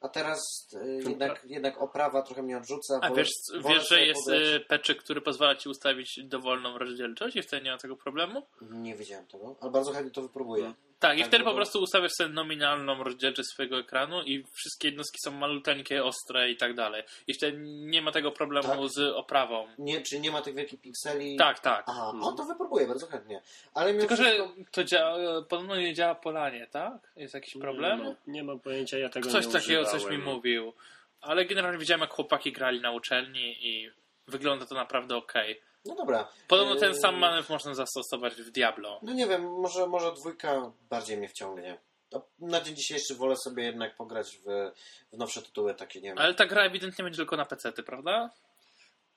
[0.00, 2.98] A teraz e, jednak, jednak oprawa trochę mnie odrzuca.
[3.02, 3.30] A wiesz,
[3.68, 7.78] wiesz że jest y, patchek, który pozwala ci ustawić dowolną rozdzielczość i wtedy nie ma
[7.78, 8.42] tego problemu?
[8.60, 10.74] Nie wiedziałem tego, ale bardzo chętnie to wypróbuję.
[11.00, 15.18] Tak, i Tak, wtedy po prostu ustawiasz sobie nominalną rozdzielczość swojego ekranu i wszystkie jednostki
[15.24, 17.02] są maluteńkie, ostre i tak dalej.
[17.26, 18.88] I wtedy nie ma tego problemu Tak?
[18.90, 19.68] z oprawą.
[19.78, 21.36] Nie, czyli nie ma tych wielkich pikseli.
[21.36, 21.84] Tak, tak.
[21.88, 22.24] Aha, Mhm.
[22.24, 23.42] o to wypróbuję bardzo chętnie.
[23.74, 24.48] Ale Tylko, że wszystko...
[24.70, 27.12] to działa, podobno nie działa polanie, tak?
[27.16, 27.98] Jest jakiś problem?
[27.98, 30.72] Nie, mam- nie mam pojęcia, ja tego Coś nie takiego coś mi mówił.
[31.20, 33.90] Ale generalnie widziałem, jak chłopaki grali na uczelni i
[34.26, 35.60] wygląda to naprawdę okej.
[35.88, 36.28] No dobra.
[36.48, 39.00] Podobno ten sam manewr można zastosować w Diablo.
[39.02, 41.78] No nie wiem, może, może dwójka bardziej mnie wciągnie.
[42.10, 44.70] To na dzień dzisiejszy wolę sobie jednak pograć w,
[45.12, 46.18] w nowsze tytuły takie, nie wiem.
[46.18, 48.30] Ale ta gra ewidentnie będzie tylko na PC, prawda?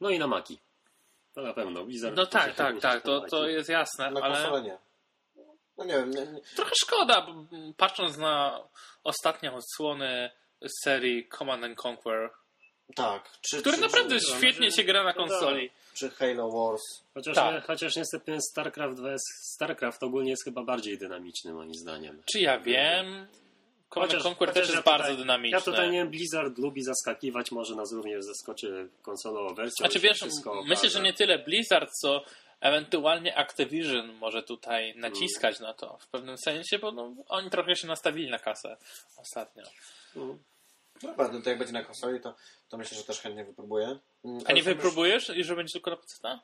[0.02, 0.60] No i na Maki.
[1.34, 1.84] To na pewno.
[1.86, 4.78] Blizzard No tak, tak, tak, to, to jest jasne, Na ale konsolę nie.
[5.78, 6.42] No nie wiem, nie, nie.
[6.56, 7.34] trochę szkoda, bo
[7.78, 8.60] patrząc na
[9.04, 10.32] ostatnie odsłony
[10.84, 12.30] serii Command and Conquer,
[12.96, 13.30] tak.
[13.42, 15.30] Czy, który czy, naprawdę czy, świetnie się gra na No tak.
[15.30, 15.72] konsoli.
[15.94, 16.82] Czy Halo Wars.
[17.14, 17.54] Chociaż, Tak.
[17.56, 19.26] nie, chociaż niestety StarCraft 2 jest,
[19.56, 22.22] StarCraft ogólnie jest chyba bardziej dynamiczny moim zdaniem.
[22.32, 23.28] Czy ja wiem?
[23.90, 25.58] Chociaż- Conquer też jest ja bardzo tutaj- dynamiczny.
[25.58, 29.86] Ja tutaj nie wiem, Blizzard lubi zaskakiwać, może nas również zaskoczy konsolową wersją.
[29.86, 32.24] Znaczy wiesz, wszystko myślę, że nie tyle Blizzard, co
[32.62, 37.88] ewentualnie Activision może tutaj naciskać na to w pewnym sensie, bo no, oni trochę się
[37.88, 38.78] nastawili na kasę
[39.18, 39.64] ostatnio.
[40.16, 40.38] Mm.
[41.04, 42.36] Dobra, no to jak będzie na konsoli, to,
[42.70, 44.00] to myślę, że też chętnie wypróbuję.
[44.26, 46.40] Mm, A nie wypróbujesz i że będzie tylko na PC?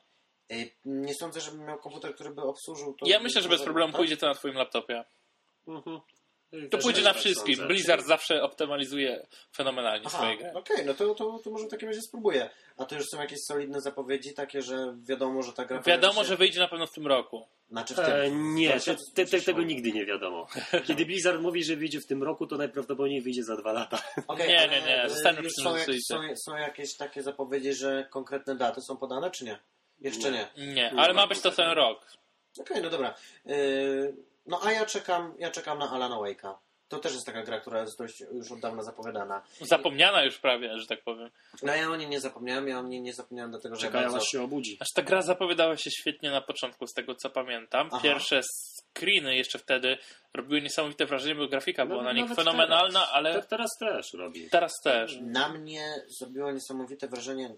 [0.50, 3.06] Ej, Nie sądzę, żebym miał komputer, który by obsłużył to.
[3.08, 3.98] Ja myślę, że bez problemu tak?
[3.98, 5.04] pójdzie to na twoim laptopie.
[5.68, 6.00] Mhm.
[6.70, 7.20] To pójdzie na sądzę.
[7.20, 7.66] wszystkim.
[7.66, 9.26] Blizzard zawsze optymalizuje
[9.56, 10.52] fenomenalnie Aha, swoje gry.
[10.54, 12.50] okej, no to, to, to może w takim razie spróbuję.
[12.76, 15.82] A to już są jakieś solidne zapowiedzi, takie, że wiadomo, że ta gra...
[15.82, 17.46] Wiadomo, się- że wyjdzie na pewno w tym roku.
[17.70, 18.04] Znaczy w tym...
[18.06, 20.46] E, nie, to się- te, te, te, tego nigdy nie wiadomo.
[20.86, 24.02] Kiedy Blizzard mówi, że wyjdzie w tym roku, to najprawdopodobniej wyjdzie za dwa lata.
[24.26, 25.08] Okej, Nie, nie, nie, e,
[25.42, 25.76] przy są,
[26.08, 29.58] są, są jakieś takie zapowiedzi, że konkretne daty są podane, czy nie?
[30.00, 30.48] Jeszcze nie.
[30.56, 32.06] Nie, Nie ale ma być to ten rok.
[32.60, 33.14] Okej, no dobra.
[33.46, 34.16] Yy,
[34.48, 36.54] no a ja czekam, ja czekam na Alana Wake'a.
[36.88, 39.42] To też jest taka gra, która jest dość już od dawna zapowiadana.
[39.60, 41.30] Zapomniana już prawie, że tak powiem.
[41.62, 44.16] No ja o niej nie zapomniałem, ja o niej nie zapomniałem dlatego, że Czekają bardzo...
[44.18, 44.76] aż się obudzi.
[44.80, 47.88] Aż ta gra zapowiadała się świetnie na początku, z tego co pamiętam.
[47.92, 48.00] Aha.
[48.02, 49.98] Pierwsze screeny jeszcze wtedy
[50.34, 53.10] robiły niesamowite wrażenie, bo grafika była No, na nich fenomenalna, teraz.
[53.14, 54.50] ale Te- Teraz też robi.
[54.50, 55.18] teraz też.
[55.20, 57.54] Na mnie zrobiła niesamowite wrażenie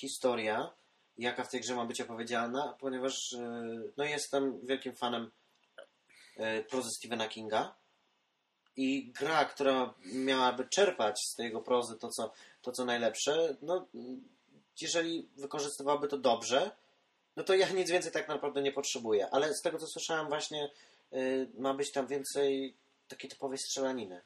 [0.00, 0.70] historia,
[1.18, 5.30] jaka w tej grze ma być opowiedziana, ponieważ yy, no jestem wielkim fanem
[6.68, 7.74] prozy Stephena Kinga
[8.76, 12.32] i gra, która miałaby czerpać z tej jego prozy to, co,
[12.62, 13.86] to, co najlepsze, no
[14.80, 16.70] jeżeli wykorzystywałaby to dobrze,
[17.36, 19.30] no to ja nic więcej tak naprawdę nie potrzebuję.
[19.30, 20.70] Ale z tego, co słyszałem właśnie,
[21.12, 22.76] yy, ma być tam więcej
[23.08, 24.22] takiej typowej strzelaniny.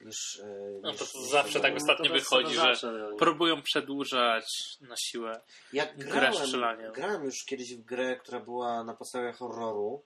[0.00, 3.08] Niż, yy, No niż, to niż zawsze tak No, ostatnio jest wychodzi, że zawsze.
[3.18, 5.40] próbują przedłużać na siłę.
[5.72, 6.92] Jak grę grałem, strzelaniem.
[6.92, 10.02] grałem już kiedyś w grę, która była na podstawie horroru,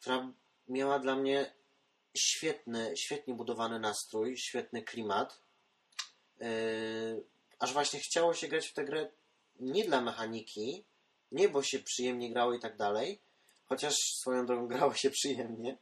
[0.00, 0.32] która
[0.68, 1.54] miała dla mnie
[2.16, 5.40] świetny, świetnie budowany nastrój, świetny klimat.
[6.40, 7.24] Yy,
[7.58, 9.08] aż właśnie chciało się grać w tę grę
[9.60, 10.84] nie dla mechaniki,
[11.32, 13.20] nie bo się przyjemnie grało i tak dalej,
[13.66, 15.78] chociaż swoją drogą grało się przyjemnie,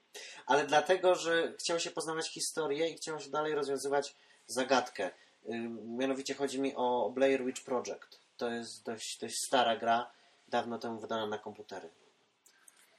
[0.47, 4.17] ale dlatego, że chciało się poznawać historię i chciało się dalej rozwiązywać
[4.47, 5.11] zagadkę.
[5.45, 8.21] Yy, Mianowicie chodzi mi o Blair Witch Project.
[8.37, 10.13] To jest dość, dość stara gra,
[10.49, 11.91] dawno temu wydana na komputery.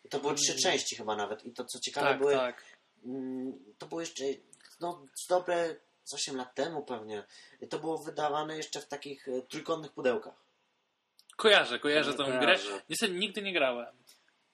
[0.09, 2.63] To były trzy części chyba nawet i to co ciekawe Tak, były, tak.
[3.05, 4.23] mm, to było jeszcze
[4.79, 7.23] no, z dobre z 8 lat temu pewnie.
[7.69, 10.43] To było wydawane jeszcze w takich e, trójkątnych pudełkach.
[11.37, 12.39] Kojarzę, kojarzę tą Kojarzę.
[12.69, 12.81] grę.
[12.89, 13.95] Niestety nigdy nie grałem.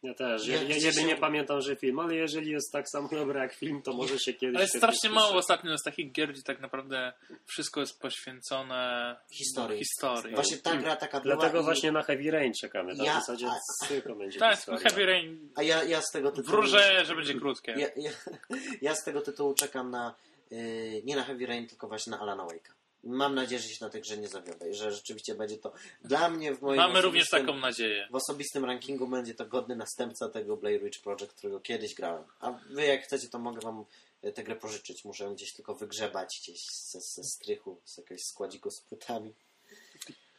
[0.04, 0.48] Ja też.
[0.48, 3.82] Ja Ja, jedynie się- pamiętam, że film, ale jeżeli jest tak samo dobry jak film,
[3.82, 4.56] to może się kiedyś...
[4.58, 7.14] Ale świetnie strasznie mało ostatnio jest takich gier, gdzie tak naprawdę
[7.46, 9.80] wszystko jest poświęcone Historii.
[9.80, 10.36] historii.
[10.36, 11.36] Właśnie ta gra taka była.
[11.36, 12.94] Dlatego i- właśnie na Heavy Rain czekamy.
[12.96, 14.82] Ja- w zasadzie a- tylko będzie Tak, historia.
[14.82, 16.58] Heavy Rain A ja, ja z tego tytułu.
[16.58, 17.72] wróżę, że będzie krótkie.
[17.78, 18.12] Ja, ja,
[18.82, 20.16] ja z tego tytułu czekam na.
[20.52, 22.72] Yy, nie na Heavy Rain, tylko właśnie na Alana Wake'a.
[23.06, 25.74] Mam nadzieję, że się na tej grze nie zawiodę i że rzeczywiście będzie to
[26.04, 28.08] dla mnie w moim Mamy również osobistym- taką nadzieję.
[28.12, 32.24] w osobistym rankingu będzie to godny następca tego Blair Witch Project, którego kiedyś grałem.
[32.40, 33.86] A wy jak chcecie, to mogę wam
[34.22, 35.06] e, tę grę pożyczyć.
[35.06, 36.60] Muszę gdzieś tylko wygrzebać gdzieś
[36.92, 39.34] ze, ze strychu, z jakiegoś składziku z płytami.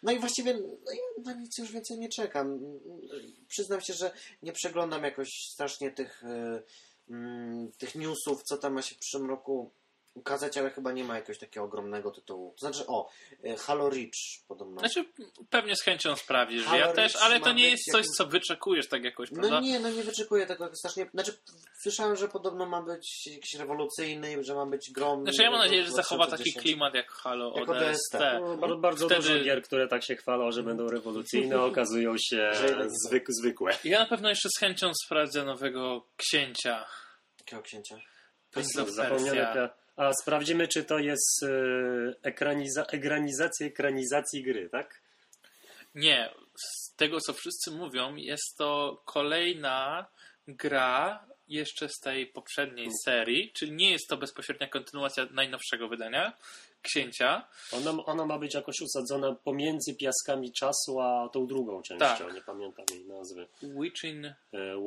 [0.02, 2.60] No i właściwie no ja na nic już więcej nie czekam.
[3.48, 4.10] Przyznam się, że
[4.42, 6.62] nie przeglądam jakoś strasznie tych, e,
[7.10, 9.70] mm, tych newsów, co tam ma się w przyszłym roku
[10.16, 12.54] ukazać, ale chyba nie ma jakiegoś takiego ogromnego tytułu.
[12.60, 13.08] To znaczy, o,
[13.44, 14.80] e, Halo Reach podobno.
[14.80, 15.04] Znaczy,
[15.50, 18.88] pewnie z chęcią sprawdzisz, Halo ja też, ale to nie jest coś, jakimś- co wyczekujesz
[18.88, 19.50] tak jakoś, prawda?
[19.50, 21.10] No nie, no nie wyczekuję tego jakoś strasznie.
[21.14, 21.32] Znaczy,
[21.82, 25.22] słyszałem, że podobno ma być jakiś rewolucyjny, że ma być grom.
[25.22, 26.62] Znaczy ja mam nadzieję, że zachowa taki 2010.
[26.62, 28.14] klimat jak Halo Jak ODST.
[28.14, 28.40] ODST.
[28.40, 32.52] No, bardzo bardzo Wtedy- dużo gier, które tak się chwalą, że będą rewolucyjne, okazują się
[33.06, 33.76] zwyk, zwykłe.
[33.84, 36.84] Ja na pewno jeszcze z chęcią sprawdzę nowego księcia.
[37.40, 37.96] Jakiego księcia?
[38.50, 39.70] Prince of Persia.
[39.96, 41.48] A sprawdzimy, czy to jest e,
[42.22, 42.84] ekraniza...
[42.84, 45.00] ekranizacja ekranizacji gry, tak?
[45.94, 50.06] Nie, z tego co wszyscy mówią, jest to kolejna
[50.48, 56.32] gra jeszcze z tej poprzedniej serii, czyli nie jest to bezpośrednia kontynuacja najnowszego wydania
[56.82, 57.48] Księcia.
[57.72, 62.06] Ona, ona ma być jakoś usadzona pomiędzy piaskami czasu, a tą drugą częścią.
[62.06, 62.34] Tak.
[62.34, 63.46] Nie pamiętam jej nazwy.
[63.62, 64.24] Witchin...
[64.24, 64.34] E,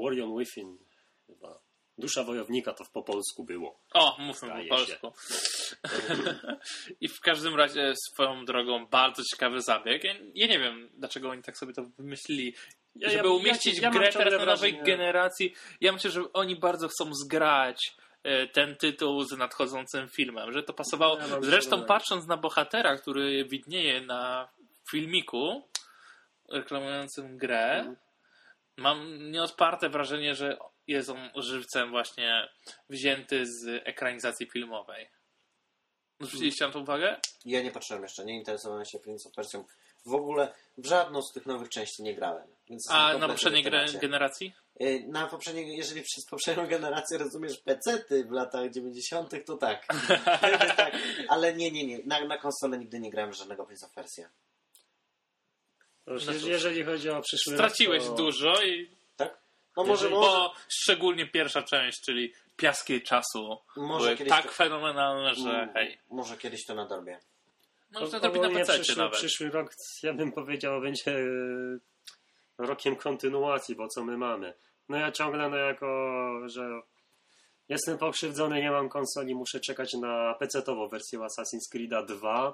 [0.03, 0.77] Warrior Within
[1.27, 1.59] chyba.
[1.99, 3.79] Dusza wojownika to po polsku było.
[3.93, 5.13] O, mówmy po polsku.
[7.01, 10.03] I w każdym razie swoją drogą bardzo ciekawy zabieg.
[10.03, 12.55] Ja, ja nie wiem, dlaczego oni tak sobie to wymyślili.
[12.95, 15.53] Ja- żeby ja- umieścić ja- grę teraz na nowej generacji.
[15.81, 20.73] Ja myślę, że oni bardzo chcą zgrać e, ten tytuł z nadchodzącym filmem, że to
[20.73, 21.17] pasowało.
[21.41, 24.49] Zresztą patrząc na bohatera, który widnieje na
[24.91, 25.67] filmiku
[26.49, 27.95] reklamującym grę, Mhm.
[28.77, 30.57] mam nieodparte wrażenie, że
[30.89, 32.49] jest on żywcem właśnie
[32.89, 35.09] wzięty z ekranizacji filmowej.
[36.19, 37.19] Zwróciliście na to uwagę?
[37.45, 39.63] Ja nie patrzyłem jeszcze, nie interesowałem się Prince of Persia.
[40.05, 42.47] W ogóle w żadną z tych nowych części nie grałem.
[42.89, 43.63] A na poprzedniej
[44.01, 44.53] generacji?
[44.81, 49.85] Y, Na poprzedniej, jeżeli przez poprzednią generację rozumiesz pecety w latach 90., to tak.
[50.77, 50.97] Tak.
[51.27, 51.99] Ale nie, nie, nie.
[52.05, 54.29] Na, na konsolę nigdy nie grałem żadnego Prince of Persia.
[56.07, 58.23] No jeżeli chodzi o przyszły Straciłeś rok, to...
[58.23, 58.98] dużo i?
[59.77, 64.51] No może, Jeżeli- może, bo szczególnie pierwsza część, czyli Piaski Czasu, może były tak to,
[64.51, 67.19] fenomenalne, że Mm, hej, może kiedyś to nadrobię.
[67.91, 69.17] można to robić na PC przyszły, nawet.
[69.17, 69.71] przyszły rok,
[70.03, 71.17] ja bym powiedział, będzie e,
[72.57, 74.53] rokiem kontynuacji, bo co my mamy?
[74.89, 75.87] No ja ciągle, no jako,
[76.45, 76.81] że
[77.69, 82.53] jestem pokrzywdzony, nie mam konsoli, muszę czekać na PC-tową wersję Assassin's Creed'a 2.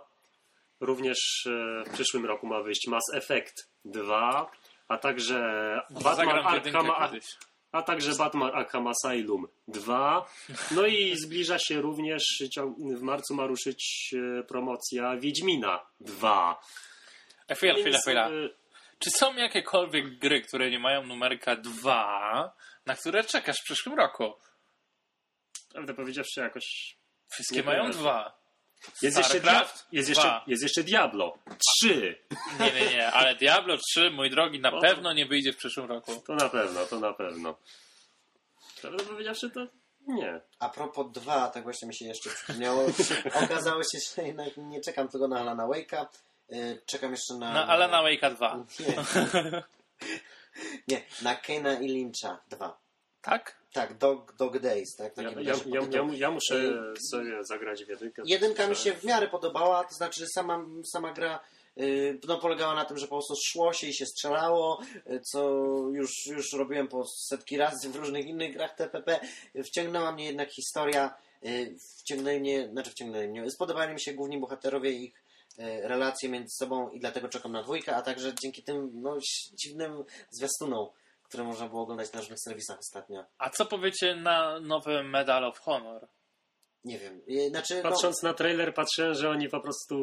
[0.80, 4.52] Również e, w przyszłym roku ma wyjść Mass Effect 2,
[4.88, 5.40] a także
[5.90, 7.26] Batman w jedynkę Arkham, kiedyś.
[7.72, 10.26] a także Batman Arkham Asylum 2.
[10.72, 12.44] No i zbliża się również,
[12.98, 16.62] w marcu ma ruszyć e, promocja Wiedźmina 2.
[17.49, 18.28] E, Chwila, chwila, chwila.
[18.30, 18.32] e,
[18.99, 22.53] Czy są jakiekolwiek gry, które nie mają numerka 2,
[22.86, 24.34] na które czekasz w przyszłym roku?
[25.72, 26.98] Prawdę powiedziawszy, jakoś.
[27.30, 28.45] Wszystkie mają dwa.
[29.02, 29.38] Jest jeszcze,
[29.91, 30.44] jest, jeszcze, Dwa.
[30.48, 31.38] jest jeszcze Diablo
[31.82, 32.20] 3.
[32.60, 34.82] Nie, nie, nie, ale Diablo 3, mój drogi, na O.
[34.82, 36.24] pewno nie wyjdzie w przyszłym roku.
[36.28, 37.56] To na pewno, to na pewno.
[38.82, 39.68] Prawdę powiedziawszy, to
[40.07, 40.41] nie.
[40.60, 42.86] A propos 2, tak właśnie mi się jeszcze przypomniało.
[43.44, 46.06] Okazało się, że jednak nie czekam tylko na Alana Wake'a.
[46.52, 47.53] y, Czekam jeszcze na...
[47.53, 48.66] Na Alana Wake'a 2.
[48.80, 48.95] Nie.
[50.88, 52.78] nie, na Kena i Lyncha 2.
[53.26, 53.56] Tak?
[53.73, 55.18] Tak, Dog, Dog Days, tak?
[55.18, 56.73] Ja, ja, ja, ja, ja muszę
[57.11, 58.22] sobie zagrać w jedynkę.
[58.26, 61.39] Jedynka mi się w miarę podobała, to znaczy że sama, sama gra
[61.77, 65.49] y, no, polegała na tym, że po prostu szło się i się strzelało, y, co
[65.93, 69.19] już, już robiłem po setki razy w różnych innych grach TPP.
[69.65, 71.15] Wciągnęła mnie jednak historia,
[71.45, 75.23] y, wciągnęli mnie, znaczy wciągnęli mnie, spodobali mi się główni bohaterowie i ich
[75.81, 79.18] relacje między sobą i dlatego czekam na dwójkę, a także dzięki tym no,
[79.53, 80.88] dziwnym zwiastunom,
[81.27, 83.26] które można było oglądać na różnych serwisach ostatnio.
[83.38, 86.07] A co powiecie na nowy Medal of Honor?
[86.84, 87.76] Nie wiem, y, znaczy...
[87.84, 89.95] no, Patrząc na trailer, patrzyłem, że oni po prostu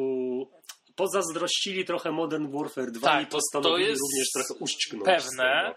[0.95, 5.05] pozazdrościli trochę Modern Warfare 2 Tak, i postanowili jest również trochę uszczknąć.
[5.05, 5.75] pewne.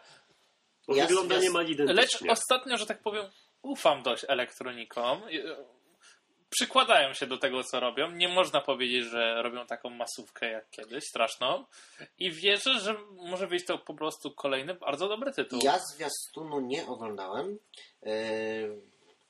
[0.89, 2.31] Bo Ja- wygląda niemal Lecz identycznie.
[2.31, 3.24] ostatnio, że tak powiem,
[3.62, 5.23] ufam dość elektronikom.
[6.51, 8.10] Przykładają się do tego, co robią.
[8.10, 11.64] Nie można powiedzieć, że robią taką masówkę jak kiedyś, straszną.
[12.18, 15.60] I wierzę, że może być to po prostu kolejny bardzo dobry tytuł.
[15.62, 17.59] Ja zwiastunu nie oglądałem,
[18.02, 18.81] yy,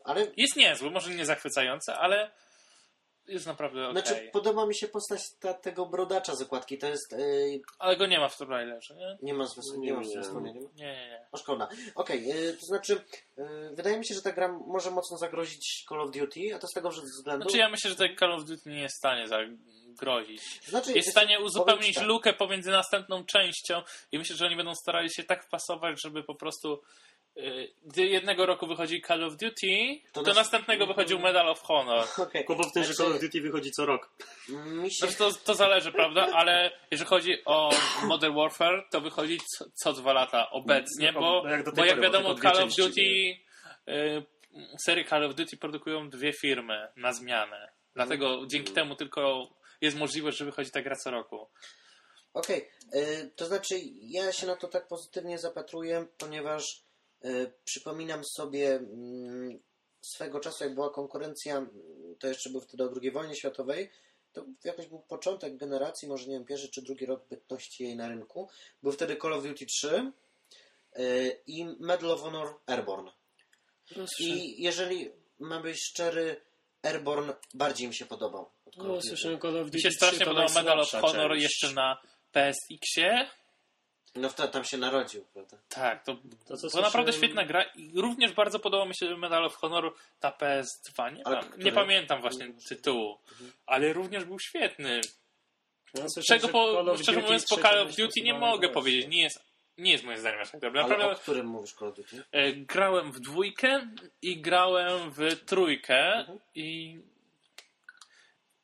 [0.05, 2.31] ale Jest niezły, może nie zachwycający, ale
[3.29, 4.03] jest naprawdę okej.
[4.03, 6.79] znaczy, podoba mi się postać ta, tego brodacza z okładki.
[6.79, 7.13] To jest.
[7.13, 9.19] Yy, Ale go nie ma w trailerze, nie?
[9.23, 10.33] nie ma zwiastunu, nie, Nie, ma nie.
[10.33, 10.41] ma.
[10.41, 10.63] Nie, nie,
[11.09, 11.27] nie.
[11.33, 11.69] O, szkoda.
[11.95, 13.05] Okej, yy, to znaczy,
[13.37, 13.45] yy,
[13.75, 16.73] wydaje mi się, że ta gra może mocno zagrozić Call of Duty, a to z
[16.73, 17.43] tego że względu.
[17.43, 20.43] Znaczy ja myślę, że ten Call of Duty nie jest w stanie zagrozić.
[20.69, 23.83] znaczy, Jest w stanie powiem uzupełnić tak, lukę pomiędzy następną częścią
[24.13, 26.81] i myślę, że oni będą starali się tak wpasować, żeby po prostu
[27.85, 32.07] gdy jednego roku wychodzi Call of Duty, To to, nas- następnego wychodził Medal of Honor.
[32.19, 32.45] Okej.
[32.45, 34.11] Kłopot w tym, że Znaczy, Call of Duty wychodzi co rok.
[34.49, 34.97] Mi się.
[34.97, 36.29] Znaczy to, to zależy, prawda?
[36.35, 37.71] Ale jeżeli chodzi o
[38.03, 42.35] Modern Warfare, to wychodzi co, co dwa lata obecnie, No, bo, jak bo jak wiadomo
[42.35, 44.23] Call of Duty y,
[44.79, 47.73] serii Call of Duty produkują dwie firmy na zmianę.
[47.95, 49.49] Dlatego dzięki temu tylko
[49.81, 51.49] jest możliwość, że wychodzi ta gra co roku.
[52.35, 56.86] Okej, y, to znaczy ja się na to tak pozytywnie zapatruję, ponieważ y,
[57.65, 59.59] przypominam sobie mm,
[60.01, 61.71] swego czasu, jak była konkurencja, mm,
[62.19, 63.91] to jeszcze był wtedy o II wojnie światowej,
[64.33, 68.09] to jakoś był początek generacji, może nie wiem, pierwszy czy drugi rok bytności jej na
[68.09, 68.49] rynku.
[68.83, 70.13] Był wtedy Call of Duty 3
[70.99, 73.13] y, i Medal of Honor Airborne.
[74.21, 76.41] I jeżeli mam być szczery,
[76.83, 78.51] Airborne bardziej mi się podobał.
[78.67, 79.09] od Call of No, Duty.
[79.09, 81.43] słyszałem Call of Duty Mi się 3 strasznie podobał Medal of Honor część.
[81.43, 81.97] jeszcze na
[82.33, 83.31] PSX-ie.
[84.17, 85.57] No wtedy tam się narodził, prawda?
[85.69, 86.17] Tak, to,
[86.47, 90.31] To, to naprawdę świetna gra i również bardzo podobał mi się Medal of Honor na
[90.31, 91.13] PS2.
[91.13, 93.19] Nie, Ale nie pamiętam właśnie tytułu,
[93.67, 95.01] ale również był świetny.
[95.95, 99.07] No, Czego po, szczerze mówiąc, po 3 Call of Duty nie mogę powiedzieć.
[99.09, 99.39] Nie jest,
[99.79, 100.81] nie jest moim zdaniem aż tak dobry.
[100.81, 102.23] Ale Naprawdę o którym mówisz Call of Duty?
[102.33, 103.87] e, grałem w dwójkę
[104.23, 106.39] i grałem w trójkę Mhm.
[106.55, 106.99] i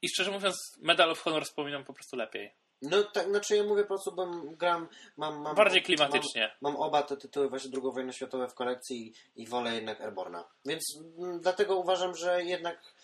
[0.02, 2.52] i szczerze mówiąc Medal of Honor wspominam po prostu lepiej.
[2.82, 4.26] No tak, znaczy ja mówię po prostu, bo
[4.56, 5.40] gram, mam...
[5.42, 6.50] mam Bardziej klimatycznie.
[6.60, 10.00] Mam, mam oba te tytuły właśnie II wojny światowej w kolekcji i, i wolę jednak
[10.00, 10.44] Airborna.
[10.64, 10.82] Więc
[11.18, 12.94] mm, dlatego uważam, że jednak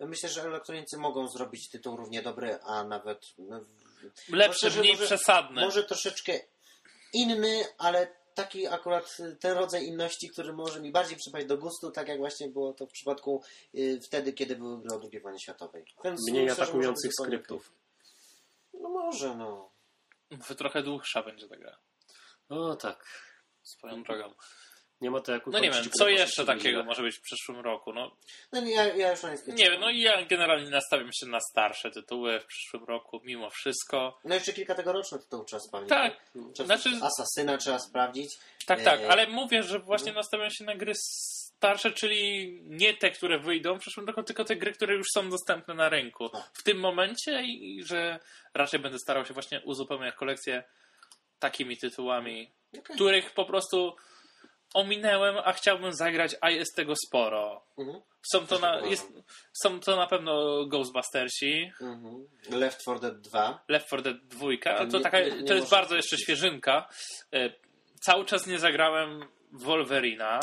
[0.00, 4.92] myślę, że elektronicy mogą zrobić tytuł równie dobry, a nawet no, w- Lepszy, Może, mniej
[4.92, 5.60] może- przesadny.
[5.60, 6.40] może troszeczkę
[7.12, 11.90] inny, ale taki akurat y, ten rodzaj inności, który może mi bardziej przypaść do gustu,
[11.90, 13.42] tak jak właśnie było to w przypadku
[13.74, 15.84] y, wtedy, kiedy były gry o II wojnie światowej.
[16.04, 17.72] Więc Mniej myślę, atakujących skryptów.
[18.88, 19.72] No może, no.
[20.30, 21.78] Wy trochę dłuższa będzie ta gra.
[22.48, 23.04] O tak.
[23.62, 24.34] Swoją drogą.
[25.00, 27.92] Nie ma to jak No nie wiem, co jeszcze takiego może być w przyszłym roku?
[27.92, 28.16] No,
[28.52, 31.38] No nie, ja, ja już nic nie wiem, no i ja generalnie nastawiam się na
[31.50, 34.18] starsze tytuły w przyszłym roku, mimo wszystko.
[34.24, 35.88] No jeszcze kilka tegorocznych tytułów trzeba sprawdzić.
[35.88, 38.38] Tak, Trzeba znaczy- Asasyna trzeba sprawdzić.
[38.66, 39.06] tak, tak, Eee.
[39.06, 40.92] ale mówię, że właśnie nastawiam się na gry
[41.58, 45.30] starsze, czyli nie te, które wyjdą w przyszłym roku, tylko te gry, które już są
[45.30, 46.50] dostępne na rynku Tak.
[46.54, 48.20] w tym momencie i że
[48.54, 50.64] raczej będę starał się właśnie uzupełniać kolekcję
[51.38, 52.94] takimi tytułami, Okej.
[52.96, 53.96] których po prostu
[54.74, 57.64] ominęłem, a chciałbym zagrać, a jest tego sporo.
[57.78, 58.00] Mhm.
[58.32, 59.12] Są to, na, jest,
[59.62, 62.26] są to na pewno Ghostbustersi, Mhm.
[62.50, 63.64] Left 4 Dead 2.
[63.68, 64.46] Left 4 Dead 2,
[64.90, 66.88] To nie- taka, nie- nie to jest bardzo jeszcze świeżynka.
[67.34, 67.50] E,
[68.00, 70.40] Cały czas nie zagrałem Wolverina,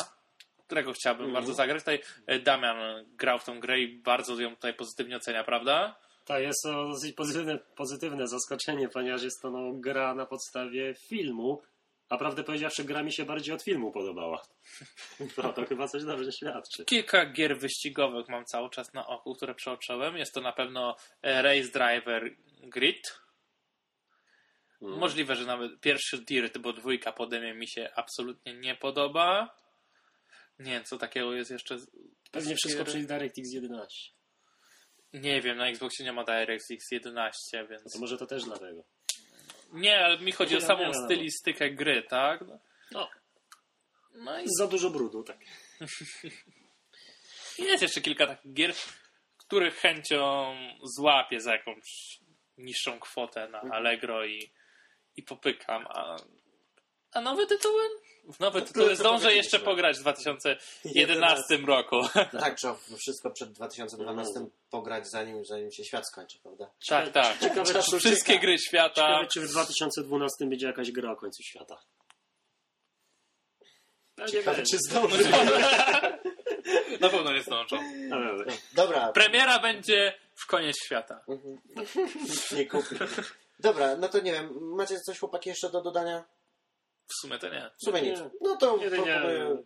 [0.66, 1.34] którego chciałbym Mhm.
[1.34, 1.82] bardzo zagrać.
[1.82, 5.98] Tutaj e, Damian grał w tą grę i bardzo ją tutaj pozytywnie ocenia, prawda?
[6.24, 11.62] Tak, jest to dosyć pozytywne, pozytywne zaskoczenie, ponieważ jest to no, gra na podstawie filmu,
[12.08, 14.42] a prawdę powiedziawszy, gra mi się bardziej od filmu podobała.
[15.42, 16.84] No, to chyba coś dobrze świadczy.
[16.84, 20.16] Kilka gier wyścigowych mam cały czas na oku, które przeoczyłem.
[20.16, 22.30] Jest to na pewno e, Race Driver
[22.62, 23.20] Grid.
[24.82, 24.98] Mm.
[24.98, 29.56] Możliwe, że nawet pierwszy Dirt, bo dwójka podemie mi się absolutnie nie podoba.
[30.58, 31.76] Nie wiem, co takiego jest jeszcze.
[32.32, 32.92] Pewnie wszystko gier.
[32.92, 34.10] przez DirectX 11.
[35.12, 37.92] Nie wiem, na Xboxie nie ma DirectX 11, No więc.
[37.92, 38.84] to może to też dlatego.
[39.72, 41.04] Nie, ale mi chodzi o Nie, samą nie, no.
[41.04, 42.44] stylistykę gry, tak?
[42.92, 43.10] No,
[44.14, 45.38] No i za dużo brudu, tak.
[47.58, 48.74] jest jeszcze kilka takich gier,
[49.38, 50.54] których chęcią
[50.96, 52.18] złapię za jakąś
[52.58, 54.50] niższą kwotę na Allegro i,
[55.16, 56.16] i popykam, a,
[57.16, 57.82] a nowe tytuły?
[58.32, 61.96] W nowe No, tytuły zdążę jeszcze pograć w 2011 roku.
[62.40, 64.32] Tak, trzeba wszystko przed 2012
[64.70, 66.70] pograć, zanim, zanim się świat skończy, prawda?
[66.88, 67.38] tak, tak.
[67.40, 68.94] Ciekawe, czy, Wszystkie gry świata.
[68.94, 71.76] ciekawe, czy w 2012 będzie jakaś gra o końcu świata.
[74.18, 75.24] Nie Ciekawe, czy zdąży.
[77.00, 77.76] Na pewno nie zdążą.
[78.12, 79.12] Ale- Dobra.
[79.12, 81.20] Premiera będzie w koniec świata.
[81.28, 81.58] Mhm.
[82.52, 82.96] Nie kupię.
[83.60, 86.24] Dobra, no to nie wiem, macie coś chłopaki jeszcze do dodania?
[87.08, 87.70] W sumie to nie.
[87.82, 88.10] W sumie Nie.
[88.10, 88.20] nic.
[88.40, 89.62] No to Jedynie proponuję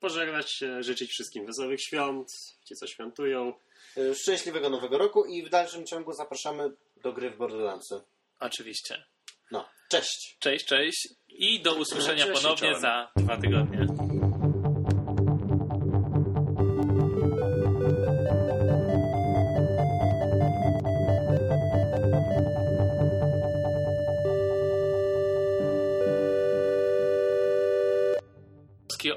[0.00, 2.28] pożegnać się, życzyć wszystkim wesołych świąt,
[2.68, 3.52] ci co świątują.
[3.96, 6.70] e, szczęśliwego nowego roku i w dalszym ciągu zapraszamy
[7.02, 8.00] do gry w Borderlandsy.
[8.40, 9.04] Oczywiście.
[9.50, 10.36] No, cześć!
[10.40, 13.86] Cześć, cześć i do usłyszenia Cześć ponownie za dwa tygodnie.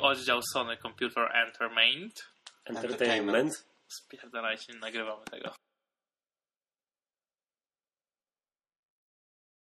[0.08, 2.28] Oddział Sony Computer Entertainment.
[2.66, 3.68] Entertainment.
[3.88, 5.56] Spierdalajcie, nie nagrywamy tego.